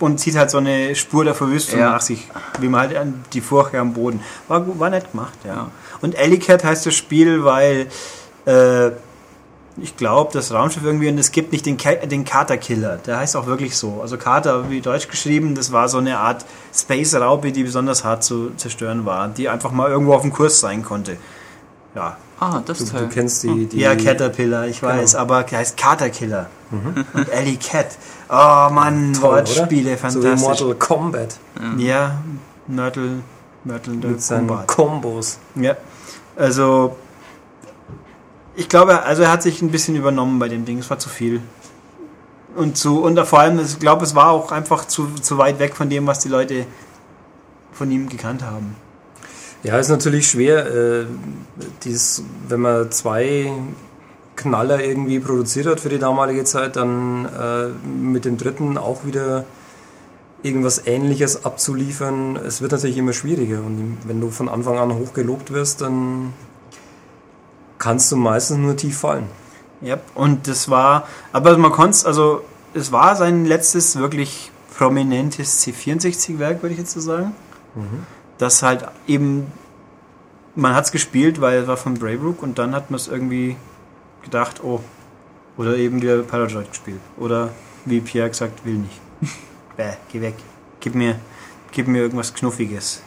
und 0.00 0.18
zieht 0.18 0.36
halt 0.36 0.50
so 0.50 0.58
eine 0.58 0.94
Spur 0.96 1.24
der 1.24 1.34
Verwüstung 1.34 1.78
Ja. 1.78 1.92
nach 1.92 2.00
sich, 2.00 2.26
wie 2.58 2.68
man 2.68 2.80
halt 2.80 2.96
an 2.96 3.24
die 3.32 3.40
Furche 3.40 3.78
am 3.78 3.92
Boden. 3.94 4.20
War, 4.48 4.78
war 4.78 4.90
nett 4.90 5.12
gemacht, 5.12 5.38
ja. 5.46 5.70
Und 6.00 6.14
Ellicat 6.16 6.64
heißt 6.64 6.86
das 6.86 6.94
Spiel, 6.94 7.44
weil 7.44 7.86
äh, 8.46 8.90
ich 9.76 9.96
glaube, 9.96 10.30
das 10.32 10.52
Raumschiff 10.52 10.84
irgendwie, 10.84 11.08
und 11.08 11.18
es 11.18 11.32
gibt 11.32 11.52
nicht 11.52 11.66
den, 11.66 11.76
Ka- 11.76 12.06
den 12.06 12.24
Katerkiller, 12.24 12.96
der 12.98 13.16
heißt 13.18 13.36
auch 13.36 13.46
wirklich 13.46 13.76
so. 13.76 14.00
Also 14.02 14.16
Kater, 14.16 14.70
wie 14.70 14.80
deutsch 14.80 15.08
geschrieben, 15.08 15.54
das 15.54 15.72
war 15.72 15.88
so 15.88 15.98
eine 15.98 16.18
Art 16.18 16.44
Space-Raupe, 16.72 17.50
die 17.52 17.64
besonders 17.64 18.04
hart 18.04 18.22
zu 18.22 18.50
zerstören 18.56 19.04
war, 19.04 19.28
die 19.28 19.48
einfach 19.48 19.72
mal 19.72 19.90
irgendwo 19.90 20.14
auf 20.14 20.22
dem 20.22 20.32
Kurs 20.32 20.60
sein 20.60 20.82
konnte. 20.84 21.16
Ja, 21.94 22.16
Ah, 22.40 22.60
das 22.66 22.78
Du, 22.78 22.84
ist 22.84 22.92
du 22.94 23.08
kennst 23.08 23.42
die, 23.44 23.66
die 23.66 23.78
ja, 23.78 23.94
Caterpillar, 23.94 24.66
ich 24.66 24.82
weiß, 24.82 25.12
Genau. 25.12 25.22
aber 25.22 25.44
der 25.44 25.58
heißt 25.60 25.76
Katerkiller. 25.76 26.46
Und 26.72 27.28
Ellie 27.30 27.56
Cat. 27.56 27.86
Oh 28.28 28.68
Mann, 28.72 29.12
Toll, 29.12 29.36
Wortspiele, 29.36 29.92
oder? 29.92 30.10
So 30.10 30.20
fantastisch. 30.20 30.40
wie 30.40 30.64
Mortal 30.64 30.74
Kombat 30.74 31.36
ja, 31.78 32.18
Mörtel, 32.66 33.20
Mörtel 33.62 33.96
der 33.98 34.10
mit 34.10 34.22
seinen 34.22 34.48
Kombat. 34.48 34.66
Kombos. 34.66 35.38
Ja, 35.54 35.76
also 36.36 36.96
ich 38.56 38.68
glaube, 38.68 39.02
also 39.02 39.22
er 39.22 39.32
hat 39.32 39.42
sich 39.42 39.62
ein 39.62 39.70
bisschen 39.70 39.96
übernommen 39.96 40.38
bei 40.38 40.48
dem 40.48 40.64
Ding, 40.64 40.78
es 40.78 40.90
war 40.90 40.98
zu 40.98 41.08
viel. 41.08 41.40
Und 42.54 42.76
zu 42.76 43.02
und 43.02 43.18
vor 43.20 43.40
allem, 43.40 43.58
ich 43.58 43.78
glaube, 43.80 44.04
es 44.04 44.14
war 44.14 44.30
auch 44.30 44.52
einfach 44.52 44.86
zu, 44.86 45.08
zu 45.20 45.38
weit 45.38 45.58
weg 45.58 45.74
von 45.74 45.90
dem, 45.90 46.06
was 46.06 46.20
die 46.20 46.28
Leute 46.28 46.66
von 47.72 47.90
ihm 47.90 48.08
gekannt 48.08 48.42
haben. 48.42 48.76
Ja, 49.64 49.78
ist 49.78 49.88
natürlich 49.88 50.28
schwer, 50.28 50.66
äh, 50.66 51.06
dies, 51.82 52.22
wenn 52.48 52.60
man 52.60 52.92
zwei 52.92 53.50
Knaller 54.36 54.82
irgendwie 54.82 55.18
produziert 55.20 55.66
hat 55.66 55.80
für 55.80 55.88
die 55.88 55.98
damalige 55.98 56.44
Zeit, 56.44 56.76
dann 56.76 57.24
äh, 57.24 57.68
mit 57.86 58.24
dem 58.24 58.36
dritten 58.36 58.78
auch 58.78 59.04
wieder 59.04 59.44
irgendwas 60.42 60.86
Ähnliches 60.86 61.44
abzuliefern. 61.44 62.36
Es 62.36 62.60
wird 62.60 62.72
natürlich 62.72 62.98
immer 62.98 63.14
schwieriger 63.14 63.58
und 63.58 63.98
wenn 64.04 64.20
du 64.20 64.30
von 64.30 64.48
Anfang 64.48 64.78
an 64.78 64.94
hoch 64.94 65.14
gelobt 65.14 65.52
wirst, 65.52 65.80
dann 65.80 66.34
kannst 67.78 68.10
du 68.12 68.16
meistens 68.16 68.58
nur 68.58 68.76
tief 68.76 68.98
fallen. 68.98 69.26
Ja, 69.80 69.98
und 70.14 70.48
das 70.48 70.68
war, 70.70 71.06
aber 71.32 71.56
man 71.58 71.72
konnte 71.72 71.90
es, 71.90 72.04
also 72.06 72.42
es 72.72 72.90
war 72.90 73.16
sein 73.16 73.44
letztes 73.44 73.96
wirklich 73.96 74.50
prominentes 74.76 75.64
C64-Werk, 75.64 76.62
würde 76.62 76.72
ich 76.72 76.80
jetzt 76.80 76.92
so 76.92 77.00
sagen. 77.00 77.34
Das 78.38 78.62
halt 78.62 78.86
eben, 79.06 79.46
man 80.54 80.74
hat 80.74 80.86
es 80.86 80.92
gespielt, 80.92 81.40
weil 81.40 81.62
es 81.62 81.66
war 81.66 81.76
von 81.76 81.94
Braybrook 81.94 82.42
und 82.42 82.58
dann 82.58 82.74
hat 82.74 82.90
man 82.90 82.96
es 82.96 83.08
irgendwie 83.08 83.56
gedacht, 84.22 84.62
oh, 84.62 84.80
oder 85.56 85.76
eben 85.76 86.02
wieder 86.02 86.22
Parajoid 86.22 86.68
gespielt. 86.70 87.00
Oder 87.16 87.50
wie 87.84 88.00
Pierre 88.00 88.28
gesagt, 88.28 88.64
will 88.64 88.74
nicht. 88.74 89.00
Bäh, 89.76 89.92
geh 90.10 90.20
weg. 90.20 90.34
Gib 90.80 90.94
mir, 90.94 91.18
gib 91.72 91.86
mir 91.86 92.02
irgendwas 92.02 92.34
Knuffiges. 92.34 93.02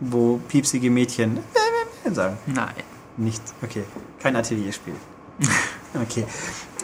Wo 0.00 0.40
piepsige 0.48 0.90
Mädchen 0.90 1.38
sagen. 2.12 2.38
Nein. 2.46 2.95
Nicht, 3.16 3.42
okay. 3.62 3.84
Kein 4.20 4.36
Atelierspiel. 4.36 4.94
okay. 6.02 6.24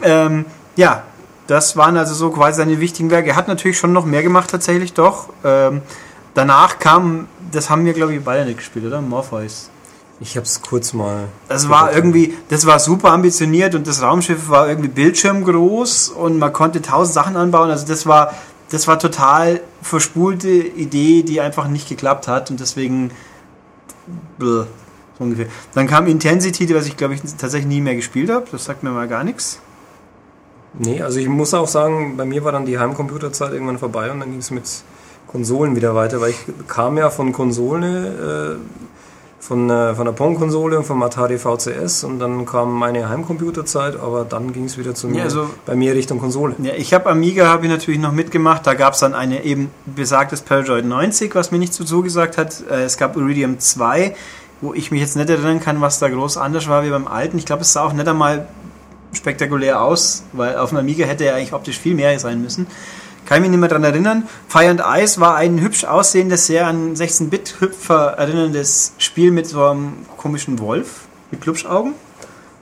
Ähm, 0.01 0.45
ja, 0.75 1.03
das 1.47 1.77
waren 1.77 1.97
also 1.97 2.13
so 2.13 2.31
quasi 2.31 2.57
seine 2.57 2.79
wichtigen 2.79 3.09
Werke. 3.09 3.29
Er 3.29 3.35
hat 3.35 3.47
natürlich 3.47 3.77
schon 3.77 3.93
noch 3.93 4.05
mehr 4.05 4.23
gemacht, 4.23 4.49
tatsächlich 4.49 4.93
doch. 4.93 5.29
Ähm, 5.43 5.81
danach 6.33 6.79
kam, 6.79 7.27
das 7.51 7.69
haben 7.69 7.85
wir, 7.85 7.93
glaube 7.93 8.13
ich, 8.13 8.23
beide 8.23 8.45
nicht 8.45 8.57
gespielt, 8.57 8.85
oder? 8.85 9.01
Morpheus. 9.01 9.69
Ich 10.19 10.37
habe 10.37 10.45
es 10.45 10.61
kurz 10.61 10.93
mal. 10.93 11.27
Das 11.49 11.69
war 11.69 11.91
irgendwie, 11.91 12.37
das 12.47 12.65
war 12.65 12.79
super 12.79 13.11
ambitioniert 13.11 13.75
und 13.75 13.87
das 13.87 14.01
Raumschiff 14.01 14.47
war 14.47 14.69
irgendwie 14.69 14.87
bildschirmgroß 14.87 16.09
und 16.09 16.39
man 16.39 16.53
konnte 16.53 16.81
tausend 16.81 17.13
Sachen 17.13 17.35
anbauen. 17.35 17.69
Also 17.69 17.85
das 17.85 18.05
war, 18.05 18.33
das 18.69 18.87
war 18.87 18.99
total 18.99 19.59
verspulte 19.81 20.49
Idee, 20.49 21.23
die 21.23 21.41
einfach 21.41 21.67
nicht 21.67 21.89
geklappt 21.89 22.27
hat 22.27 22.51
und 22.51 22.59
deswegen 22.59 23.11
bläh, 24.37 24.65
ungefähr. 25.23 25.47
Dann 25.73 25.87
kam 25.87 26.07
Intensity, 26.07 26.73
was 26.75 26.85
ich 26.85 26.95
glaube 26.97 27.15
ich 27.15 27.21
tatsächlich 27.21 27.67
nie 27.67 27.81
mehr 27.81 27.95
gespielt 27.95 28.29
habe. 28.29 28.45
Das 28.51 28.65
sagt 28.65 28.83
mir 28.83 28.91
mal 28.91 29.07
gar 29.07 29.23
nichts. 29.23 29.59
Nee, 30.77 31.01
also 31.01 31.19
ich 31.19 31.27
muss 31.29 31.53
auch 31.53 31.67
sagen, 31.67 32.17
bei 32.17 32.25
mir 32.25 32.43
war 32.43 32.51
dann 32.51 32.65
die 32.65 32.79
Heimcomputerzeit 32.79 33.53
irgendwann 33.53 33.77
vorbei 33.77 34.11
und 34.11 34.19
dann 34.19 34.31
ging 34.31 34.39
es 34.39 34.49
mit 34.51 34.63
Konsolen 35.27 35.75
wieder 35.75 35.93
weiter, 35.95 36.19
weil 36.19 36.31
ich 36.31 36.37
kam 36.67 36.97
ja 36.97 37.09
von 37.11 37.31
Konsole, 37.31 38.57
äh, 38.59 38.83
von, 39.39 39.69
äh, 39.69 39.93
von 39.93 40.05
der 40.05 40.13
Pong-Konsole 40.13 40.77
und 40.77 40.85
vom 40.85 41.03
Atari 41.03 41.37
VCS 41.37 42.05
und 42.05 42.17
dann 42.19 42.45
kam 42.45 42.71
meine 42.73 43.09
Heimcomputerzeit, 43.09 43.99
aber 43.99 44.25
dann 44.25 44.53
ging 44.53 44.65
es 44.65 44.77
wieder 44.77 44.95
zu 44.95 45.07
mir, 45.09 45.23
also- 45.23 45.49
bei 45.65 45.75
mir 45.75 45.93
Richtung 45.93 46.17
Konsole. 46.19 46.55
Ja, 46.59 46.73
ich 46.75 46.93
habe 46.93 47.09
Amiga 47.09 47.47
habe 47.47 47.65
ich 47.65 47.71
natürlich 47.71 47.99
noch 47.99 48.13
mitgemacht. 48.13 48.65
Da 48.65 48.73
gab 48.73 48.93
es 48.93 49.01
dann 49.01 49.13
eine 49.13 49.43
eben 49.43 49.69
besagtes 49.85 50.41
Parajoid 50.41 50.85
90, 50.85 51.35
was 51.35 51.51
mir 51.51 51.59
nicht 51.59 51.73
so 51.73 51.83
zugesagt 51.83 52.37
hat. 52.37 52.63
Äh, 52.71 52.83
Es 52.85 52.97
gab 52.97 53.15
Iridium 53.17 53.59
2, 53.59 54.15
wo 54.63 54.73
ich 54.73 54.91
mich 54.91 55.01
jetzt 55.01 55.17
nicht 55.17 55.29
erinnern 55.29 55.59
kann, 55.59 55.81
was 55.81 55.99
da 55.99 56.07
groß 56.07 56.37
anders 56.37 56.67
war 56.69 56.85
wie 56.85 56.89
beim 56.89 57.05
alten. 57.05 57.37
Ich 57.37 57.45
glaube, 57.45 57.63
es 57.63 57.73
sah 57.73 57.83
auch 57.83 57.91
nicht 57.91 58.07
einmal 58.07 58.47
spektakulär 59.11 59.81
aus, 59.81 60.23
weil 60.31 60.57
auf 60.57 60.69
dem 60.69 60.77
Amiga 60.79 61.05
hätte 61.05 61.25
er 61.25 61.35
eigentlich 61.35 61.53
optisch 61.53 61.77
viel 61.77 61.95
mehr 61.95 62.17
sein 62.17 62.41
müssen. 62.41 62.67
Kann 63.25 63.37
ich 63.37 63.41
mich 63.41 63.51
nicht 63.51 63.59
mehr 63.59 63.69
daran 63.69 63.83
erinnern. 63.83 64.23
Fire 64.47 64.69
and 64.69 64.81
Ice 64.85 65.19
war 65.19 65.35
ein 65.35 65.59
hübsch 65.59 65.83
aussehendes, 65.83 66.47
sehr 66.47 66.65
an 66.67 66.95
16-Bit-Hüpfer 66.95 68.13
erinnerndes 68.17 68.93
Spiel 68.97 69.31
mit 69.31 69.47
so 69.47 69.65
einem 69.65 70.05
komischen 70.17 70.59
Wolf 70.59 71.07
mit 71.29 71.41
Klubschaugen, 71.41 71.93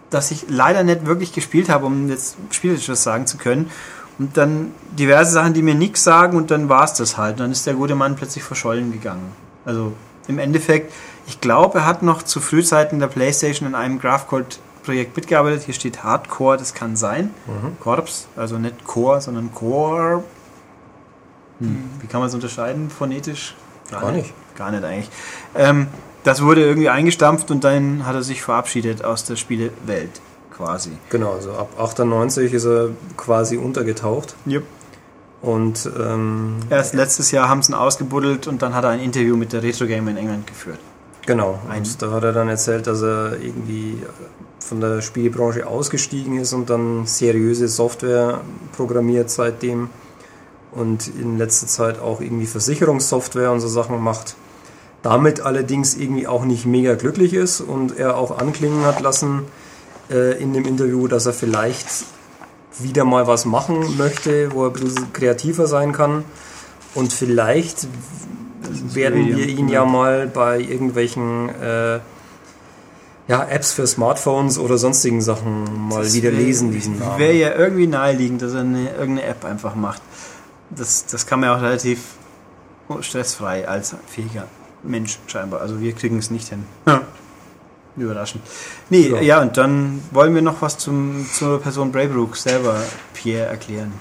das 0.09 0.31
ich 0.31 0.45
leider 0.49 0.83
nicht 0.83 1.05
wirklich 1.05 1.33
gespielt 1.33 1.69
habe, 1.69 1.85
um 1.85 2.09
jetzt 2.09 2.35
spielerisch 2.49 2.89
was 2.89 3.03
sagen 3.03 3.27
zu 3.27 3.37
können. 3.37 3.69
Und 4.17 4.37
dann 4.37 4.71
diverse 4.91 5.31
Sachen, 5.31 5.53
die 5.53 5.61
mir 5.61 5.75
nichts 5.75 6.03
sagen 6.03 6.35
und 6.35 6.49
dann 6.51 6.67
war 6.67 6.83
es 6.83 6.93
das 6.93 7.17
halt. 7.17 7.39
Dann 7.39 7.51
ist 7.51 7.67
der 7.67 7.75
gute 7.75 7.95
Mann 7.95 8.15
plötzlich 8.15 8.43
verschollen 8.43 8.91
gegangen. 8.91 9.31
Also 9.65 9.93
im 10.27 10.39
Endeffekt, 10.39 10.91
ich 11.31 11.39
glaube, 11.39 11.79
er 11.79 11.85
hat 11.85 12.03
noch 12.03 12.23
zu 12.23 12.41
Frühzeiten 12.41 12.99
der 12.99 13.07
Playstation 13.07 13.65
an 13.65 13.73
einem 13.73 13.99
Graphcode-Projekt 13.99 15.15
mitgearbeitet. 15.15 15.63
Hier 15.63 15.73
steht 15.73 16.03
Hardcore, 16.03 16.57
das 16.57 16.73
kann 16.73 16.97
sein. 16.97 17.33
Corps, 17.79 18.27
also 18.35 18.57
nicht 18.57 18.83
Core, 18.83 19.21
sondern 19.21 19.53
Core. 19.53 20.25
Hm. 21.61 21.83
Wie 22.01 22.07
kann 22.07 22.19
man 22.19 22.27
es 22.27 22.35
unterscheiden 22.35 22.89
phonetisch? 22.89 23.55
Gar 23.89 24.11
nicht. 24.11 24.33
Gar 24.57 24.71
nicht 24.71 24.83
eigentlich. 24.83 25.09
Ähm, 25.55 25.87
das 26.25 26.41
wurde 26.41 26.65
irgendwie 26.65 26.89
eingestampft 26.89 27.49
und 27.49 27.63
dann 27.63 28.05
hat 28.05 28.15
er 28.15 28.23
sich 28.23 28.41
verabschiedet 28.41 29.05
aus 29.05 29.23
der 29.23 29.37
Spielewelt 29.37 30.19
quasi. 30.53 30.91
Genau, 31.11 31.31
also 31.31 31.53
ab 31.53 31.69
98 31.79 32.51
ist 32.51 32.65
er 32.65 32.89
quasi 33.15 33.55
untergetaucht 33.55 34.35
Yep. 34.45 34.63
und 35.41 35.89
ähm, 35.97 36.57
Erst 36.69 36.93
letztes 36.93 37.31
Jahr 37.31 37.47
haben 37.47 37.63
sie 37.63 37.71
ihn 37.71 37.75
ausgebuddelt 37.75 38.47
und 38.47 38.61
dann 38.61 38.75
hat 38.75 38.83
er 38.83 38.89
ein 38.89 38.99
Interview 38.99 39.37
mit 39.37 39.53
der 39.53 39.63
Retro 39.63 39.85
Gamer 39.87 40.11
in 40.11 40.17
England 40.17 40.45
geführt. 40.45 40.79
Genau, 41.25 41.59
und 41.73 42.01
da 42.01 42.11
hat 42.11 42.23
er 42.23 42.33
dann 42.33 42.49
erzählt, 42.49 42.87
dass 42.87 43.01
er 43.03 43.39
irgendwie 43.39 44.01
von 44.59 44.81
der 44.81 45.01
Spielebranche 45.01 45.67
ausgestiegen 45.67 46.39
ist 46.39 46.53
und 46.53 46.69
dann 46.69 47.05
seriöse 47.05 47.67
Software 47.67 48.41
programmiert 48.75 49.29
seitdem 49.29 49.89
und 50.71 51.07
in 51.07 51.37
letzter 51.37 51.67
Zeit 51.67 51.99
auch 51.99 52.21
irgendwie 52.21 52.47
Versicherungssoftware 52.47 53.51
und 53.51 53.59
so 53.59 53.67
Sachen 53.67 54.01
macht. 54.01 54.35
Damit 55.03 55.41
allerdings 55.41 55.95
irgendwie 55.95 56.27
auch 56.27 56.45
nicht 56.45 56.65
mega 56.65 56.95
glücklich 56.95 57.33
ist 57.33 57.61
und 57.61 57.97
er 57.97 58.17
auch 58.17 58.37
anklingen 58.37 58.85
hat 58.85 59.01
lassen 59.01 59.43
äh, 60.09 60.41
in 60.41 60.53
dem 60.53 60.65
Interview, 60.65 61.07
dass 61.07 61.25
er 61.25 61.33
vielleicht 61.33 61.87
wieder 62.79 63.03
mal 63.03 63.27
was 63.27 63.45
machen 63.45 63.97
möchte, 63.97 64.53
wo 64.53 64.65
er 64.65 64.69
ein 64.69 64.73
bisschen 64.73 65.13
kreativer 65.13 65.67
sein 65.67 65.91
kann. 65.91 66.23
Und 66.93 67.13
vielleicht 67.13 67.87
werden 68.95 69.27
wir 69.37 69.47
ihn 69.47 69.69
ja 69.69 69.85
mal 69.85 70.27
bei 70.27 70.59
irgendwelchen 70.59 71.49
äh, 71.61 71.99
ja, 73.27 73.43
Apps 73.49 73.71
für 73.73 73.85
Smartphones 73.87 74.57
oder 74.57 74.77
sonstigen 74.77 75.21
Sachen 75.21 75.87
mal 75.89 76.03
Das 76.03 76.13
wieder 76.13 76.31
wär- 76.31 76.39
lesen, 76.39 76.71
diesen 76.71 76.99
Namen. 76.99 77.19
Wäre 77.19 77.33
ja 77.33 77.53
irgendwie 77.55 77.87
naheliegend, 77.87 78.41
dass 78.41 78.53
er 78.53 78.61
eine, 78.61 78.89
irgendeine 78.91 79.23
App 79.23 79.45
einfach 79.45 79.75
macht. 79.75 80.01
Das, 80.69 81.05
das 81.05 81.25
kann 81.27 81.39
man 81.39 81.49
ja 81.49 81.55
auch 81.57 81.61
relativ 81.61 81.99
stressfrei 83.01 83.67
als 83.67 83.95
fähiger 84.07 84.47
Mensch 84.83 85.19
scheinbar. 85.27 85.61
Also 85.61 85.79
wir 85.79 85.93
kriegen 85.93 86.17
es 86.17 86.31
nicht 86.31 86.49
hin. 86.49 86.65
Überraschend. 87.97 88.43
Nee, 88.89 89.09
Ja. 89.09 89.21
ja. 89.21 89.41
und 89.41 89.57
dann 89.57 90.01
wollen 90.11 90.33
wir 90.33 90.41
noch 90.41 90.61
was 90.61 90.77
zum, 90.77 91.25
zur 91.31 91.61
Person 91.61 91.91
Braybrook 91.91 92.35
selber, 92.37 92.81
Pierre, 93.13 93.47
erklären. 93.47 93.91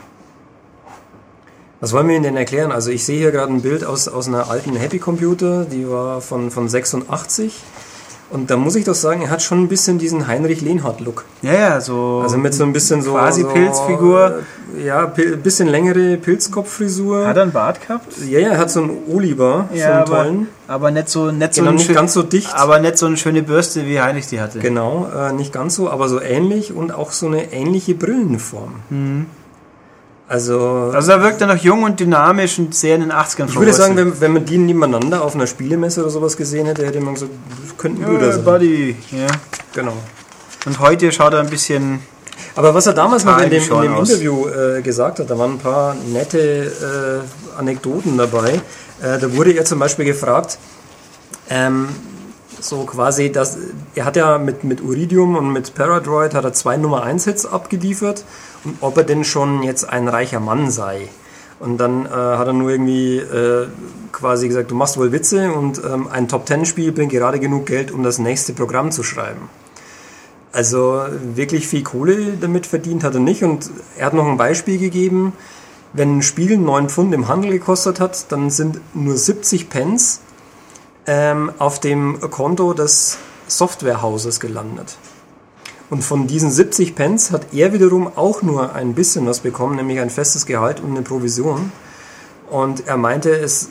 Was 1.80 1.94
wollen 1.94 2.08
wir 2.08 2.14
Ihnen 2.14 2.24
denn 2.24 2.36
erklären? 2.36 2.72
Also 2.72 2.90
ich 2.90 3.06
sehe 3.06 3.18
hier 3.18 3.30
gerade 3.30 3.50
ein 3.50 3.62
Bild 3.62 3.84
aus, 3.84 4.06
aus 4.06 4.28
einer 4.28 4.50
alten 4.50 4.76
Happy 4.76 4.98
Computer, 4.98 5.64
die 5.64 5.88
war 5.88 6.20
von, 6.20 6.50
von 6.50 6.68
86. 6.68 7.54
Und 8.28 8.50
da 8.50 8.58
muss 8.58 8.76
ich 8.76 8.84
doch 8.84 8.94
sagen, 8.94 9.22
er 9.22 9.30
hat 9.30 9.42
schon 9.42 9.62
ein 9.62 9.68
bisschen 9.68 9.98
diesen 9.98 10.28
Heinrich 10.28 10.60
Lehnhardt-Look. 10.60 11.24
Ja, 11.42 11.52
ja, 11.54 11.80
so. 11.80 12.20
Also 12.22 12.36
mit 12.36 12.54
so 12.54 12.64
ein 12.64 12.72
bisschen 12.72 13.02
so... 13.02 13.12
Quasi 13.12 13.42
so, 13.42 13.48
Pilzfigur. 13.48 14.40
Ja, 14.84 15.06
bisschen 15.06 15.66
längere 15.68 16.16
Pilzkopffrisur. 16.18 17.26
Hat 17.26 17.36
er 17.36 17.44
einen 17.44 17.52
Bart 17.52 17.80
gehabt? 17.80 18.12
Ja, 18.28 18.38
ja, 18.38 18.50
er 18.50 18.58
hat 18.58 18.70
so 18.70 18.82
einen 18.82 18.98
Oliver, 19.08 19.68
so 19.74 19.82
einen 19.82 19.92
aber, 19.92 20.04
tollen. 20.16 20.48
aber 20.68 20.90
nicht 20.92 21.08
so, 21.08 21.32
nicht 21.32 21.54
so 21.54 21.62
Genau, 21.62 21.72
nicht 21.72 21.92
ganz 21.92 22.12
so 22.12 22.22
dicht. 22.22 22.54
Aber 22.54 22.78
nicht 22.78 22.98
so 22.98 23.06
eine 23.06 23.16
schöne 23.16 23.42
Bürste, 23.42 23.86
wie 23.86 24.00
Heinrich 24.00 24.28
die 24.28 24.40
hatte. 24.40 24.60
Genau, 24.60 25.08
äh, 25.12 25.32
nicht 25.32 25.52
ganz 25.52 25.74
so, 25.74 25.90
aber 25.90 26.08
so 26.08 26.20
ähnlich 26.20 26.72
und 26.72 26.92
auch 26.92 27.10
so 27.10 27.26
eine 27.26 27.52
ähnliche 27.52 27.94
Brillenform. 27.94 28.74
Also, 30.30 30.92
Also 30.94 31.10
er 31.10 31.22
wirkt 31.24 31.40
dann 31.40 31.48
noch 31.48 31.56
jung 31.56 31.82
und 31.82 31.98
dynamisch 31.98 32.60
und 32.60 32.72
sehr 32.72 32.94
in 32.94 33.00
den 33.00 33.10
80ern 33.10 33.48
ich 33.48 33.58
würde 33.58 33.72
sagen, 33.72 33.96
wenn, 33.96 34.20
wenn 34.20 34.32
man 34.32 34.44
die 34.44 34.58
nebeneinander 34.58 35.24
auf 35.24 35.34
einer 35.34 35.48
Spielemesse 35.48 36.02
oder 36.02 36.10
sowas 36.10 36.36
gesehen 36.36 36.66
hätte, 36.66 36.86
hätte 36.86 37.00
man 37.00 37.14
gesagt, 37.14 37.32
das 37.60 37.76
könnten 37.76 38.04
Brüder 38.04 38.26
ja, 38.28 38.32
sein. 38.34 38.44
Buddy. 38.44 38.94
Ja. 39.10 39.26
Genau. 39.74 39.94
Und 40.66 40.78
heute 40.78 41.10
schaut 41.10 41.32
er 41.32 41.40
ein 41.40 41.50
bisschen. 41.50 41.98
Aber 42.54 42.72
was 42.76 42.86
er 42.86 42.92
damals 42.92 43.24
noch 43.24 43.40
in 43.40 43.50
dem, 43.50 43.60
in 43.60 43.82
dem. 43.82 43.96
Interview 43.96 44.46
äh, 44.46 44.82
gesagt 44.82 45.18
hat, 45.18 45.28
da 45.28 45.36
waren 45.36 45.54
ein 45.54 45.58
paar 45.58 45.96
nette 46.12 47.26
äh, 47.26 47.58
Anekdoten 47.58 48.16
dabei. 48.16 48.60
Äh, 49.02 49.18
da 49.18 49.34
wurde 49.34 49.50
er 49.50 49.64
zum 49.64 49.80
Beispiel 49.80 50.04
gefragt, 50.04 50.58
ähm, 51.48 51.88
so 52.60 52.84
quasi, 52.84 53.32
dass, 53.32 53.58
er 53.96 54.04
hat 54.04 54.14
ja 54.14 54.38
mit, 54.38 54.62
mit 54.62 54.80
Uridium 54.80 55.34
und 55.34 55.52
mit 55.52 55.74
Paradroid 55.74 56.34
hat 56.34 56.44
er 56.44 56.52
zwei 56.52 56.76
Nummer 56.76 57.02
1 57.02 57.24
Hits 57.24 57.46
abgeliefert 57.46 58.24
ob 58.80 58.96
er 58.96 59.04
denn 59.04 59.24
schon 59.24 59.62
jetzt 59.62 59.88
ein 59.88 60.08
reicher 60.08 60.40
Mann 60.40 60.70
sei. 60.70 61.08
Und 61.58 61.78
dann 61.78 62.06
äh, 62.06 62.08
hat 62.08 62.46
er 62.46 62.52
nur 62.52 62.70
irgendwie 62.70 63.18
äh, 63.18 63.66
quasi 64.12 64.48
gesagt, 64.48 64.70
du 64.70 64.74
machst 64.74 64.96
wohl 64.96 65.12
Witze 65.12 65.52
und 65.52 65.82
ähm, 65.84 66.08
ein 66.08 66.26
Top 66.26 66.46
Ten 66.46 66.64
Spiel 66.64 66.90
bringt 66.92 67.12
gerade 67.12 67.38
genug 67.38 67.66
Geld, 67.66 67.90
um 67.90 68.02
das 68.02 68.18
nächste 68.18 68.54
Programm 68.54 68.92
zu 68.92 69.02
schreiben. 69.02 69.50
Also 70.52 71.04
wirklich 71.34 71.68
viel 71.68 71.82
Kohle 71.82 72.36
damit 72.40 72.66
verdient 72.66 73.04
hat 73.04 73.14
er 73.14 73.20
nicht. 73.20 73.44
Und 73.44 73.70
er 73.96 74.06
hat 74.06 74.14
noch 74.14 74.26
ein 74.26 74.36
Beispiel 74.36 74.78
gegeben. 74.78 75.32
Wenn 75.92 76.18
ein 76.18 76.22
Spiel 76.22 76.56
9 76.56 76.88
Pfund 76.88 77.14
im 77.14 77.28
Handel 77.28 77.50
gekostet 77.50 78.00
hat, 78.00 78.30
dann 78.32 78.50
sind 78.50 78.80
nur 78.94 79.16
70 79.16 79.68
Pence 79.68 80.20
ähm, 81.06 81.52
auf 81.58 81.80
dem 81.80 82.20
Konto 82.20 82.74
des 82.74 83.18
Softwarehauses 83.48 84.40
gelandet. 84.40 84.96
Und 85.90 86.02
von 86.02 86.28
diesen 86.28 86.50
70 86.52 86.94
Pence 86.94 87.32
hat 87.32 87.52
er 87.52 87.72
wiederum 87.72 88.10
auch 88.16 88.42
nur 88.42 88.74
ein 88.74 88.94
bisschen 88.94 89.26
was 89.26 89.40
bekommen, 89.40 89.76
nämlich 89.76 89.98
ein 89.98 90.10
festes 90.10 90.46
Gehalt 90.46 90.80
und 90.80 90.90
eine 90.90 91.02
Provision. 91.02 91.72
Und 92.48 92.86
er 92.86 92.96
meinte, 92.96 93.30
es 93.30 93.68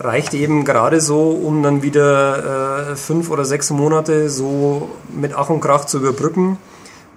reicht 0.00 0.34
eben 0.34 0.64
gerade 0.64 1.00
so, 1.00 1.30
um 1.30 1.62
dann 1.62 1.82
wieder 1.82 2.90
äh, 2.90 2.96
fünf 2.96 3.30
oder 3.30 3.44
sechs 3.44 3.70
Monate 3.70 4.30
so 4.30 4.90
mit 5.08 5.32
Ach 5.34 5.48
und 5.48 5.60
Krach 5.60 5.84
zu 5.84 5.98
überbrücken, 5.98 6.58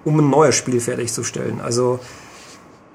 um 0.04 0.18
ein 0.18 0.30
neues 0.30 0.54
Spiel 0.54 0.80
fertigzustellen. 0.80 1.60
Also 1.60 2.00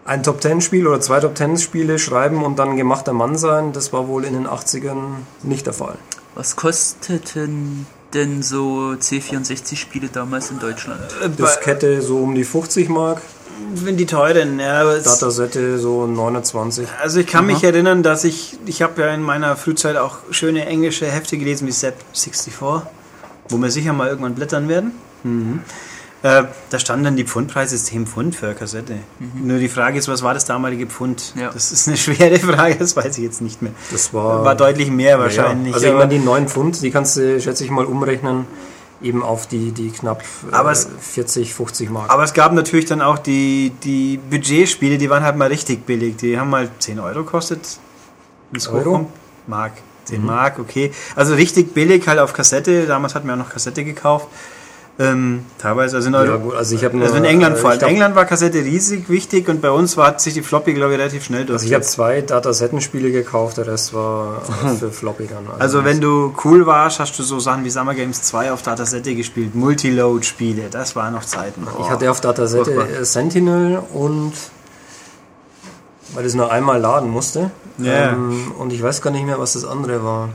ein 0.06 0.24
Top 0.24 0.40
Ten 0.40 0.62
Spiel 0.62 0.88
oder 0.88 1.02
zwei 1.02 1.20
Top 1.20 1.36
Ten 1.36 1.58
Spiele 1.58 2.00
schreiben 2.00 2.44
und 2.44 2.58
dann 2.60 2.78
gemachter 2.78 3.14
Mann 3.14 3.38
sein, 3.38 3.74
das 3.74 3.92
war 3.92 4.08
wohl 4.08 4.24
in 4.24 4.34
den 4.34 4.48
80ern 4.48 5.18
nicht 5.44 5.66
der 5.66 5.74
Fall. 5.74 5.98
Was 6.36 6.56
kosteten 6.56 7.86
denn 8.14 8.42
so 8.42 8.96
C64-Spiele 9.00 10.10
damals 10.10 10.52
in 10.52 10.60
Deutschland? 10.60 11.02
Diskette 11.38 12.02
so 12.02 12.20
um 12.20 12.36
die 12.36 12.44
50 12.44 12.90
Mark, 12.90 13.22
Wenn 13.74 13.98
die 13.98 14.06
teuren, 14.06 14.60
ja. 14.60 14.82
Aber 14.82 14.98
Datasette 15.00 15.80
so 15.80 16.06
29. 16.06 16.88
also 17.02 17.20
ich 17.20 17.28
kann 17.28 17.46
mich 17.46 17.64
erinnern, 17.64 18.04
dass 18.04 18.24
ich, 18.24 18.58
ich 18.66 18.82
habe 18.82 19.02
ja 19.02 19.14
in 19.14 19.22
meiner 19.22 19.56
Frühzeit 19.56 19.98
auch 19.98 20.20
schöne 20.32 20.66
englische 20.66 21.08
Hefte 21.08 21.38
gelesen 21.38 21.68
wie 21.68 21.72
Set 21.72 21.96
64, 22.14 22.54
wo 23.50 23.58
wir 23.58 23.72
sicher 23.72 23.94
mal 23.94 24.08
irgendwann 24.08 24.36
blättern 24.36 24.70
werden. 24.70 24.92
Mhm. 25.24 25.62
Äh, 26.24 26.46
da 26.72 26.80
standen 26.80 27.06
dann 27.06 27.16
die 27.16 27.26
Pfundpreise 27.26 27.78
10 27.78 28.08
Pfund 28.08 28.36
für 28.36 28.48
eine 28.48 28.56
Kassette. 28.56 28.96
Nur 29.36 29.60
die 29.60 29.70
Frage 29.70 30.00
ist, 30.00 30.08
was 30.08 30.24
war 30.24 30.34
das 30.34 30.46
damalige 30.46 30.88
Pfund? 30.88 31.34
Ja. 31.36 31.52
Das 31.52 31.72
ist 31.72 31.88
eine 31.88 31.96
schwere 32.06 32.40
Frage, 32.40 32.76
das 32.76 32.96
weiß 32.96 33.18
ich 33.20 33.24
jetzt 33.24 33.42
nicht 33.42 33.62
mehr. 33.62 33.72
Das 33.92 34.14
war, 34.14 34.44
War 34.44 34.56
deutlich 34.56 34.90
mehr 34.90 35.12
Ja, 35.12 35.20
wahrscheinlich. 35.20 35.74
Also 35.76 35.88
ich 35.88 35.94
meine, 35.94 36.10
die 36.10 36.20
9 36.20 36.48
Pfund, 36.48 36.82
die 36.82 36.90
kannst 36.90 37.18
du, 37.18 37.40
schätze 37.40 37.64
ich 37.64 37.70
mal, 37.70 37.86
umrechnen, 37.86 38.46
eben 39.00 39.22
auf 39.22 39.46
die, 39.46 39.72
die 39.72 39.92
knapp 39.92 40.24
äh, 40.52 40.56
Aber 40.56 40.72
es- 40.72 40.88
40, 41.00 41.54
50 41.54 41.92
Mark. 41.92 42.10
Aber 42.12 42.24
es 42.24 42.34
gab 42.34 42.52
natürlich 42.52 42.86
dann 42.86 43.02
auch 43.04 43.20
die, 43.20 43.72
die 43.84 44.18
Budgetspiele, 44.18 44.98
die 44.98 45.12
waren 45.12 45.24
halt 45.24 45.38
mal 45.38 45.50
richtig 45.50 45.86
billig. 45.86 46.18
Die 46.18 46.40
haben 46.40 46.50
mal 46.50 46.68
10 46.80 47.00
Euro 47.00 47.24
gekostet. 47.26 47.62
wenn's 48.50 48.68
Euro? 48.68 49.08
Mark. 49.46 49.74
10 50.06 50.26
Mark, 50.26 50.58
okay. 50.58 50.92
Also 51.16 51.36
richtig 51.36 51.76
billig 51.76 52.08
halt 52.08 52.18
auf 52.20 52.34
Kassette. 52.34 52.88
Damals 52.88 53.14
hatten 53.14 53.28
wir 53.28 53.34
auch 53.36 53.38
noch 53.40 53.50
Kassette 53.50 53.84
gekauft. 53.84 54.28
Ähm, 55.00 55.46
teilweise, 55.60 55.98
also 55.98 56.08
in, 56.08 56.14
ja, 56.16 56.38
gut, 56.38 56.56
also 56.56 56.74
ich 56.74 56.84
also 56.84 57.16
in 57.16 57.24
England 57.24 57.60
vor 57.60 57.70
allem. 57.70 57.80
Ich, 57.80 57.88
England 57.88 58.16
war 58.16 58.26
Kassette 58.26 58.58
riesig 58.58 59.10
wichtig 59.10 59.48
und 59.48 59.62
bei 59.62 59.70
uns 59.70 59.96
war, 59.96 60.08
hat 60.08 60.22
sich 60.22 60.34
die 60.34 60.42
Floppy, 60.42 60.74
glaube 60.74 60.94
ich, 60.94 61.00
relativ 61.00 61.24
schnell 61.24 61.46
durch. 61.46 61.58
also 61.58 61.68
ich 61.68 61.74
habe 61.76 61.84
zwei 61.84 62.22
Datasettenspiele 62.22 63.12
gekauft, 63.12 63.58
der 63.58 63.68
Rest 63.68 63.94
war 63.94 64.42
für 64.80 64.90
Floppy 64.90 65.28
dann. 65.28 65.46
also 65.60 65.86
wenn 65.86 66.02
du 66.02 66.34
cool 66.44 66.66
warst, 66.66 67.00
hast 67.00 67.18
du 67.20 67.22
so 67.22 67.40
Sachen 67.40 67.64
wie 67.64 67.70
Summer 67.70 67.94
Games 67.94 68.24
2 68.24 68.52
auf 68.52 68.64
Datasette 68.64 69.14
gespielt. 69.14 69.54
Multiload-Spiele, 69.54 70.64
das 70.72 70.96
waren 70.96 71.14
noch 71.14 71.26
Zeiten. 71.26 71.68
ich 71.80 71.90
hatte 71.90 72.10
auf 72.10 72.20
Datasette 72.20 72.74
Furchtbar. 72.74 73.02
äh, 73.02 73.06
Sentinel 73.06 73.80
und 73.94 74.34
weil 76.14 76.26
es 76.26 76.34
nur 76.34 76.52
einmal 76.52 76.80
laden 76.80 77.12
musste. 77.12 77.52
Ja. 77.78 78.14
Ähm, 78.14 78.52
und 78.58 78.74
ich 78.74 78.82
weiß 78.82 79.04
gar 79.04 79.12
nicht 79.12 79.26
mehr, 79.26 79.38
was 79.38 79.54
das 79.54 79.66
andere 79.66 80.04
war. 80.04 80.30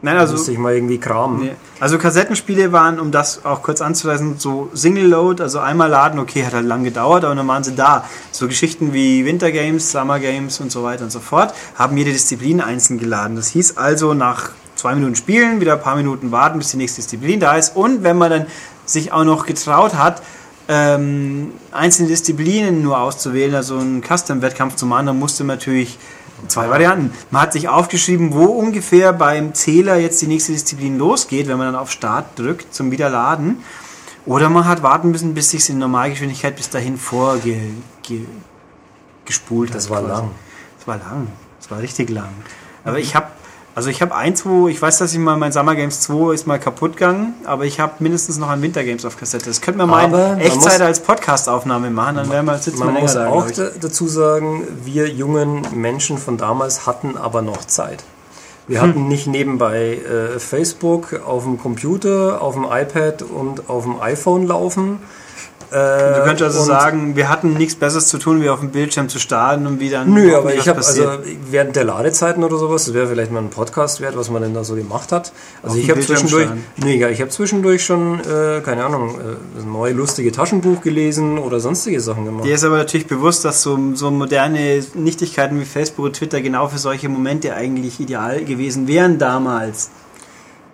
Nein, 0.00 0.16
also 0.16 0.34
musste 0.34 0.52
ich 0.52 0.58
mal 0.58 0.74
irgendwie 0.74 0.98
kramen. 0.98 1.40
Nee. 1.40 1.52
Also 1.80 1.98
Kassettenspiele 1.98 2.70
waren, 2.70 3.00
um 3.00 3.10
das 3.10 3.44
auch 3.44 3.62
kurz 3.62 3.80
anzuweisen, 3.80 4.36
so 4.38 4.70
Single-Load, 4.72 5.42
also 5.42 5.58
einmal 5.58 5.90
laden, 5.90 6.20
okay, 6.20 6.44
hat 6.44 6.54
halt 6.54 6.66
lang 6.66 6.84
gedauert, 6.84 7.24
aber 7.24 7.34
dann 7.34 7.48
waren 7.48 7.64
sie 7.64 7.74
da. 7.74 8.04
So 8.30 8.46
Geschichten 8.46 8.92
wie 8.92 9.24
Winter 9.24 9.50
Games, 9.50 9.90
Summer 9.90 10.20
Games 10.20 10.60
und 10.60 10.70
so 10.70 10.84
weiter 10.84 11.02
und 11.04 11.10
so 11.10 11.18
fort, 11.18 11.52
haben 11.74 11.96
jede 11.96 12.12
Disziplin 12.12 12.60
einzeln 12.60 13.00
geladen. 13.00 13.34
Das 13.34 13.48
hieß 13.48 13.76
also 13.76 14.14
nach 14.14 14.50
zwei 14.76 14.94
Minuten 14.94 15.16
spielen, 15.16 15.60
wieder 15.60 15.72
ein 15.72 15.82
paar 15.82 15.96
Minuten 15.96 16.30
warten, 16.30 16.58
bis 16.58 16.70
die 16.70 16.76
nächste 16.76 17.02
Disziplin 17.02 17.40
da 17.40 17.56
ist. 17.56 17.74
Und 17.74 18.04
wenn 18.04 18.16
man 18.16 18.30
dann 18.30 18.46
sich 18.86 19.12
auch 19.12 19.24
noch 19.24 19.46
getraut 19.46 19.94
hat, 19.94 20.22
ähm, 20.68 21.52
einzelne 21.72 22.08
Disziplinen 22.08 22.82
nur 22.82 23.00
auszuwählen, 23.00 23.54
also 23.54 23.78
einen 23.78 24.02
Custom-Wettkampf 24.02 24.76
zu 24.76 24.86
machen, 24.86 25.06
dann 25.06 25.18
musste 25.18 25.42
man 25.42 25.56
natürlich 25.56 25.98
zwei 26.46 26.70
Varianten. 26.70 27.12
Man 27.30 27.42
hat 27.42 27.52
sich 27.52 27.68
aufgeschrieben, 27.68 28.32
wo 28.32 28.44
ungefähr 28.44 29.12
beim 29.12 29.54
Zähler 29.54 29.96
jetzt 29.96 30.22
die 30.22 30.26
nächste 30.28 30.52
Disziplin 30.52 30.96
losgeht, 30.98 31.48
wenn 31.48 31.58
man 31.58 31.72
dann 31.72 31.80
auf 31.80 31.90
Start 31.90 32.38
drückt 32.38 32.72
zum 32.72 32.90
Wiederladen. 32.90 33.64
Oder 34.26 34.48
man 34.50 34.66
hat 34.66 34.82
warten 34.82 35.10
müssen, 35.10 35.34
bis 35.34 35.50
sich 35.50 35.68
in 35.70 35.78
Normalgeschwindigkeit 35.78 36.54
bis 36.54 36.68
dahin 36.70 36.98
vorgespult 36.98 37.72
ge, 38.02 38.20
gespult 39.24 39.74
Das 39.74 39.84
hat. 39.84 39.90
war 39.90 40.00
quasi. 40.02 40.12
lang. 40.12 40.30
Das 40.78 40.86
war 40.86 40.96
lang. 40.98 41.26
Das 41.60 41.70
war 41.70 41.78
richtig 41.80 42.10
lang. 42.10 42.28
Aber 42.84 42.98
ich 42.98 43.14
habe, 43.16 43.26
also 43.78 43.90
ich 43.90 44.02
habe 44.02 44.12
eins, 44.12 44.44
wo, 44.44 44.66
ich 44.66 44.82
weiß, 44.82 44.98
dass 44.98 45.12
ich 45.12 45.20
mal 45.20 45.36
mein 45.36 45.52
Summer 45.52 45.76
Games 45.76 46.00
2 46.00 46.34
ist 46.34 46.48
mal 46.48 46.58
kaputt 46.58 46.94
gegangen, 46.96 47.34
aber 47.44 47.64
ich 47.64 47.78
habe 47.78 47.92
mindestens 48.00 48.36
noch 48.36 48.48
ein 48.48 48.60
Winter 48.60 48.82
Games 48.82 49.04
auf 49.04 49.16
Kassette. 49.16 49.44
Das 49.46 49.60
könnten 49.60 49.78
wir 49.78 49.86
mal 49.86 50.02
Aber 50.06 50.18
in 50.24 50.28
man 50.32 50.40
Echtzeit 50.40 50.72
muss- 50.78 50.80
als 50.80 50.98
Podcast-Aufnahme 51.00 51.88
machen, 51.90 52.16
dann 52.16 52.28
wären 52.28 52.44
wir, 52.46 52.58
sitzen 52.58 52.80
Man 52.80 52.94
muss 52.94 53.14
da. 53.14 53.28
auch 53.28 53.46
dazu 53.80 54.08
sagen, 54.08 54.66
wir 54.82 55.08
jungen 55.08 55.62
Menschen 55.74 56.18
von 56.18 56.36
damals 56.36 56.86
hatten 56.88 57.16
aber 57.16 57.40
noch 57.40 57.64
Zeit. 57.66 58.02
Wir 58.66 58.82
Hm. 58.82 58.88
hatten 58.88 59.06
nicht 59.08 59.28
nebenbei 59.28 59.94
äh, 59.98 60.40
Facebook 60.40 61.20
auf 61.24 61.44
dem 61.44 61.58
Computer, 61.60 62.42
auf 62.42 62.54
dem 62.54 62.64
iPad 62.64 63.22
und 63.22 63.70
auf 63.70 63.84
dem 63.84 64.00
iPhone 64.00 64.44
laufen 64.48 64.98
Du 65.70 66.24
könntest 66.24 66.42
also 66.42 66.64
sagen, 66.64 67.14
wir 67.14 67.28
hatten 67.28 67.54
nichts 67.54 67.74
Besseres 67.74 68.08
zu 68.08 68.18
tun, 68.18 68.40
wie 68.40 68.48
auf 68.48 68.60
dem 68.60 68.70
Bildschirm 68.70 69.08
zu 69.08 69.18
starten 69.18 69.66
und 69.66 69.80
wie 69.80 69.90
dann. 69.90 70.12
Nö, 70.12 70.34
aber 70.36 70.54
ich 70.54 70.68
habe 70.68 70.78
also 70.78 71.18
während 71.50 71.76
der 71.76 71.84
Ladezeiten 71.84 72.42
oder 72.42 72.56
sowas, 72.56 72.86
das 72.86 72.94
wäre 72.94 73.08
vielleicht 73.08 73.30
mal 73.30 73.40
ein 73.40 73.50
Podcast 73.50 74.00
wert, 74.00 74.16
was 74.16 74.30
man 74.30 74.42
denn 74.42 74.54
da 74.54 74.64
so 74.64 74.74
gemacht 74.74 75.12
hat. 75.12 75.32
Also 75.62 75.76
Auf 75.76 75.82
ich 75.82 75.90
habe 75.90 76.00
zwischendurch, 76.00 76.48
nee, 76.76 76.96
ja, 76.96 77.08
ich 77.08 77.20
habe 77.20 77.30
zwischendurch 77.30 77.84
schon, 77.84 78.20
äh, 78.20 78.60
keine 78.60 78.84
Ahnung, 78.84 79.18
äh, 79.20 79.60
ein 79.60 79.72
neue 79.72 79.92
lustige 79.92 80.32
Taschenbuch 80.32 80.80
gelesen 80.80 81.38
oder 81.38 81.60
sonstige 81.60 82.00
Sachen 82.00 82.24
gemacht. 82.24 82.44
Dir 82.44 82.54
ist 82.54 82.64
aber 82.64 82.78
natürlich 82.78 83.06
bewusst, 83.06 83.44
dass 83.44 83.62
so, 83.62 83.78
so 83.94 84.10
moderne 84.10 84.82
Nichtigkeiten 84.94 85.60
wie 85.60 85.64
Facebook 85.64 86.06
und 86.06 86.16
Twitter 86.16 86.40
genau 86.40 86.68
für 86.68 86.78
solche 86.78 87.08
Momente 87.08 87.54
eigentlich 87.54 88.00
ideal 88.00 88.44
gewesen 88.44 88.88
wären 88.88 89.18
damals. 89.18 89.90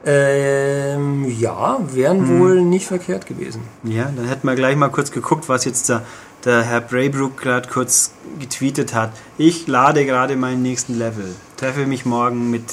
Ähm, 0.06 1.24
ja, 1.38 1.78
wären 1.92 2.28
Hm. 2.28 2.38
wohl 2.40 2.60
nicht 2.62 2.86
verkehrt 2.86 3.26
gewesen. 3.26 3.62
Ja, 3.84 4.10
dann 4.14 4.26
hätten 4.28 4.46
wir 4.46 4.54
gleich 4.54 4.76
mal 4.76 4.90
kurz 4.90 5.10
geguckt, 5.10 5.48
was 5.48 5.64
jetzt 5.64 5.88
der, 5.88 6.02
der 6.44 6.62
Herr 6.62 6.80
Braybrook 6.82 7.38
gerade 7.38 7.68
kurz 7.68 8.10
getweetet 8.38 8.94
hat. 8.94 9.12
Ich 9.38 9.66
lade 9.66 10.04
gerade 10.04 10.36
meinen 10.36 10.62
nächsten 10.62 10.98
Level. 10.98 11.34
Treffe 11.56 11.86
mich 11.86 12.04
morgen 12.04 12.50
mit 12.50 12.64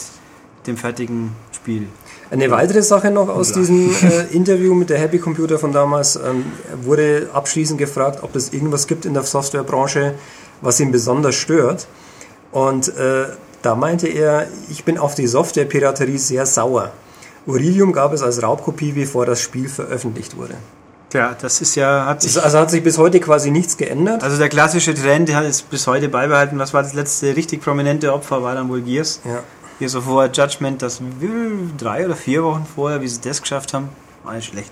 dem 0.68 0.76
fertigen 0.78 1.32
Spiel. 1.54 1.88
Eine 2.32 2.50
weitere 2.52 2.82
Sache 2.82 3.12
noch 3.12 3.30
aus 3.30 3.52
diesem 3.54 3.90
äh, 4.04 4.34
Interview 4.36 4.74
mit 4.74 4.90
der 4.90 5.00
Happy 5.00 5.20
Computer 5.20 5.58
von 5.60 5.72
damals 5.72 6.16
ähm, 6.18 6.46
wurde 6.84 7.30
abschließend 7.34 7.78
gefragt, 7.78 8.20
ob 8.24 8.36
es 8.36 8.52
irgendwas 8.54 8.88
gibt 8.88 9.06
in 9.06 9.14
der 9.14 9.24
Softwarebranche, 9.24 10.16
was 10.62 10.80
ihn 10.80 10.92
besonders 10.92 11.36
stört. 11.36 11.88
Und 12.52 12.90
äh, 12.98 13.26
da 13.62 13.76
meinte 13.76 14.08
er, 14.08 14.48
ich 14.70 14.84
bin 14.84 14.98
auf 14.98 15.16
die 15.16 15.28
Softwarepiraterie 15.28 16.18
sehr 16.18 16.46
sauer. 16.46 16.92
Aurelium 17.48 17.92
gab 17.92 18.14
es 18.14 18.22
als 18.22 18.42
Raubkopie, 18.44 18.92
bevor 18.92 19.26
das 19.26 19.42
Spiel 19.42 19.68
veröffentlicht 19.68 20.38
wurde. 20.38 20.56
Tja, 21.10 21.36
das 21.40 21.60
ist 21.60 21.76
ja, 21.76 22.06
hat 22.06 22.22
sich. 22.22 22.42
Also 22.42 22.58
hat 22.58 22.72
sich 22.72 22.84
bis 22.84 22.98
heute 22.98 23.20
quasi 23.20 23.52
nichts 23.52 23.76
geändert. 23.76 24.24
Also 24.24 24.38
der 24.38 24.48
klassische 24.48 24.94
Trend, 24.94 25.28
der 25.28 25.36
hat 25.36 25.44
es 25.44 25.62
bis 25.62 25.86
heute 25.86 26.08
beibehalten. 26.08 26.58
Was 26.58 26.74
war 26.74 26.84
das 26.84 26.94
letzte 26.94 27.36
richtig 27.36 27.62
prominente 27.62 28.14
Opfer? 28.14 28.44
War 28.44 28.56
dann 28.56 28.70
wohl 28.70 28.82
Gears. 28.82 29.20
Ja. 29.26 29.44
Gears 29.80 29.96
of 29.96 30.08
War 30.08 30.32
Judgment, 30.32 30.82
das 30.82 31.02
drei 31.78 32.06
oder 32.06 32.16
vier 32.16 32.44
Wochen 32.44 32.66
vorher, 32.76 33.02
wie 33.02 33.08
sie 33.08 33.20
das 33.20 33.42
geschafft 33.42 33.74
haben, 33.74 33.90
war 34.24 34.36
nicht 34.36 34.46
schlecht. 34.46 34.72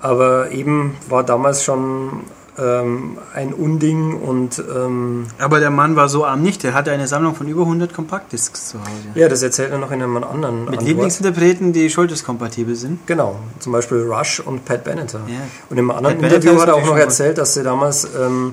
Aber 0.00 0.50
eben 0.52 0.96
war 1.08 1.22
damals 1.22 1.64
schon 1.64 2.22
ähm, 2.58 3.16
ein 3.34 3.54
Unding 3.54 4.14
und 4.20 4.58
ähm, 4.58 5.26
Aber 5.38 5.58
der 5.58 5.70
Mann 5.70 5.96
war 5.96 6.08
so 6.08 6.26
arm 6.26 6.42
nicht. 6.42 6.62
Der 6.62 6.74
hatte 6.74 6.90
eine 6.90 7.06
Sammlung 7.08 7.34
von 7.34 7.48
über 7.48 7.62
100 7.62 7.94
Kompaktdiscs 7.94 8.68
zu 8.68 8.80
Hause. 8.80 8.90
ja, 9.14 9.28
das 9.28 9.42
erzählt 9.42 9.72
er 9.72 9.78
noch 9.78 9.90
in 9.90 10.02
einem 10.02 10.16
anderen 10.18 10.60
Mit 10.60 10.68
Antwort. 10.68 10.86
Lieblingsinterpreten, 10.86 11.72
die 11.72 11.88
Schulterskompatibel 11.88 12.76
sind. 12.76 13.06
Genau, 13.06 13.36
zum 13.58 13.72
Beispiel 13.72 14.02
Rush 14.02 14.40
und 14.40 14.64
Pat 14.66 14.84
Benatar. 14.84 15.22
Ja. 15.28 15.36
Und 15.70 15.78
im 15.78 15.90
anderen 15.90 16.18
Pat 16.20 16.32
Interview 16.32 16.60
hat 16.60 16.68
er 16.68 16.74
auch 16.74 16.84
noch 16.84 16.98
erzählt, 16.98 17.38
dass 17.38 17.54
sie 17.54 17.62
damals, 17.62 18.06
ähm, 18.20 18.52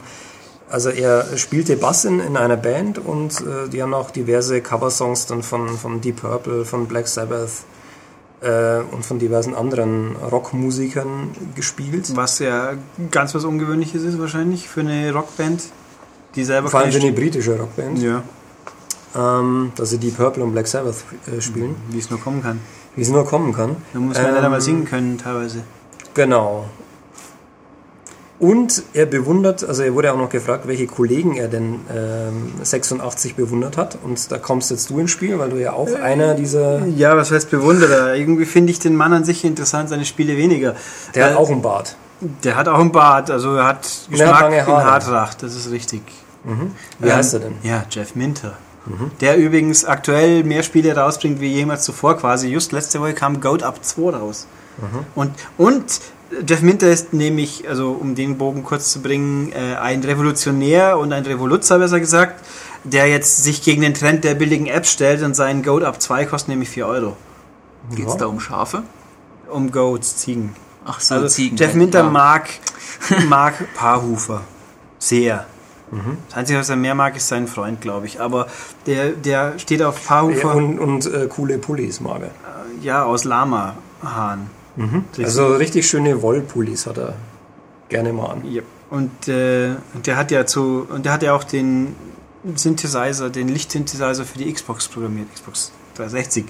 also 0.70 0.90
er 0.90 1.26
spielte 1.36 1.76
Bass 1.76 2.06
in, 2.06 2.22
in 2.22 2.38
einer 2.38 2.58
Band 2.58 3.00
und 3.00 3.42
äh, 3.42 3.68
die 3.70 3.84
haben 3.84 3.94
auch 3.94 4.12
diverse 4.12 4.62
Coversongs 4.62 5.26
dann 5.26 5.44
von, 5.44 5.68
von 5.68 6.00
Deep 6.00 6.22
Purple, 6.22 6.64
von 6.64 6.88
Black 6.88 7.10
Sabbath 7.10 7.64
äh, 8.42 8.80
und 8.92 9.06
von 9.06 9.20
diversen 9.20 9.54
anderen 9.56 10.16
Rockmusikern 10.16 11.32
gespielt. 11.56 12.16
Was 12.16 12.40
ja 12.40 12.74
ganz 13.12 13.36
was 13.36 13.44
Ungewöhnliches 13.46 14.04
ist 14.04 14.20
wahrscheinlich 14.20 14.68
für 14.70 14.82
eine 14.82 15.12
Rockband, 15.14 15.64
die 16.36 16.44
selber 16.44 16.70
Vor 16.70 16.80
allem 16.82 16.92
für 16.92 17.00
eine 17.00 17.12
britische 17.12 17.58
Rockband, 17.58 18.00
Ja, 18.00 18.24
ähm, 19.16 19.72
dass 19.76 19.90
sie 19.90 19.98
Deep 19.98 20.18
Purple 20.18 20.44
und 20.44 20.52
Black 20.52 20.68
Sabbath 20.68 21.04
äh, 21.28 21.42
spielen, 21.42 21.76
wie 21.90 22.00
es 22.00 22.10
nur 22.10 22.20
kommen 22.20 22.42
kann. 22.44 22.60
wie 22.96 23.02
es 23.02 23.10
nur 23.10 23.26
kommen 23.26 23.54
kann. 23.54 23.78
Da 23.94 24.00
muss 24.00 24.18
man 24.18 24.26
Ähm, 24.28 24.36
leider 24.36 24.50
mal 24.50 24.62
singen 24.62 24.86
können 24.86 25.18
teilweise. 25.18 25.64
Genau. 26.14 26.66
Und 28.40 28.84
er 28.94 29.06
bewundert, 29.06 29.68
also 29.68 29.84
er 29.84 29.94
wurde 29.94 30.14
auch 30.14 30.18
noch 30.18 30.30
gefragt, 30.30 30.66
welche 30.66 30.88
Kollegen 30.88 31.36
er 31.36 31.50
denn 31.50 31.82
ähm, 31.94 32.54
86 32.64 33.36
bewundert 33.36 33.76
hat. 33.76 33.98
Und 34.02 34.32
da 34.32 34.38
kommst 34.38 34.72
jetzt 34.72 34.90
du 34.90 35.00
ins 35.00 35.12
Spiel, 35.12 35.38
weil 35.40 35.50
du 35.50 35.58
ja 35.58 35.74
auch 35.74 35.90
einer 36.02 36.36
dieser. 36.36 36.86
Ja, 36.88 37.18
was 37.18 37.32
heißt 37.32 37.50
Bewunderer? 37.52 38.16
Irgendwie 38.16 38.46
finde 38.46 38.72
ich 38.72 38.80
den 38.80 38.96
Mann 38.96 39.12
an 39.12 39.26
sich 39.26 39.44
interessant, 39.44 39.90
seine 39.90 40.06
Spiele 40.06 40.38
weniger. 40.38 40.76
Der 41.16 41.26
Äh, 41.28 41.30
hat 41.32 41.38
auch 41.38 41.50
einen 41.52 41.62
Bart. 41.62 41.98
Der 42.44 42.56
hat 42.56 42.68
auch 42.70 42.80
einen 42.80 42.92
Bart, 42.94 43.30
also 43.30 43.56
er 43.56 43.66
hat 43.66 43.90
Geschmack 44.10 44.52
in 44.54 44.66
Haare. 44.66 44.84
Haartracht, 44.86 45.44
das 45.44 45.56
ist 45.56 45.72
richtig. 45.72 46.02
Wie 47.00 47.08
Ähm, 47.10 47.16
heißt 47.16 47.34
er 47.34 47.40
denn? 47.42 47.54
Ja, 47.64 47.84
Jeff 47.90 48.16
Minter. 48.16 48.54
Der 49.22 49.38
übrigens 49.38 49.86
aktuell 49.86 50.44
mehr 50.44 50.64
Spiele 50.64 50.96
rausbringt 50.96 51.40
wie 51.42 51.48
jemals 51.54 51.84
zuvor 51.84 52.18
quasi. 52.18 52.48
Just 52.48 52.72
letzte 52.72 53.00
Woche 53.02 53.14
kam 53.14 53.40
Goat 53.42 53.62
Up 53.64 53.84
2 53.84 54.18
raus. 54.18 54.48
Und, 55.14 55.32
und 55.58 55.84
Jeff 56.48 56.62
Minter 56.62 56.92
ist 56.92 57.12
nämlich, 57.14 57.68
also 57.68 57.92
um 57.92 58.14
den 58.16 58.38
Bogen 58.38 58.64
kurz 58.64 58.92
zu 58.92 59.02
bringen, 59.02 59.52
äh, 59.52 59.76
ein 59.76 60.04
Revolutionär 60.04 60.98
und 61.00 61.12
ein 61.12 61.26
Revoluzzer, 61.26 61.80
besser 61.80 62.00
gesagt, 62.00 62.44
der 62.84 63.08
jetzt 63.08 63.44
sich 63.44 63.64
gegen 63.64 63.82
den 63.82 63.94
Trend 63.94 64.24
der 64.24 64.36
billigen 64.36 64.68
Apps 64.68 64.92
stellt 64.92 65.24
und 65.24 65.36
sein 65.36 65.64
Goat 65.64 65.84
Up 65.84 66.02
2 66.02 66.26
kostet 66.26 66.50
nämlich 66.50 66.70
4 66.70 66.86
Euro. 66.88 67.18
Geht 67.96 68.06
es 68.08 68.14
Ja. 68.14 68.20
da 68.20 68.26
um 68.28 68.40
Schafe? 68.40 68.84
Um 69.50 69.72
Goats, 69.72 70.18
Ziegen. 70.18 70.56
Ach 70.86 71.00
so, 71.02 71.16
Also 71.16 71.28
Ziegen. 71.28 71.58
Jeff 71.58 71.74
Minter 71.74 72.04
ja. 72.04 72.10
mag, 72.10 72.48
mag 73.28 73.54
Paarhufer. 73.76 74.42
Sehr. 75.00 75.46
Das 76.28 76.38
Einzige, 76.38 76.60
was 76.60 76.70
er 76.70 76.76
mehr 76.76 76.94
mag, 76.94 77.16
ist 77.18 77.28
sein 77.28 77.48
Freund, 77.48 77.82
glaube 77.82 78.06
ich. 78.06 78.22
Aber 78.22 78.46
der, 78.86 79.10
der 79.10 79.58
steht 79.58 79.82
auf 79.82 80.00
Ja, 80.04 80.08
Paarhufer, 80.08 80.54
und 80.56 80.78
und 80.78 81.06
äh, 81.12 81.28
coole 81.28 81.58
Pullis 81.58 82.00
mag 82.00 82.22
er. 82.22 82.32
ja, 82.84 83.04
aus 83.04 83.24
Lama-Haaren. 83.24 84.52
Richtig. 84.80 85.26
Also 85.26 85.48
richtig 85.56 85.88
schöne 85.88 86.22
Wollpullis 86.22 86.88
hat 86.88 86.98
er 86.98 87.16
gerne 87.90 88.14
mal 88.14 88.28
an. 88.28 88.52
Ja. 88.52 88.62
Und 88.90 89.28
äh, 89.28 89.76
der 90.06 90.18
hat 90.18 90.32
ja 90.32 90.46
zu 90.46 90.88
und 90.90 91.06
der 91.06 91.14
hat 91.14 91.22
ja 91.24 91.34
auch 91.34 91.44
den 91.44 91.96
Synthesizer, 92.56 93.30
den 93.30 93.50
Lichtsynthesizer 93.50 94.24
für 94.24 94.38
die 94.38 94.52
Xbox 94.52 94.88
programmiert, 94.88 95.28
Xbox 95.34 95.72
360. 95.96 96.46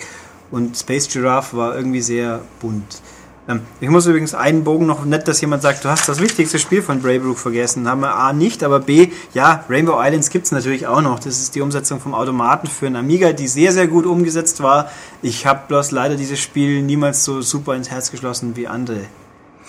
Und 0.51 0.77
Space 0.77 1.09
Giraffe 1.09 1.57
war 1.57 1.75
irgendwie 1.75 2.01
sehr 2.01 2.41
bunt. 2.59 3.01
Ähm, 3.50 3.62
ich 3.82 3.89
muss 3.89 4.06
übrigens 4.06 4.36
einen 4.36 4.64
Bogen 4.64 4.86
noch 4.86 5.04
nett, 5.06 5.28
dass 5.28 5.41
jemand 5.41 5.64
sagt, 5.64 5.84
du 5.84 5.89
hast 5.89 6.08
das 6.08 6.22
wichtigste 6.22 6.60
Spiel 6.60 6.84
von 6.84 7.02
Braybrook 7.02 7.38
vergessen. 7.38 7.89
Haben 7.89 8.02
wir 8.02 8.16
A 8.16 8.32
nicht, 8.32 8.64
aber 8.64 8.80
B, 8.80 9.10
ja, 9.34 9.66
Rainbow 9.68 10.00
Islands 10.00 10.30
gibt 10.30 10.45
es 10.45 10.52
natürlich 10.52 10.86
auch 10.86 11.02
noch. 11.02 11.20
Das 11.20 11.39
ist 11.39 11.56
die 11.56 11.62
Umsetzung 11.62 12.00
vom 12.00 12.14
Automaten 12.14 12.68
für 12.68 12.86
einen 12.86 12.95
Amiga, 12.95 13.34
die 13.34 13.47
sehr, 13.47 13.72
sehr 13.72 13.88
gut 13.88 14.06
umgesetzt 14.06 14.62
war. 14.62 14.91
Ich 15.24 15.47
habe 15.47 15.62
bloß 15.68 15.91
leider 15.91 16.16
dieses 16.16 16.39
Spiel 16.39 16.84
niemals 16.84 17.24
so 17.24 17.41
super 17.41 17.76
ins 17.76 17.89
Herz 17.89 18.12
geschlossen 18.12 18.56
wie 18.56 18.68
andere 18.68 19.00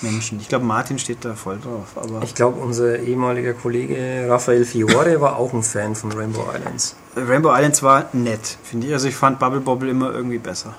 Menschen. 0.03 0.41
Ich 0.41 0.49
glaube, 0.49 0.65
Martin 0.67 0.99
steht 0.99 1.25
da 1.25 1.35
voll 1.35 1.59
drauf. 1.59 1.89
Aber 1.97 2.23
Ich 2.23 2.35
glaube, 2.35 2.61
unser 2.61 2.99
ehemaliger 2.99 3.55
Kollege 3.55 4.27
Raphael 4.29 4.65
Fiore 4.65 5.21
war 5.21 5.37
auch 5.37 5.53
ein 5.55 5.63
Fan 5.63 5.95
von 5.95 6.13
Rainbow 6.13 6.47
Islands. 6.55 6.97
Rainbow 7.17 7.51
Islands 7.55 7.83
war 7.83 8.09
nett, 8.13 8.59
finde 8.63 8.89
ich. 8.89 8.93
Also 8.93 9.09
ich 9.09 9.15
fand 9.17 9.39
Bubble 9.39 9.61
Bobble 9.61 9.91
immer 9.91 10.13
irgendwie 10.13 10.39
besser. 10.39 10.75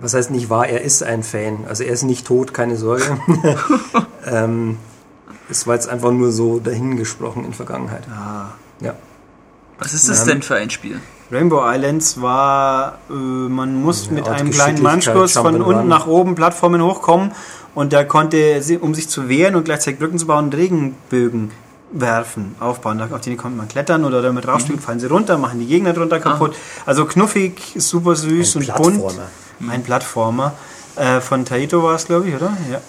Was 0.00 0.14
heißt 0.14 0.30
nicht 0.30 0.48
wahr, 0.50 0.66
er 0.66 0.80
ist 0.82 1.02
ein 1.02 1.22
Fan. 1.22 1.64
Also 1.68 1.84
er 1.84 1.92
ist 1.92 2.02
nicht 2.02 2.26
tot, 2.26 2.54
keine 2.54 2.76
Sorge. 2.76 3.04
ähm, 4.26 4.78
es 5.50 5.66
war 5.66 5.74
jetzt 5.74 5.88
einfach 5.88 6.10
nur 6.10 6.32
so 6.32 6.58
dahingesprochen 6.58 7.44
in 7.44 7.52
Vergangenheit. 7.52 8.04
Ah. 8.10 8.52
Ja. 8.80 8.94
Was 9.78 9.92
ist 9.92 10.08
das 10.08 10.24
denn 10.24 10.42
für 10.42 10.56
ein 10.56 10.70
Spiel? 10.70 11.00
Rainbow 11.30 11.62
Islands 11.64 12.20
war, 12.20 12.98
äh, 13.10 13.12
man 13.12 13.74
muss 13.82 14.10
mit 14.10 14.28
Art 14.28 14.40
einem 14.40 14.50
kleinen 14.50 14.82
Manschkurs 14.82 15.32
von 15.32 15.60
unten 15.62 15.88
nach 15.88 16.06
oben 16.06 16.34
Plattformen 16.34 16.82
hochkommen 16.82 17.32
und 17.74 17.92
der 17.92 18.06
konnte, 18.06 18.60
um 18.80 18.94
sich 18.94 19.08
zu 19.08 19.28
wehren 19.28 19.56
und 19.56 19.64
gleichzeitig 19.64 19.98
Brücken 19.98 20.18
zu 20.18 20.26
bauen, 20.26 20.52
Regenbögen 20.52 21.50
werfen, 21.90 22.54
aufbauen. 22.60 23.00
Auf 23.00 23.20
denen 23.20 23.36
konnte 23.36 23.56
man 23.56 23.68
klettern 23.68 24.04
oder 24.04 24.22
damit 24.22 24.46
draufspringen, 24.46 24.80
Mhm. 24.80 24.84
fallen 24.84 25.00
sie 25.00 25.06
runter, 25.06 25.38
machen 25.38 25.60
die 25.60 25.66
Gegner 25.66 25.92
drunter 25.92 26.20
kaputt. 26.20 26.54
Also 26.86 27.04
knuffig, 27.04 27.74
super 27.76 28.16
süß 28.16 28.56
Ein 28.56 28.62
und 28.62 28.74
bunt. 28.76 29.14
Ein 29.68 29.82
Plattformer. 29.82 30.54
Äh, 30.96 31.20
von 31.20 31.44
Taito 31.44 31.82
war 31.82 31.94
es, 31.96 32.06
glaube 32.06 32.28
ich, 32.28 32.34
oder? 32.34 32.56
Ja. 32.70 32.80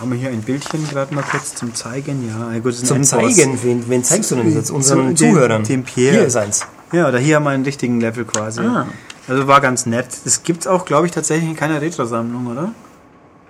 Haben 0.00 0.10
wir 0.12 0.18
hier 0.18 0.30
ein 0.30 0.40
Bildchen 0.42 0.88
gerade 0.88 1.14
mal 1.14 1.22
kurz 1.22 1.54
zum 1.54 1.74
Zeigen? 1.74 2.28
Ja, 2.28 2.58
gut, 2.58 2.72
das 2.72 2.82
ist 2.82 2.82
ein 2.92 3.04
Zum 3.04 3.18
Endboss. 3.20 3.36
Zeigen, 3.36 3.58
wen, 3.62 3.88
wen 3.88 4.02
zeigst 4.04 4.30
du 4.30 4.36
denn 4.36 4.52
jetzt? 4.52 4.70
Unseren 4.70 5.08
Den- 5.14 5.16
Zuhörern. 5.16 5.62
den 5.64 5.84
Pierre. 5.84 6.12
Hier 6.16 6.26
ist 6.26 6.36
eins. 6.36 6.66
Ja, 6.92 7.08
oder 7.08 7.18
hier 7.18 7.36
haben 7.36 7.44
wir 7.44 7.50
einen 7.50 7.64
richtigen 7.64 8.00
Level 8.00 8.24
quasi. 8.24 8.60
Ah. 8.62 8.86
Also 9.28 9.46
war 9.46 9.60
ganz 9.60 9.86
nett. 9.86 10.06
Das 10.24 10.42
gibt's 10.42 10.66
auch, 10.66 10.84
glaube 10.84 11.06
ich, 11.06 11.12
tatsächlich 11.12 11.48
in 11.50 11.56
keiner 11.56 11.80
Retro-Sammlung, 11.80 12.48
oder? 12.48 12.72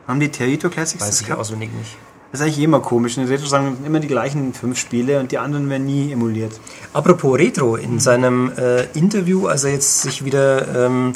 Haben 0.07 0.21
die 0.21 0.29
Terito 0.31 0.69
Classics 0.69 1.03
Weiß 1.03 1.09
das 1.11 1.21
ich 1.23 1.27
gehabt? 1.29 1.41
auswendig 1.41 1.71
nicht. 1.73 1.97
Das 2.33 2.41
ist 2.41 2.47
eigentlich 2.47 2.61
immer 2.65 2.81
komisch. 2.81 3.17
In 3.17 3.27
der 3.27 3.33
Retro-Sammlung 3.35 3.77
sind 3.77 3.87
immer 3.87 4.01
die 4.01 4.09
gleichen 4.09 4.53
fünf 4.53 4.79
Spiele 4.79 5.21
und 5.21 5.33
die 5.33 5.39
anderen 5.39 5.69
werden 5.71 5.87
nie 5.87 6.13
emuliert. 6.13 6.53
Apropos 6.93 7.39
Retro, 7.39 7.77
in 7.77 7.99
seinem 8.01 8.53
äh, 8.57 8.85
Interview, 8.95 9.47
als 9.47 9.65
er 9.65 9.73
jetzt 9.73 10.03
sich 10.03 10.25
wieder, 10.25 10.87
ähm, 10.87 11.13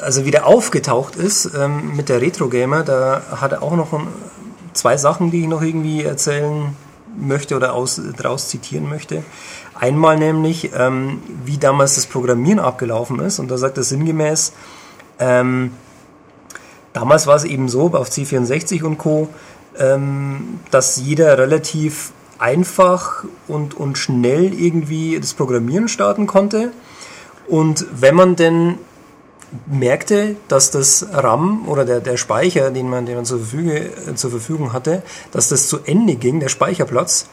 also 0.00 0.24
wieder 0.24 0.46
aufgetaucht 0.46 1.16
ist 1.16 1.50
ähm, 1.56 1.96
mit 1.96 2.08
der 2.08 2.20
Retro 2.20 2.48
Gamer, 2.48 2.82
da 2.82 3.22
hat 3.40 3.52
er 3.52 3.62
auch 3.62 3.76
noch 3.76 3.92
ein, 3.92 4.08
zwei 4.72 4.96
Sachen, 4.96 5.30
die 5.30 5.42
ich 5.42 5.48
noch 5.48 5.62
irgendwie 5.62 6.04
erzählen 6.04 6.76
möchte 7.16 7.56
oder 7.56 7.74
aus, 7.74 8.00
daraus 8.16 8.48
zitieren 8.48 8.88
möchte. 8.88 9.24
Einmal 9.74 10.18
nämlich, 10.18 10.70
ähm, 10.76 11.20
wie 11.44 11.58
damals 11.58 11.96
das 11.96 12.06
Programmieren 12.06 12.58
abgelaufen 12.58 13.20
ist, 13.20 13.38
und 13.38 13.50
da 13.50 13.58
sagt 13.58 13.76
er 13.76 13.82
sinngemäß, 13.82 14.52
ähm, 15.18 15.72
damals 16.92 17.26
war 17.26 17.36
es 17.36 17.44
eben 17.44 17.68
so, 17.68 17.92
auf 17.94 18.08
C64 18.08 18.82
und 18.82 18.98
Co., 18.98 19.28
ähm, 19.78 20.60
dass 20.70 20.96
jeder 20.96 21.38
relativ 21.38 22.12
einfach 22.38 23.24
und, 23.46 23.74
und 23.74 23.98
schnell 23.98 24.52
irgendwie 24.52 25.18
das 25.18 25.34
Programmieren 25.34 25.88
starten 25.88 26.26
konnte. 26.26 26.72
Und 27.46 27.86
wenn 27.92 28.14
man 28.14 28.36
denn 28.36 28.78
merkte, 29.66 30.36
dass 30.48 30.70
das 30.70 31.06
RAM 31.12 31.68
oder 31.68 31.84
der, 31.84 32.00
der 32.00 32.16
Speicher, 32.16 32.70
den 32.70 32.88
man, 32.88 33.06
den 33.06 33.16
man 33.16 33.24
zur, 33.24 33.38
Verfüge, 33.38 33.90
zur 34.14 34.30
Verfügung 34.30 34.72
hatte, 34.72 35.02
dass 35.32 35.48
das 35.48 35.68
zu 35.68 35.78
Ende 35.84 36.16
ging, 36.16 36.40
der 36.40 36.48
Speicherplatz, 36.48 37.28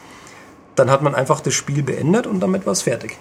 dann 0.74 0.90
hat 0.90 1.02
man 1.02 1.14
einfach 1.14 1.40
das 1.40 1.54
Spiel 1.54 1.82
beendet 1.82 2.26
und 2.26 2.40
damit 2.40 2.66
war 2.66 2.72
es 2.72 2.82
fertig. 2.82 3.18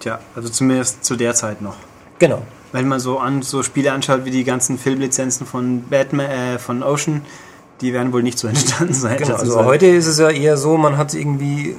Tja, 0.00 0.20
also 0.34 0.48
zumindest 0.48 1.04
zu 1.04 1.16
der 1.16 1.34
Zeit 1.34 1.60
noch. 1.60 1.76
Genau. 2.18 2.42
Wenn 2.72 2.88
man 2.88 3.00
so 3.00 3.18
an 3.18 3.42
so 3.42 3.62
Spiele 3.62 3.92
anschaut 3.92 4.24
wie 4.24 4.30
die 4.30 4.44
ganzen 4.44 4.78
Filmlizenzen 4.78 5.46
von 5.46 5.84
Batman, 5.88 6.30
äh, 6.30 6.58
von 6.58 6.82
Ocean, 6.82 7.22
die 7.80 7.92
werden 7.92 8.12
wohl 8.12 8.22
nicht 8.22 8.38
so 8.38 8.48
entstanden 8.48 8.94
sein. 8.94 9.18
Genau, 9.18 9.36
also 9.36 9.64
heute 9.64 9.86
ist 9.86 10.06
es 10.06 10.18
ja 10.18 10.30
eher 10.30 10.56
so, 10.56 10.76
man 10.76 10.96
hat 10.96 11.14
irgendwie 11.14 11.76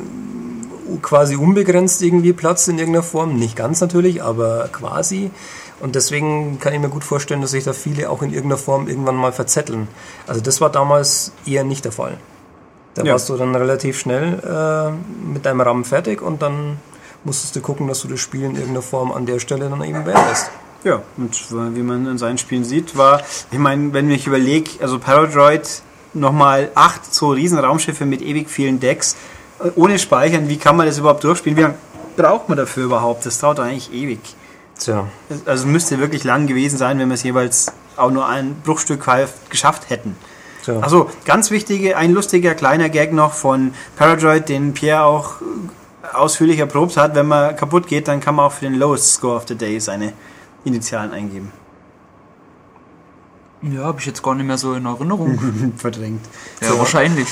quasi 1.02 1.36
unbegrenzt 1.36 2.02
irgendwie 2.02 2.34
Platz 2.34 2.68
in 2.68 2.80
irgendeiner 2.80 3.04
Form. 3.04 3.38
Nicht 3.38 3.56
ganz 3.56 3.82
natürlich, 3.82 4.24
aber 4.24 4.70
quasi. 4.72 5.32
Und 5.80 5.96
deswegen 5.96 6.60
kann 6.60 6.74
ich 6.74 6.80
mir 6.80 6.90
gut 6.90 7.04
vorstellen, 7.04 7.42
dass 7.42 7.52
sich 7.52 7.64
da 7.64 7.74
viele 7.74 8.10
auch 8.10 8.22
in 8.22 8.30
irgendeiner 8.32 8.58
Form 8.58 8.88
irgendwann 8.88 9.16
mal 9.16 9.32
verzetteln. 9.32 9.88
Also 10.28 10.42
das 10.42 10.60
war 10.62 10.70
damals 10.70 11.32
eher 11.46 11.64
nicht 11.64 11.86
der 11.86 11.92
Fall. 11.92 12.18
Da 12.96 13.04
ja. 13.04 13.14
warst 13.14 13.30
du 13.30 13.38
dann 13.38 13.56
relativ 13.56 13.98
schnell 13.98 14.40
äh, 14.44 15.32
mit 15.32 15.46
deinem 15.46 15.62
Rahmen 15.62 15.86
fertig 15.86 16.22
und 16.22 16.42
dann 16.42 16.78
musstest 17.24 17.56
du 17.56 17.62
gucken, 17.62 17.88
dass 17.88 18.02
du 18.02 18.08
das 18.08 18.20
Spiel 18.20 18.44
in 18.44 18.56
irgendeiner 18.56 18.82
Form 18.82 19.12
an 19.12 19.26
der 19.26 19.40
Stelle 19.40 19.70
dann 19.70 19.84
eben 19.84 20.04
beendest. 20.04 20.52
Ja, 20.84 21.02
und 21.18 21.52
wie 21.76 21.82
man 21.82 22.08
in 22.08 22.18
seinen 22.18 22.38
Spielen 22.38 22.64
sieht, 22.64 22.98
war, 22.98 23.22
ich 23.52 23.58
meine, 23.58 23.94
wenn 23.94 24.10
ich 24.10 24.28
überlege, 24.28 24.70
also 24.82 24.98
Paradroid 24.98 25.82
nochmal 26.14 26.72
acht 26.74 27.14
so 27.14 27.32
riesen 27.32 27.60
Raumschiffe 27.60 28.06
mit 28.06 28.22
ewig 28.22 28.50
vielen 28.50 28.80
Decks, 28.80 29.16
äh, 29.60 29.70
ohne 29.76 30.00
Speichern, 30.00 30.48
wie 30.48 30.58
kann 30.58 30.78
man 30.78 30.86
das 30.86 30.98
überhaupt 30.98 31.24
durchspielen? 31.24 31.58
Wie 31.58 31.62
lange 31.62 31.76
braucht 32.16 32.50
man 32.50 32.58
dafür 32.58 32.86
überhaupt? 32.86 33.26
Das 33.26 33.40
dauert 33.40 33.60
eigentlich 33.60 33.94
ewig. 33.94 34.20
Tja. 34.80 35.08
Also 35.46 35.68
müsste 35.68 36.00
wirklich 36.00 36.24
lang 36.24 36.48
gewesen 36.48 36.78
sein, 36.78 37.00
wenn 37.00 37.10
wir 37.10 37.16
es 37.16 37.24
jeweils 37.24 37.74
auch 37.98 38.12
nur 38.12 38.28
ein 38.28 38.56
Bruchstück 38.64 39.06
geschafft 39.50 39.90
hätten. 39.90 40.16
Tja. 40.64 40.80
Also 40.80 41.10
ganz 41.26 41.52
wichtige, 41.52 41.98
ein 41.98 42.14
lustiger 42.14 42.56
kleiner 42.56 42.90
Gag 42.90 43.14
noch 43.14 43.34
von 43.34 43.74
Paradroid, 43.98 44.48
den 44.50 44.74
Pierre 44.74 45.04
auch 45.04 45.36
ausführlich 46.14 46.60
erprobt 46.60 46.98
hat. 46.98 47.16
Wenn 47.16 47.28
man 47.28 47.56
kaputt 47.56 47.88
geht, 47.88 48.08
dann 48.08 48.20
kann 48.22 48.36
man 48.36 48.46
auch 48.46 48.54
für 48.54 48.66
den 48.66 48.76
Lowest 48.76 49.14
Score 49.14 49.36
of 49.36 49.46
the 49.48 49.56
Day 49.56 49.80
seine 49.80 50.14
Initialen 50.64 51.12
eingeben. 51.12 51.52
Ja, 53.62 53.84
habe 53.84 54.00
ich 54.00 54.06
jetzt 54.06 54.24
gar 54.24 54.36
nicht 54.36 54.46
mehr 54.46 54.58
so 54.58 54.74
in 54.74 54.86
Erinnerung. 54.86 55.74
Verdrängt. 55.78 56.22
Ja, 56.62 56.70
so. 56.70 56.80
wahrscheinlich. 56.80 57.28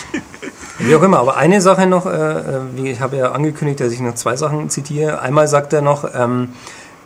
Wie 0.80 0.94
auch 0.94 1.02
immer, 1.02 1.20
aber 1.20 1.38
eine 1.38 1.62
Sache 1.62 1.88
noch, 1.88 2.06
äh, 2.06 2.10
äh, 2.10 2.60
wie 2.76 2.92
ich 2.92 3.00
habe 3.00 3.16
ja 3.16 3.32
angekündigt, 3.32 3.80
dass 3.80 3.94
ich 3.94 4.02
noch 4.02 4.16
zwei 4.16 4.36
Sachen 4.36 4.70
zitiere. 4.70 5.22
Einmal 5.22 5.48
sagt 5.48 5.72
er 5.72 5.82
noch, 5.82 6.06
ähm, 6.14 6.50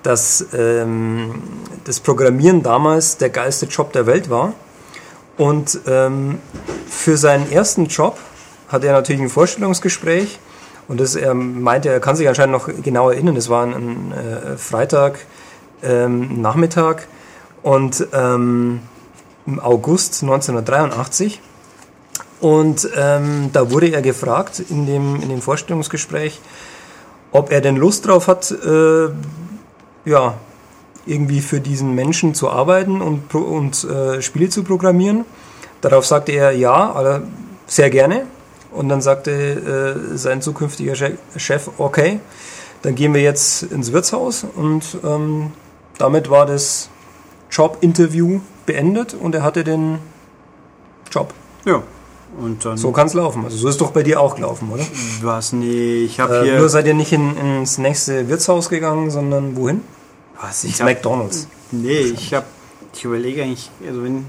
dass 0.03 0.45
ähm, 0.53 1.43
das 1.83 1.99
Programmieren 1.99 2.63
damals 2.63 3.17
der 3.17 3.29
geilste 3.29 3.65
Job 3.67 3.93
der 3.93 4.05
Welt 4.05 4.29
war. 4.29 4.53
Und 5.37 5.79
ähm, 5.87 6.39
für 6.87 7.17
seinen 7.17 7.51
ersten 7.51 7.85
Job 7.87 8.17
hat 8.67 8.83
er 8.83 8.93
natürlich 8.93 9.21
ein 9.21 9.29
Vorstellungsgespräch. 9.29 10.39
Und 10.87 10.99
das, 10.99 11.15
er 11.15 11.33
meinte, 11.33 11.89
er 11.89 11.99
kann 11.99 12.15
sich 12.15 12.27
anscheinend 12.27 12.53
noch 12.53 12.69
genau 12.83 13.09
erinnern, 13.09 13.35
das 13.35 13.49
war 13.49 13.63
ein, 13.63 13.73
ein 13.73 14.11
äh, 14.11 14.57
Freitag 14.57 15.19
ähm, 15.83 16.41
Nachmittag 16.41 17.07
und 17.63 18.07
ähm, 18.13 18.81
im 19.45 19.59
August 19.59 20.21
1983. 20.23 21.41
Und 22.39 22.89
ähm, 22.95 23.51
da 23.53 23.71
wurde 23.71 23.89
er 23.89 24.01
gefragt 24.01 24.63
in 24.69 24.85
dem, 24.85 25.21
in 25.21 25.29
dem 25.29 25.41
Vorstellungsgespräch, 25.41 26.41
ob 27.31 27.51
er 27.51 27.61
denn 27.61 27.77
Lust 27.77 28.07
drauf 28.07 28.27
hat, 28.27 28.51
äh, 28.51 29.09
ja, 30.05 30.35
irgendwie 31.05 31.41
für 31.41 31.59
diesen 31.59 31.95
Menschen 31.95 32.33
zu 32.33 32.49
arbeiten 32.49 33.01
und, 33.01 33.33
und 33.33 33.83
äh, 33.83 34.21
Spiele 34.21 34.49
zu 34.49 34.63
programmieren. 34.63 35.25
Darauf 35.81 36.05
sagte 36.05 36.31
er 36.31 36.51
ja, 36.51 37.21
sehr 37.65 37.89
gerne. 37.89 38.27
Und 38.71 38.87
dann 38.89 39.01
sagte 39.01 39.31
äh, 39.31 40.17
sein 40.17 40.41
zukünftiger 40.41 40.95
Chef, 41.35 41.69
okay, 41.77 42.19
dann 42.83 42.95
gehen 42.95 43.13
wir 43.13 43.21
jetzt 43.21 43.63
ins 43.63 43.91
Wirtshaus. 43.91 44.45
Und 44.55 44.97
ähm, 45.03 45.51
damit 45.97 46.29
war 46.29 46.45
das 46.45 46.89
Jobinterview 47.49 48.39
beendet 48.65 49.13
und 49.13 49.35
er 49.35 49.43
hatte 49.43 49.63
den 49.63 49.99
Job. 51.11 51.33
Ja. 51.65 51.83
Und 52.39 52.63
dann 52.65 52.77
so 52.77 52.91
kann 52.91 53.07
es 53.07 53.13
laufen. 53.13 53.43
Also 53.43 53.57
so 53.57 53.67
ist 53.67 53.81
doch 53.81 53.91
bei 53.91 54.03
dir 54.03 54.19
auch 54.19 54.35
gelaufen, 54.35 54.69
oder? 54.71 54.83
Was? 55.21 55.53
Nee, 55.53 56.03
ich 56.05 56.19
habe 56.19 56.37
äh, 56.37 56.43
hier... 56.43 56.59
Nur 56.59 56.69
seid 56.69 56.87
ihr 56.87 56.93
nicht 56.93 57.11
in, 57.11 57.35
ins 57.37 57.77
nächste 57.77 58.29
Wirtshaus 58.29 58.69
gegangen, 58.69 59.11
sondern 59.11 59.55
wohin? 59.55 59.81
Was? 60.41 60.63
Ich 60.63 60.79
hab, 60.79 60.87
McDonalds. 60.87 61.47
Nee, 61.71 61.99
ich 61.99 62.33
habe... 62.33 62.45
Ich 62.93 63.03
überlege 63.03 63.43
eigentlich... 63.43 63.69
Also 63.85 64.03
wenn... 64.03 64.25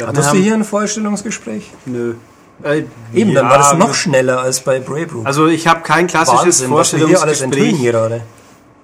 Hattest 0.00 0.32
du 0.32 0.38
hier 0.38 0.54
ein 0.54 0.64
Vorstellungsgespräch? 0.64 1.70
Nö. 1.84 2.14
Äh, 2.62 2.84
Eben, 3.12 3.30
ja, 3.30 3.42
dann 3.42 3.50
war 3.50 3.58
das 3.58 3.74
noch 3.74 3.94
schneller 3.94 4.40
als 4.40 4.60
bei 4.60 4.78
Brave 4.80 5.08
Also 5.24 5.48
ich 5.48 5.66
habe 5.66 5.82
kein 5.82 6.06
klassisches 6.06 6.44
Wahnsinn, 6.44 6.68
Vorstellungsgespräch 6.68 7.76
hier 7.76 8.00
alles 8.00 8.22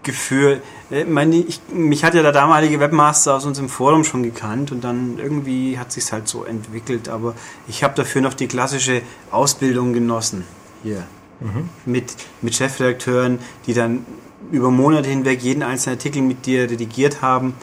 Gefühl. 0.03 0.63
Äh, 0.91 1.05
meine, 1.05 1.37
ich, 1.37 1.61
mich 1.73 2.05
hat 2.05 2.15
ja 2.15 2.23
der 2.23 2.33
damalige 2.33 2.81
Webmaster 2.81 3.35
aus 3.35 3.45
unserem 3.45 3.69
Forum 3.69 4.05
schon 4.05 4.23
gekannt 4.23 4.73
und 4.73 4.83
dann 4.83 5.19
irgendwie 5.19 5.79
hat 5.79 5.93
sich 5.93 6.11
halt 6.13 6.29
so 6.29 6.45
entwickelt. 6.45 7.09
Aber 7.09 7.35
ich 7.67 7.85
habe 7.85 7.95
dafür 7.95 8.23
noch 8.23 8.35
die 8.35 8.49
klassische 8.49 9.03
Ausbildung 9.31 9.93
genossen 9.93 10.45
hier 10.83 11.05
mhm. 11.41 11.69
mit 11.85 12.15
mit 12.41 12.55
Chefredakteuren, 12.55 13.39
die 13.67 13.75
dann 13.75 14.07
über 14.51 14.71
Monate 14.71 15.09
hinweg 15.09 15.43
jeden 15.43 15.63
einzelnen 15.63 15.99
Artikel 15.99 16.23
mit 16.23 16.47
dir 16.47 16.71
redigiert 16.71 17.23
haben 17.23 17.55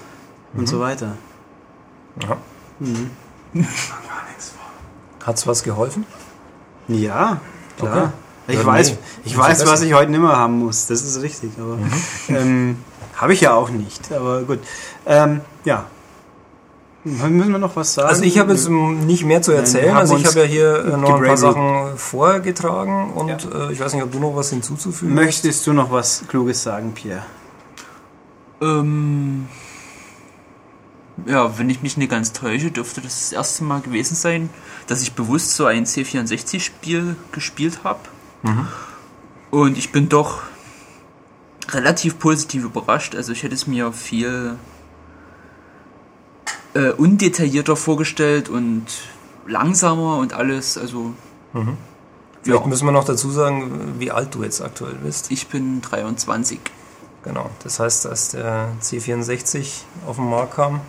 mhm. 0.53 0.59
und 0.59 0.67
so 0.67 0.79
weiter. 0.79 1.17
Ja. 2.21 2.37
Mhm. 2.79 3.09
Hat 5.23 5.37
es 5.37 5.47
was 5.47 5.63
geholfen? 5.63 6.05
Ja, 6.87 7.41
klar. 7.77 7.97
Okay. 7.97 8.09
Ich 8.47 8.59
ja, 8.59 8.65
weiß, 8.65 8.91
nee. 8.91 8.97
ich 9.25 9.35
weiß 9.35 9.65
was 9.65 9.81
ich 9.81 9.93
heute 9.95 10.11
nicht 10.11 10.19
mehr 10.19 10.35
haben 10.35 10.59
muss. 10.59 10.85
Das 10.85 11.01
ist 11.01 11.21
richtig. 11.23 11.51
Aber 11.57 11.77
mhm. 11.77 11.91
ähm, 12.29 12.77
habe 13.15 13.33
ich 13.33 13.41
ja 13.41 13.53
auch 13.53 13.69
nicht. 13.69 14.11
Aber 14.11 14.43
gut. 14.43 14.59
Ähm, 15.05 15.41
ja. 15.63 15.85
Müssen 17.03 17.51
wir 17.51 17.59
noch 17.59 17.75
was 17.75 17.93
sagen? 17.93 18.09
Also 18.09 18.23
ich 18.23 18.39
habe 18.39 18.53
jetzt 18.53 18.67
nicht 18.67 19.25
mehr 19.25 19.41
zu 19.41 19.51
erzählen. 19.51 19.89
Nein, 19.89 19.97
also 19.97 20.17
ich 20.17 20.25
habe 20.25 20.39
ja 20.39 20.45
hier 20.45 20.85
äh, 20.85 20.97
noch 20.97 21.15
ein 21.15 21.23
paar 21.23 21.37
Sachen 21.37 21.97
vorgetragen 21.97 23.13
und 23.13 23.29
ja. 23.43 23.67
äh, 23.67 23.71
ich 23.71 23.79
weiß 23.79 23.93
nicht, 23.93 24.01
ob 24.01 24.11
du 24.11 24.19
noch 24.19 24.35
was 24.35 24.49
hinzuzufügen 24.49 25.13
Möchtest 25.13 25.59
hast? 25.59 25.67
du 25.67 25.73
noch 25.73 25.91
was 25.91 26.23
Kluges 26.27 26.63
sagen, 26.63 26.93
Pierre? 26.93 27.21
Ähm, 28.59 29.47
ja, 31.27 31.59
wenn 31.59 31.69
ich 31.69 31.83
mich 31.83 31.95
nicht 31.95 32.09
ganz 32.09 32.33
täusche, 32.33 32.71
dürfte 32.71 33.01
das 33.01 33.29
das 33.29 33.31
erste 33.33 33.63
Mal 33.63 33.81
gewesen 33.81 34.15
sein, 34.15 34.49
dass 34.87 35.03
ich 35.03 35.13
bewusst 35.13 35.51
so 35.55 35.65
ein 35.65 35.85
C64-Spiel 35.85 37.15
gespielt 37.31 37.81
habe. 37.83 37.99
Mhm. 38.41 38.67
Und 39.51 39.77
ich 39.77 39.91
bin 39.91 40.09
doch 40.09 40.41
relativ 41.69 42.19
positiv 42.19 42.63
überrascht. 42.63 43.15
Also 43.15 43.31
ich 43.31 43.43
hätte 43.43 43.55
es 43.55 43.67
mir 43.67 43.91
viel 43.91 44.57
äh, 46.73 46.89
undetaillierter 46.91 47.75
vorgestellt 47.75 48.49
und 48.49 48.85
langsamer 49.47 50.17
und 50.17 50.33
alles. 50.33 50.77
Also 50.77 51.13
mhm. 51.53 51.77
Vielleicht 52.45 52.61
ja. 52.61 52.67
müssen 52.67 52.85
wir 52.85 52.91
noch 52.91 53.05
dazu 53.05 53.31
sagen, 53.31 53.95
wie 53.97 54.11
alt 54.11 54.35
du 54.35 54.43
jetzt 54.43 54.61
aktuell 54.61 54.93
bist. 55.03 55.31
Ich 55.31 55.47
bin 55.47 55.81
23. 55.81 56.59
Genau, 57.23 57.49
das 57.63 57.79
heißt, 57.79 58.05
als 58.05 58.29
der 58.29 58.69
C64 58.83 59.81
auf 60.05 60.17
den 60.17 60.29
Markt 60.29 60.53
kam, 60.53 60.81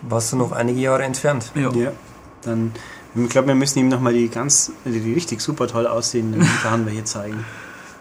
warst 0.00 0.32
du 0.32 0.36
noch 0.36 0.52
einige 0.52 0.80
Jahre 0.80 1.02
entfernt. 1.02 1.52
Ja. 1.54 1.70
ja. 1.72 1.92
Dann, 2.40 2.72
ich 3.14 3.28
glaube, 3.28 3.48
wir 3.48 3.54
müssen 3.54 3.80
ihm 3.80 3.88
nochmal 3.88 4.14
die 4.14 4.30
ganz, 4.30 4.72
die 4.86 5.12
richtig 5.12 5.42
super 5.42 5.68
toll 5.68 5.86
aussehenden 5.86 6.40
Gitarren 6.40 6.86
wir 6.86 6.92
hier 6.94 7.04
zeigen. 7.04 7.44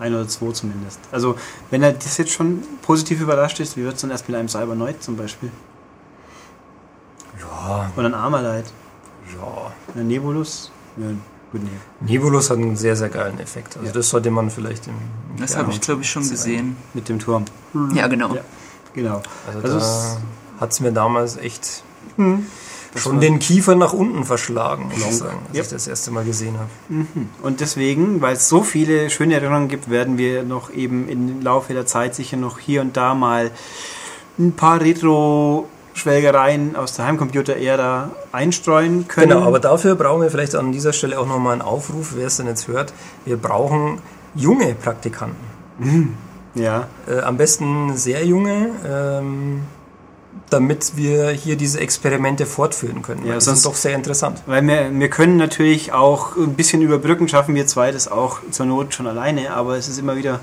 Ein 0.04 0.14
oder 0.14 0.28
zwei 0.28 0.52
zumindest. 0.52 1.00
Also, 1.14 1.38
wenn 1.70 1.82
er 1.82 1.94
das 1.94 2.18
jetzt 2.18 2.32
schon 2.32 2.62
positiv 2.82 3.22
überrascht 3.22 3.62
ist, 3.62 3.78
wie 3.78 3.86
wird 3.86 3.96
es 3.96 4.02
dann 4.02 4.12
erst 4.12 4.28
mit 4.28 4.38
einem 4.38 4.50
Cybernoid 4.50 5.02
zum 5.02 5.16
Beispiel? 5.16 5.50
Ja. 7.40 7.90
Oder 7.96 8.08
ein 8.08 8.14
Armalite? 8.14 8.70
Ja. 9.34 9.72
Ein 9.96 10.08
Nebulus? 10.10 10.72
Ja, 10.98 11.08
gut, 11.54 11.64
nee. 11.64 11.70
Nebulus 12.02 12.50
hat 12.50 12.58
einen 12.58 12.76
sehr, 12.76 12.98
sehr 12.98 13.08
geilen 13.08 13.40
Effekt. 13.40 13.78
Also, 13.78 13.88
ja. 13.88 13.94
das 13.94 14.10
sollte 14.10 14.30
man 14.30 14.50
vielleicht 14.50 14.88
im. 14.88 14.94
im 15.36 15.42
das 15.42 15.56
habe 15.56 15.72
ich, 15.72 15.80
glaube 15.80 16.02
ich, 16.02 16.10
schon 16.10 16.28
gesehen. 16.30 16.76
Mit 16.94 17.08
dem 17.08 17.20
Turm. 17.20 17.46
Ja, 17.94 18.08
genau. 18.08 18.36
Ja, 18.36 18.42
genau. 18.94 19.22
Also, 19.48 19.60
also 19.60 19.80
da 19.80 20.18
hat 20.60 20.72
es 20.74 20.82
mir 20.82 20.92
damals 20.92 21.38
echt. 21.38 21.82
Hm 22.18 22.46
schon 22.96 23.20
den 23.20 23.40
Kiefer 23.40 23.76
nach 23.76 23.94
unten 23.94 24.24
verschlagen, 24.24 24.86
muss 24.90 25.06
ich 25.06 25.18
sagen, 25.18 25.40
als 25.48 25.56
yep. 25.56 25.66
ich 25.66 25.72
das 25.72 25.88
erste 25.88 26.12
Mal 26.12 26.24
gesehen 26.26 26.56
habe. 26.58 26.70
Mhm. 26.90 27.30
Und 27.42 27.60
deswegen, 27.60 28.22
weil 28.22 28.36
es 28.36 28.50
so 28.50 28.64
viele 28.64 29.10
schöne 29.10 29.36
Erinnerungen 29.36 29.68
gibt, 29.68 29.90
werden 29.90 30.18
wir 30.18 30.44
noch 30.44 30.72
eben 30.72 31.10
im 31.10 31.42
Laufe 31.42 31.74
der 31.74 31.86
Zeit 31.86 32.16
sicher 32.16 32.38
noch 32.38 32.60
hier 32.60 32.82
und 32.82 32.96
da 32.96 33.16
mal 33.16 33.52
ein 34.38 34.54
paar 34.54 34.82
Retro 34.82 35.68
Schwelgereien 35.94 36.76
aus 36.76 36.94
der 36.94 37.06
Heimcomputer-Ära 37.06 38.10
einstreuen 38.32 39.08
können. 39.08 39.30
Genau, 39.30 39.46
aber 39.46 39.60
dafür 39.60 39.96
brauchen 39.96 40.22
wir 40.22 40.32
vielleicht 40.32 40.56
an 40.56 40.72
dieser 40.72 40.92
Stelle 40.94 41.20
auch 41.20 41.28
nochmal 41.28 41.54
einen 41.54 41.62
Aufruf, 41.62 42.14
wer 42.16 42.28
es 42.28 42.38
denn 42.38 42.48
jetzt 42.48 42.68
hört. 42.68 42.94
Wir 43.26 43.38
brauchen 43.38 44.00
junge 44.36 44.74
Praktikanten. 44.74 45.38
ja. 46.56 46.88
Äh, 47.08 47.22
am 47.22 47.38
besten 47.38 47.96
sehr 47.96 48.26
junge, 48.26 48.70
ähm, 48.86 49.62
damit 50.54 50.94
wir 50.96 51.30
hier 51.32 51.56
diese 51.58 51.80
Experimente 51.80 52.46
fortführen 52.46 53.02
können. 53.02 53.26
Ja, 53.26 53.42
sonst- 53.42 53.64
sind 53.64 53.72
doch 53.72 53.76
sehr 53.76 53.96
interessant. 53.96 54.42
Weil 54.46 54.66
wir, 54.66 54.92
wir 54.94 55.10
können 55.10 55.38
natürlich 55.38 55.92
auch 55.92 56.38
ein 56.38 56.54
bisschen 56.54 56.82
überbrücken, 56.82 57.28
schaffen 57.28 57.56
wir 57.56 57.68
zwei 57.68 57.92
das 57.92 58.08
auch 58.08 58.40
zur 58.52 58.66
Not 58.66 58.94
schon 58.94 59.08
alleine, 59.08 59.52
aber 59.54 59.76
es 59.78 59.88
ist 59.90 59.98
immer 60.00 60.16
wieder 60.16 60.40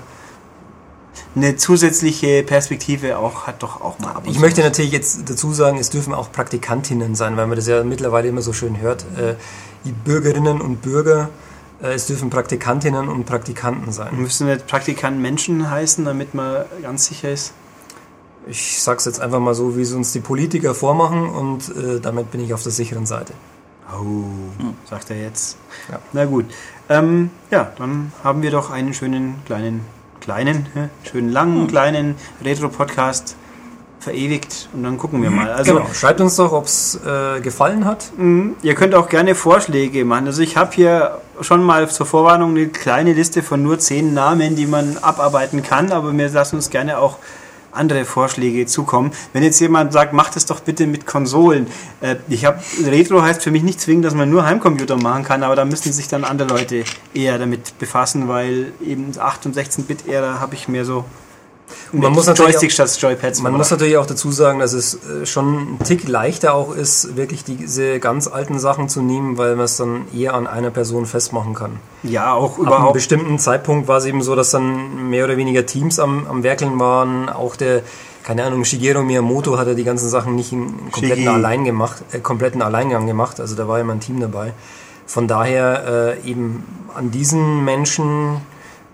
eine 1.35 1.55
zusätzliche 1.55 2.43
Perspektive 2.43 3.17
auch, 3.17 3.47
hat 3.47 3.63
doch 3.63 3.79
auch 3.81 3.99
mal 3.99 4.13
Ich 4.25 4.39
möchte 4.39 4.61
natürlich 4.61 4.91
jetzt 4.91 5.29
dazu 5.29 5.53
sagen, 5.53 5.77
es 5.77 5.89
dürfen 5.89 6.13
auch 6.13 6.31
Praktikantinnen 6.31 7.15
sein, 7.15 7.37
weil 7.37 7.47
man 7.47 7.55
das 7.55 7.67
ja 7.67 7.83
mittlerweile 7.83 8.27
immer 8.27 8.41
so 8.41 8.51
schön 8.53 8.79
hört. 8.81 9.03
Äh, 9.17 9.35
die 9.85 9.93
Bürgerinnen 9.93 10.59
und 10.59 10.81
Bürger, 10.81 11.29
äh, 11.81 11.93
es 11.93 12.05
dürfen 12.07 12.29
Praktikantinnen 12.29 13.07
und 13.07 13.25
Praktikanten 13.25 13.91
sein. 13.93 14.15
Müssen 14.21 14.45
wir 14.47 14.57
Praktikanten 14.57 15.21
Menschen 15.21 15.69
heißen, 15.71 16.03
damit 16.03 16.33
man 16.33 16.65
ganz 16.81 17.05
sicher 17.05 17.31
ist? 17.31 17.53
Ich 18.47 18.81
sag's 18.81 19.05
jetzt 19.05 19.21
einfach 19.21 19.39
mal 19.39 19.53
so, 19.53 19.77
wie 19.77 19.81
es 19.81 19.93
uns 19.93 20.11
die 20.13 20.19
Politiker 20.19 20.73
vormachen 20.73 21.29
und 21.29 21.69
äh, 21.69 21.99
damit 21.99 22.31
bin 22.31 22.43
ich 22.43 22.53
auf 22.53 22.63
der 22.63 22.71
sicheren 22.71 23.05
Seite. 23.05 23.33
Oh, 23.93 24.23
sagt 24.89 25.09
er 25.09 25.21
jetzt. 25.21 25.57
Ja. 25.91 25.99
Na 26.13 26.25
gut. 26.25 26.45
Ähm, 26.89 27.29
ja, 27.51 27.71
dann 27.77 28.11
haben 28.23 28.41
wir 28.41 28.51
doch 28.51 28.71
einen 28.71 28.93
schönen 28.93 29.35
kleinen, 29.45 29.81
kleinen, 30.21 30.67
hä? 30.73 30.89
schönen 31.09 31.29
langen, 31.29 31.67
kleinen 31.67 32.15
Retro-Podcast 32.43 33.35
verewigt 33.99 34.69
und 34.73 34.83
dann 34.83 34.97
gucken 34.97 35.21
wir 35.21 35.29
mal. 35.29 35.51
Also 35.51 35.75
genau, 35.75 35.85
schreibt 35.93 36.21
uns 36.21 36.35
doch, 36.35 36.51
ob's 36.53 36.99
äh, 37.05 37.39
gefallen 37.41 37.85
hat. 37.85 38.11
mh, 38.17 38.55
ihr 38.63 38.75
könnt 38.75 38.95
auch 38.95 39.09
gerne 39.09 39.35
Vorschläge 39.35 40.03
machen. 40.05 40.25
Also 40.25 40.41
ich 40.41 40.57
habe 40.57 40.71
hier 40.73 41.19
schon 41.41 41.63
mal 41.63 41.89
zur 41.89 42.05
Vorwarnung 42.05 42.51
eine 42.51 42.67
kleine 42.67 43.13
Liste 43.13 43.43
von 43.43 43.61
nur 43.61 43.77
zehn 43.77 44.13
Namen, 44.13 44.55
die 44.55 44.65
man 44.65 44.97
abarbeiten 44.97 45.61
kann, 45.63 45.91
aber 45.91 46.11
wir 46.17 46.29
lassen 46.29 46.55
uns 46.55 46.69
gerne 46.69 46.97
auch 46.97 47.17
andere 47.71 48.05
Vorschläge 48.05 48.65
zukommen. 48.65 49.11
Wenn 49.33 49.43
jetzt 49.43 49.59
jemand 49.59 49.93
sagt, 49.93 50.13
macht 50.13 50.35
es 50.35 50.45
doch 50.45 50.59
bitte 50.59 50.87
mit 50.87 51.05
Konsolen. 51.05 51.67
Äh, 52.01 52.17
ich 52.29 52.45
habe 52.45 52.59
Retro 52.85 53.21
heißt 53.21 53.43
für 53.43 53.51
mich 53.51 53.63
nicht 53.63 53.79
zwingend, 53.79 54.05
dass 54.05 54.13
man 54.13 54.29
nur 54.29 54.45
Heimcomputer 54.45 54.97
machen 54.97 55.23
kann, 55.23 55.43
aber 55.43 55.55
da 55.55 55.65
müssen 55.65 55.91
sich 55.91 56.07
dann 56.07 56.23
andere 56.23 56.49
Leute 56.49 56.83
eher 57.13 57.37
damit 57.37 57.77
befassen, 57.79 58.27
weil 58.27 58.73
eben 58.85 59.11
8 59.17 59.45
und 59.47 59.55
16-Bit-Ära 59.55 60.39
habe 60.39 60.55
ich 60.55 60.67
mehr 60.67 60.85
so 60.85 61.05
man 61.91 62.01
mit 62.01 62.11
muss 62.11 62.27
natürlich 62.27 62.53
Joystick 62.53 62.71
statt 62.71 62.95
Joypads. 63.01 63.41
Man 63.41 63.53
muss 63.53 63.71
natürlich 63.71 63.97
auch 63.97 64.05
dazu 64.05 64.31
sagen, 64.31 64.59
dass 64.59 64.73
es 64.73 64.95
äh, 64.95 65.25
schon 65.25 65.73
ein 65.75 65.79
Tick 65.83 66.07
leichter 66.07 66.53
auch 66.53 66.73
ist, 66.73 67.15
wirklich 67.15 67.43
diese 67.43 67.99
ganz 67.99 68.27
alten 68.27 68.59
Sachen 68.59 68.89
zu 68.89 69.01
nehmen, 69.01 69.37
weil 69.37 69.55
man 69.55 69.65
es 69.65 69.77
dann 69.77 70.05
eher 70.15 70.33
an 70.33 70.47
einer 70.47 70.69
Person 70.71 71.05
festmachen 71.05 71.53
kann. 71.53 71.79
ja 72.03 72.33
auch 72.33 72.53
Ab 72.53 72.59
einem 72.59 72.67
überhaupt. 72.67 72.93
bestimmten 72.93 73.39
Zeitpunkt 73.39 73.87
war 73.87 73.97
es 73.97 74.05
eben 74.05 74.21
so, 74.21 74.35
dass 74.35 74.51
dann 74.51 75.09
mehr 75.09 75.25
oder 75.25 75.37
weniger 75.37 75.65
Teams 75.65 75.99
am, 75.99 76.27
am 76.27 76.43
Werkeln 76.43 76.79
waren. 76.79 77.29
Auch 77.29 77.55
der, 77.55 77.81
keine 78.23 78.43
Ahnung, 78.43 78.63
Shigeru 78.65 79.03
Miyamoto 79.03 79.57
hat 79.57 79.67
ja 79.67 79.73
die 79.73 79.83
ganzen 79.83 80.09
Sachen 80.09 80.35
nicht 80.35 80.51
in 80.51 80.91
kompletten, 80.91 81.23
Shigi. 81.23 81.27
Allein 81.27 81.65
gemacht, 81.65 82.03
äh, 82.11 82.19
kompletten 82.19 82.61
Alleingang 82.61 83.07
gemacht. 83.07 83.39
Also 83.39 83.55
da 83.55 83.67
war 83.67 83.79
immer 83.79 83.93
ein 83.93 83.99
Team 83.99 84.19
dabei. 84.19 84.53
Von 85.07 85.27
daher 85.27 86.17
äh, 86.23 86.29
eben 86.29 86.63
an 86.95 87.11
diesen 87.11 87.65
Menschen 87.65 88.37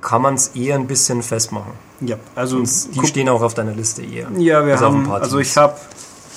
kann 0.01 0.21
man 0.21 0.35
es 0.35 0.49
eher 0.49 0.75
ein 0.75 0.87
bisschen 0.87 1.21
festmachen. 1.21 1.73
Ja, 2.01 2.17
also 2.35 2.59
Die 2.61 2.67
guck- 2.95 3.07
stehen 3.07 3.27
auch 3.29 3.41
auf 3.41 3.53
deiner 3.53 3.73
Liste 3.73 4.03
eher. 4.03 4.27
Ja, 4.37 4.65
wir 4.65 4.73
Also 4.73 4.85
haben, 4.85 5.11
also 5.11 5.39
ich 5.39 5.55
habe, 5.57 5.75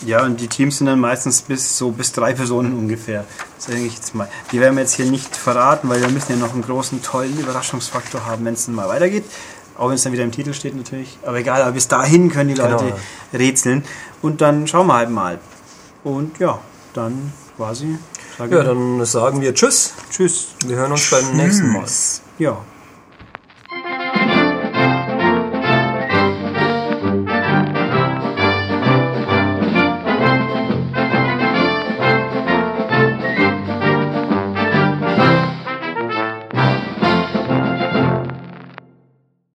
ja, 0.07 0.25
und 0.25 0.41
die 0.41 0.49
Teams 0.49 0.79
sind 0.79 0.87
dann 0.87 0.99
meistens 1.01 1.43
bis 1.43 1.77
so 1.77 1.91
bis 1.91 2.13
drei 2.13 2.33
Personen 2.33 2.73
ungefähr. 2.79 3.25
Sage 3.59 3.79
ich 3.81 3.95
jetzt 3.95 4.15
mal. 4.15 4.29
Die 4.53 4.61
werden 4.61 4.75
wir 4.77 4.83
jetzt 4.83 4.95
hier 4.95 5.05
nicht 5.07 5.37
verraten, 5.37 5.89
weil 5.91 6.01
wir 6.01 6.09
müssen 6.09 6.33
ja 6.33 6.39
noch 6.39 6.55
einen 6.55 6.63
großen, 6.63 7.03
tollen 7.03 7.39
Überraschungsfaktor 7.39 8.25
haben, 8.25 8.45
wenn 8.47 8.55
es 8.55 8.65
dann 8.67 8.75
mal 8.75 8.89
weitergeht. 8.89 9.25
Auch 9.77 9.89
wenn 9.89 9.95
es 9.97 10.03
dann 10.03 10.13
wieder 10.13 10.25
im 10.25 10.33
Titel 10.33 10.53
steht 10.55 10.75
natürlich. 10.77 11.19
Aber 11.25 11.39
egal, 11.39 11.63
aber 11.63 11.73
bis 11.73 11.89
dahin 11.89 12.31
können 12.31 12.49
die 12.49 12.55
Genau, 12.55 12.71
Leute 12.83 12.95
rätseln. 13.35 13.85
Und 14.23 14.41
dann 14.41 14.67
schauen 14.67 14.87
wir 14.87 14.95
halt 14.95 15.11
mal. 15.11 15.39
Und 16.05 16.39
ja, 16.39 16.59
dann 16.95 17.33
quasi. 17.57 17.99
Ja, 18.39 18.47
dann 18.47 19.05
sagen 19.05 19.43
wir 19.43 19.55
Tschüss. 19.55 19.93
Tschüss. 20.11 20.49
Wir 20.67 20.77
hören 20.77 20.93
uns 20.93 21.11
beim 21.11 21.37
nächsten 21.37 21.69
Mal. 21.73 21.85
Ja, 22.39 22.57